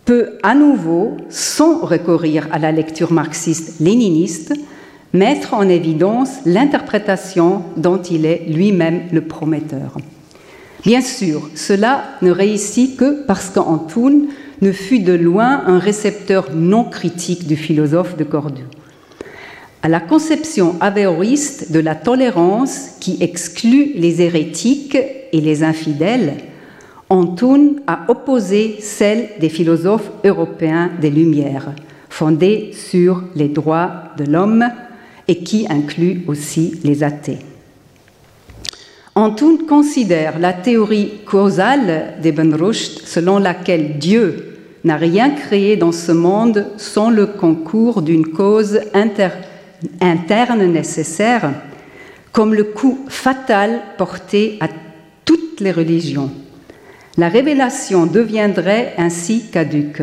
peut 0.06 0.32
à 0.43 0.56
nouveau, 0.56 1.18
sans 1.30 1.80
recourir 1.80 2.47
à 2.51 2.60
la 2.60 2.72
lecture 2.72 3.12
marxiste-léniniste, 3.12 4.54
mettre 5.14 5.54
en 5.54 5.70
évidence 5.70 6.30
l'interprétation 6.45 7.64
dont 7.78 8.01
il 8.01 8.26
est 8.26 8.45
lui-même 8.47 9.04
le 9.12 9.22
prometteur. 9.22 9.97
Bien 10.84 11.01
sûr, 11.01 11.49
cela 11.56 12.04
ne 12.22 12.32
réussit 12.32 12.97
que 12.97 13.26
parce 13.26 13.49
qu'Antoun 13.49 14.28
ne 14.62 14.72
fut 14.72 14.99
de 14.99 15.14
loin 15.14 15.64
un 15.66 15.80
récepteur 15.80 16.54
non 16.54 16.84
critique 16.84 17.47
du 17.47 17.56
philosophe 17.56 18.18
de 18.18 18.24
Cordoue. 18.24 18.64
À 19.82 19.89
la 19.89 19.99
conception 19.99 20.76
avéoriste 20.82 21.72
de 21.72 21.80
la 21.80 21.95
tolérance 21.95 22.91
qui 22.99 23.18
exclut 23.22 23.91
les 23.95 24.22
hérétiques 24.22 24.97
et 24.97 25.41
les 25.41 25.64
infidèles, 25.64 26.36
Antoun 27.14 27.76
a 27.86 28.05
opposé 28.07 28.78
celle 28.80 29.30
des 29.39 29.49
philosophes 29.49 30.09
européens 30.26 30.89
des 30.99 31.11
Lumières, 31.11 31.74
fondée 32.09 32.72
sur 32.74 33.22
les 33.36 33.49
droits 33.49 34.05
de 34.18 34.24
l'homme 34.24 34.66
et 35.28 35.43
qui 35.43 35.68
inclut 35.70 36.24
aussi 36.26 36.80
les 36.84 37.03
athées. 37.03 37.38
Antoun 39.14 39.68
considère 39.68 40.39
la 40.39 40.53
théorie 40.53 41.20
causale 41.24 42.16
d'Ibn 42.20 42.55
Rushd 42.55 43.01
selon 43.05 43.38
laquelle 43.38 43.99
Dieu 43.99 44.57
n'a 44.84 44.95
rien 44.95 45.30
créé 45.30 45.78
dans 45.78 45.91
ce 45.91 46.14
monde 46.14 46.66
sans 46.78 47.11
le 47.11 47.28
concours 47.28 48.01
d'une 48.01 48.26
cause 48.26 48.80
interne 50.01 50.66
nécessaire 50.66 51.51
comme 52.32 52.55
le 52.55 52.64
coup 52.64 53.05
fatal 53.07 53.82
porté 53.99 54.57
à 54.61 54.68
toutes 55.26 55.59
les 55.59 55.72
religions 55.72 56.32
la 57.18 57.30
révélation 57.30 58.07
deviendrait 58.07 58.93
ainsi 58.97 59.43
caduque, 59.51 60.01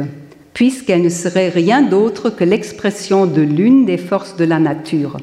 puisqu'elle 0.55 1.03
ne 1.03 1.09
serait 1.09 1.49
rien 1.49 1.83
d'autre 1.83 2.31
que 2.31 2.45
l'expression 2.45 3.27
de 3.27 3.41
l'une 3.41 3.85
des 3.85 3.99
forces 3.99 4.37
de 4.37 4.45
la 4.45 4.61
nature. 4.61 5.17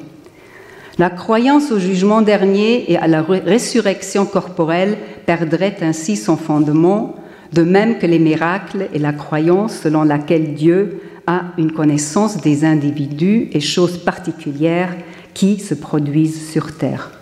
La 0.99 1.09
croyance 1.09 1.71
au 1.71 1.79
jugement 1.79 2.21
dernier 2.21 2.91
et 2.91 2.97
à 2.97 3.07
la 3.07 3.21
résurrection 3.21 4.25
corporelle 4.25 4.97
perdrait 5.25 5.77
ainsi 5.81 6.17
son 6.17 6.35
fondement, 6.35 7.15
de 7.53 7.61
même 7.61 7.99
que 7.99 8.07
les 8.07 8.19
miracles 8.19 8.89
et 8.93 8.99
la 8.99 9.13
croyance 9.13 9.77
selon 9.77 10.03
laquelle 10.03 10.55
Dieu 10.55 11.01
a 11.27 11.53
une 11.57 11.71
connaissance 11.71 12.41
des 12.41 12.65
individus 12.65 13.49
et 13.53 13.59
choses 13.59 13.97
particulières 13.97 14.95
qui 15.33 15.59
se 15.59 15.73
produisent 15.73 16.49
sur 16.49 16.75
Terre. 16.77 17.16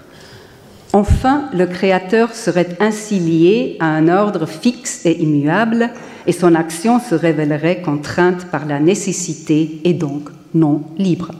Enfin, 0.95 1.49
le 1.51 1.65
Créateur 1.65 2.33
serait 2.33 2.69
ainsi 2.79 3.19
lié 3.19 3.75
à 3.81 3.87
un 3.87 4.07
ordre 4.07 4.45
fixe 4.45 5.05
et 5.05 5.21
immuable, 5.21 5.89
et 6.25 6.31
son 6.31 6.55
action 6.55 7.01
se 7.01 7.15
révélerait 7.15 7.81
contrainte 7.81 8.45
par 8.45 8.65
la 8.65 8.79
nécessité 8.79 9.81
et 9.83 9.91
donc 9.91 10.29
non 10.53 10.83
libre. 10.97 11.31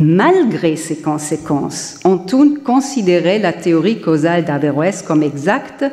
Malgré 0.00 0.76
ces 0.76 0.96
conséquences, 0.96 2.00
Antoun 2.04 2.60
considérait 2.64 3.38
la 3.38 3.52
théorie 3.52 4.00
causale 4.00 4.46
d'Averroès 4.46 5.02
comme 5.02 5.22
exacte, 5.22 5.84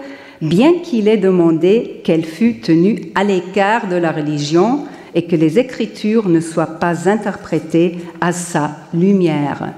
bien 0.42 0.76
qu'il 0.82 1.10
ait 1.10 1.18
demandé 1.18 2.00
qu'elle 2.06 2.24
fût 2.24 2.62
tenue 2.62 3.12
à 3.16 3.26
l'écart 3.26 3.90
de 3.90 3.98
la 3.98 4.14
religion 4.14 4.86
et 5.14 5.26
que 5.26 5.36
les 5.36 5.60
Écritures 5.60 6.30
ne 6.30 6.40
soient 6.40 6.80
pas 6.80 7.10
interprétées 7.10 7.98
à 8.22 8.32
sa 8.32 8.78
lumière. 8.94 9.74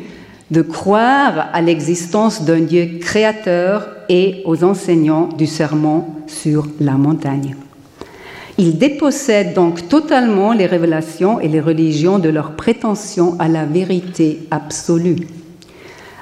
de 0.52 0.62
croire 0.64 1.50
à 1.54 1.62
l'existence 1.62 2.44
d'un 2.44 2.62
Dieu 2.62 2.98
créateur 3.00 3.88
et 4.10 4.42
aux 4.46 4.64
enseignants 4.64 5.30
du 5.30 5.46
sermon 5.46 6.06
sur 6.26 6.68
la 6.80 6.94
montagne. 6.94 7.56
Il 8.58 8.78
dépossède 8.78 9.54
donc 9.54 9.88
totalement 9.88 10.52
les 10.52 10.66
révélations 10.66 11.40
et 11.40 11.48
les 11.48 11.62
religions 11.62 12.20
de 12.20 12.30
leur 12.30 12.56
prétention 12.56 13.36
à 13.40 13.48
la 13.48 13.66
vérité 13.66 14.40
absolue. 14.52 15.28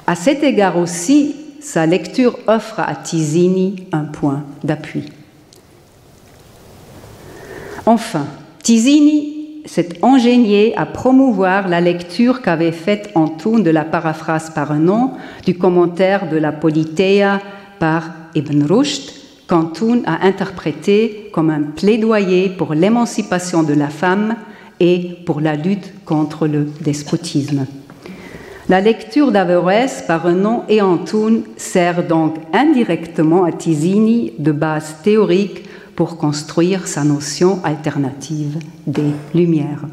À 0.06 0.14
cet 0.14 0.44
égard 0.44 0.78
aussi, 0.78 1.34
sa 1.60 1.86
lecture 1.86 2.38
offre 2.46 2.80
à 2.80 2.94
Tizini 2.94 3.86
un 3.92 4.04
point 4.04 4.44
d'appui. 4.64 5.04
Enfin, 7.86 8.26
Tizini 8.62 9.62
s'est 9.64 10.02
ingénié 10.02 10.76
à 10.76 10.86
promouvoir 10.86 11.68
la 11.68 11.80
lecture 11.80 12.42
qu'avait 12.42 12.72
faite 12.72 13.10
Antoun 13.14 13.62
de 13.62 13.70
la 13.70 13.84
paraphrase 13.84 14.50
par 14.50 14.72
un 14.72 14.78
nom 14.78 15.12
du 15.44 15.56
commentaire 15.56 16.28
de 16.28 16.36
la 16.36 16.52
Politeia 16.52 17.40
par 17.78 18.10
Ibn 18.34 18.64
Rushd, 18.64 19.12
qu'Antoun 19.46 20.02
a 20.06 20.26
interprété 20.26 21.30
comme 21.32 21.50
un 21.50 21.62
plaidoyer 21.62 22.50
pour 22.50 22.74
l'émancipation 22.74 23.62
de 23.62 23.74
la 23.74 23.88
femme 23.88 24.36
et 24.80 25.16
pour 25.24 25.40
la 25.40 25.56
lutte 25.56 25.92
contre 26.04 26.46
le 26.46 26.64
despotisme. 26.82 27.66
La 28.68 28.82
lecture 28.82 29.32
d'Averroès 29.32 30.04
par 30.06 30.24
Renan 30.24 30.66
et 30.68 30.82
Antoun 30.82 31.42
sert 31.56 32.06
donc 32.06 32.34
indirectement 32.52 33.44
à 33.44 33.52
Tizini 33.52 34.34
de 34.38 34.52
base 34.52 34.96
théorique 35.02 35.64
pour 35.96 36.18
construire 36.18 36.86
sa 36.86 37.02
notion 37.02 37.60
alternative 37.64 38.58
des 38.86 39.10
Lumières. 39.34 39.86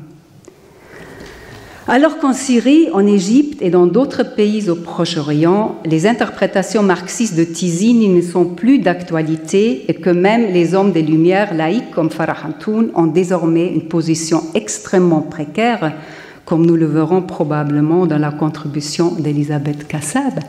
Alors 1.87 2.19
qu'en 2.19 2.33
Syrie, 2.33 2.89
en 2.91 3.07
Égypte 3.07 3.61
et 3.61 3.69
dans 3.69 3.87
d'autres 3.87 4.35
pays 4.35 4.69
au 4.69 4.75
Proche-Orient, 4.75 5.77
les 5.85 6.05
interprétations 6.05 6.83
marxistes 6.83 7.37
de 7.37 7.45
Tizini 7.45 8.09
ne 8.09 8.21
sont 8.21 8.43
plus 8.43 8.79
d'actualité 8.79 9.85
et 9.87 9.93
que 9.93 10.09
même 10.09 10.51
les 10.51 10.75
hommes 10.75 10.91
des 10.91 11.03
Lumières 11.03 11.53
laïcs 11.53 11.91
comme 11.91 12.09
Farah 12.09 12.45
Antoun 12.45 12.89
ont 12.93 13.07
désormais 13.07 13.67
une 13.67 13.87
position 13.87 14.43
extrêmement 14.53 15.21
précaire 15.21 15.93
comme 16.45 16.65
nous 16.65 16.75
le 16.75 16.85
verrons 16.85 17.21
probablement 17.21 18.05
dans 18.05 18.19
la 18.19 18.31
contribution 18.31 19.11
d'Elisabeth 19.13 19.87
Kassab. 19.87 20.39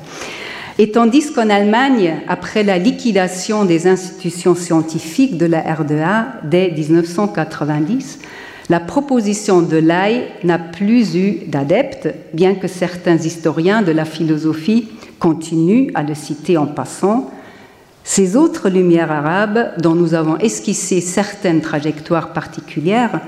Et 0.78 0.90
tandis 0.90 1.32
qu'en 1.32 1.48
Allemagne, 1.48 2.16
après 2.28 2.62
la 2.62 2.76
liquidation 2.76 3.64
des 3.64 3.86
institutions 3.86 4.54
scientifiques 4.54 5.38
de 5.38 5.46
la 5.46 5.62
RDA 5.62 6.26
dès 6.44 6.70
1990, 6.70 8.18
la 8.68 8.80
proposition 8.80 9.62
de 9.62 9.76
Lai 9.76 10.28
n'a 10.44 10.58
plus 10.58 11.14
eu 11.16 11.46
d'adeptes, 11.46 12.08
bien 12.34 12.54
que 12.56 12.68
certains 12.68 13.16
historiens 13.16 13.80
de 13.80 13.92
la 13.92 14.04
philosophie 14.04 14.88
continuent 15.18 15.92
à 15.94 16.02
le 16.02 16.14
citer 16.14 16.58
en 16.58 16.66
passant. 16.66 17.30
Ces 18.04 18.36
autres 18.36 18.68
lumières 18.68 19.12
arabes, 19.12 19.70
dont 19.78 19.94
nous 19.94 20.14
avons 20.14 20.36
esquissé 20.38 21.00
certaines 21.00 21.60
trajectoires 21.60 22.32
particulières, 22.32 23.20